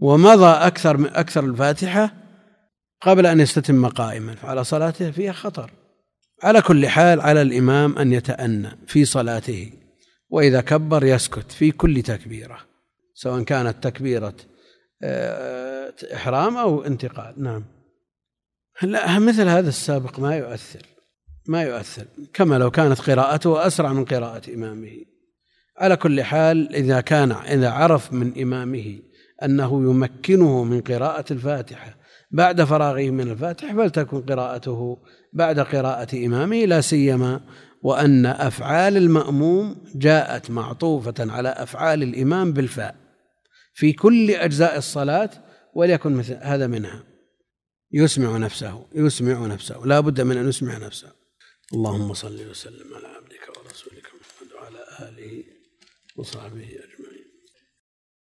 ومضى 0.00 0.50
أكثر 0.50 0.96
من 0.96 1.08
أكثر 1.08 1.44
الفاتحة 1.44 2.14
قبل 3.00 3.26
أن 3.26 3.40
يستتم 3.40 3.88
قائما 3.88 4.34
فعلى 4.34 4.64
صلاته 4.64 5.10
فيها 5.10 5.32
خطر. 5.32 5.70
على 6.42 6.62
كل 6.62 6.88
حال 6.88 7.20
على 7.20 7.42
الإمام 7.42 7.98
أن 7.98 8.12
يتأنى 8.12 8.68
في 8.86 9.04
صلاته 9.04 9.72
وإذا 10.30 10.60
كبر 10.60 11.04
يسكت 11.04 11.52
في 11.52 11.70
كل 11.70 12.02
تكبيرة 12.02 12.58
سواء 13.14 13.42
كانت 13.42 13.84
تكبيرة 13.84 14.34
آه، 15.02 15.94
إحرام 16.14 16.56
أو 16.56 16.84
انتقال. 16.84 17.34
نعم. 17.42 17.64
لا 18.82 19.18
مثل 19.18 19.48
هذا 19.48 19.68
السابق 19.68 20.20
ما 20.20 20.36
يؤثر 20.36 20.82
ما 21.48 21.62
يؤثر 21.62 22.04
كما 22.32 22.58
لو 22.58 22.70
كانت 22.70 23.00
قراءته 23.00 23.66
أسرع 23.66 23.92
من 23.92 24.04
قراءة 24.04 24.54
إمامه. 24.54 25.04
على 25.78 25.96
كل 25.96 26.22
حال 26.22 26.74
إذا 26.74 27.00
كان 27.00 27.32
إذا 27.32 27.70
عرف 27.70 28.12
من 28.12 28.42
إمامه 28.42 28.98
أنه 29.42 29.82
يمكنه 29.82 30.64
من 30.64 30.80
قراءة 30.80 31.32
الفاتحة 31.32 31.97
بعد 32.30 32.64
فراغه 32.64 33.10
من 33.10 33.30
الفاتحة 33.30 33.76
فلتكن 33.76 34.20
قراءته 34.20 34.98
بعد 35.32 35.60
قراءة 35.60 36.26
إمامه 36.26 36.64
لا 36.64 36.80
سيما 36.80 37.40
وأن 37.82 38.26
أفعال 38.26 38.96
المأموم 38.96 39.84
جاءت 39.94 40.50
معطوفة 40.50 41.14
على 41.18 41.48
أفعال 41.48 42.02
الإمام 42.02 42.52
بالفاء 42.52 42.96
في 43.74 43.92
كل 43.92 44.30
أجزاء 44.30 44.78
الصلاة 44.78 45.30
وليكن 45.74 46.12
مثل 46.12 46.38
هذا 46.42 46.66
منها. 46.66 47.04
يسمع 47.92 48.36
نفسه 48.36 48.86
يسمع 48.94 49.46
نفسه 49.46 49.78
لا 49.84 50.00
بد 50.00 50.20
من 50.20 50.36
أن 50.36 50.48
يسمع 50.48 50.78
نفسه. 50.78 51.12
اللهم 51.72 52.14
صل 52.14 52.50
وسلم 52.50 52.94
على 52.94 53.06
عبدك 53.06 53.48
ورسولك 53.48 54.06
محمد 54.06 54.52
وعلى 54.54 55.08
آله 55.08 55.44
وصحبه 56.16 56.64
أجمعين. 56.64 56.97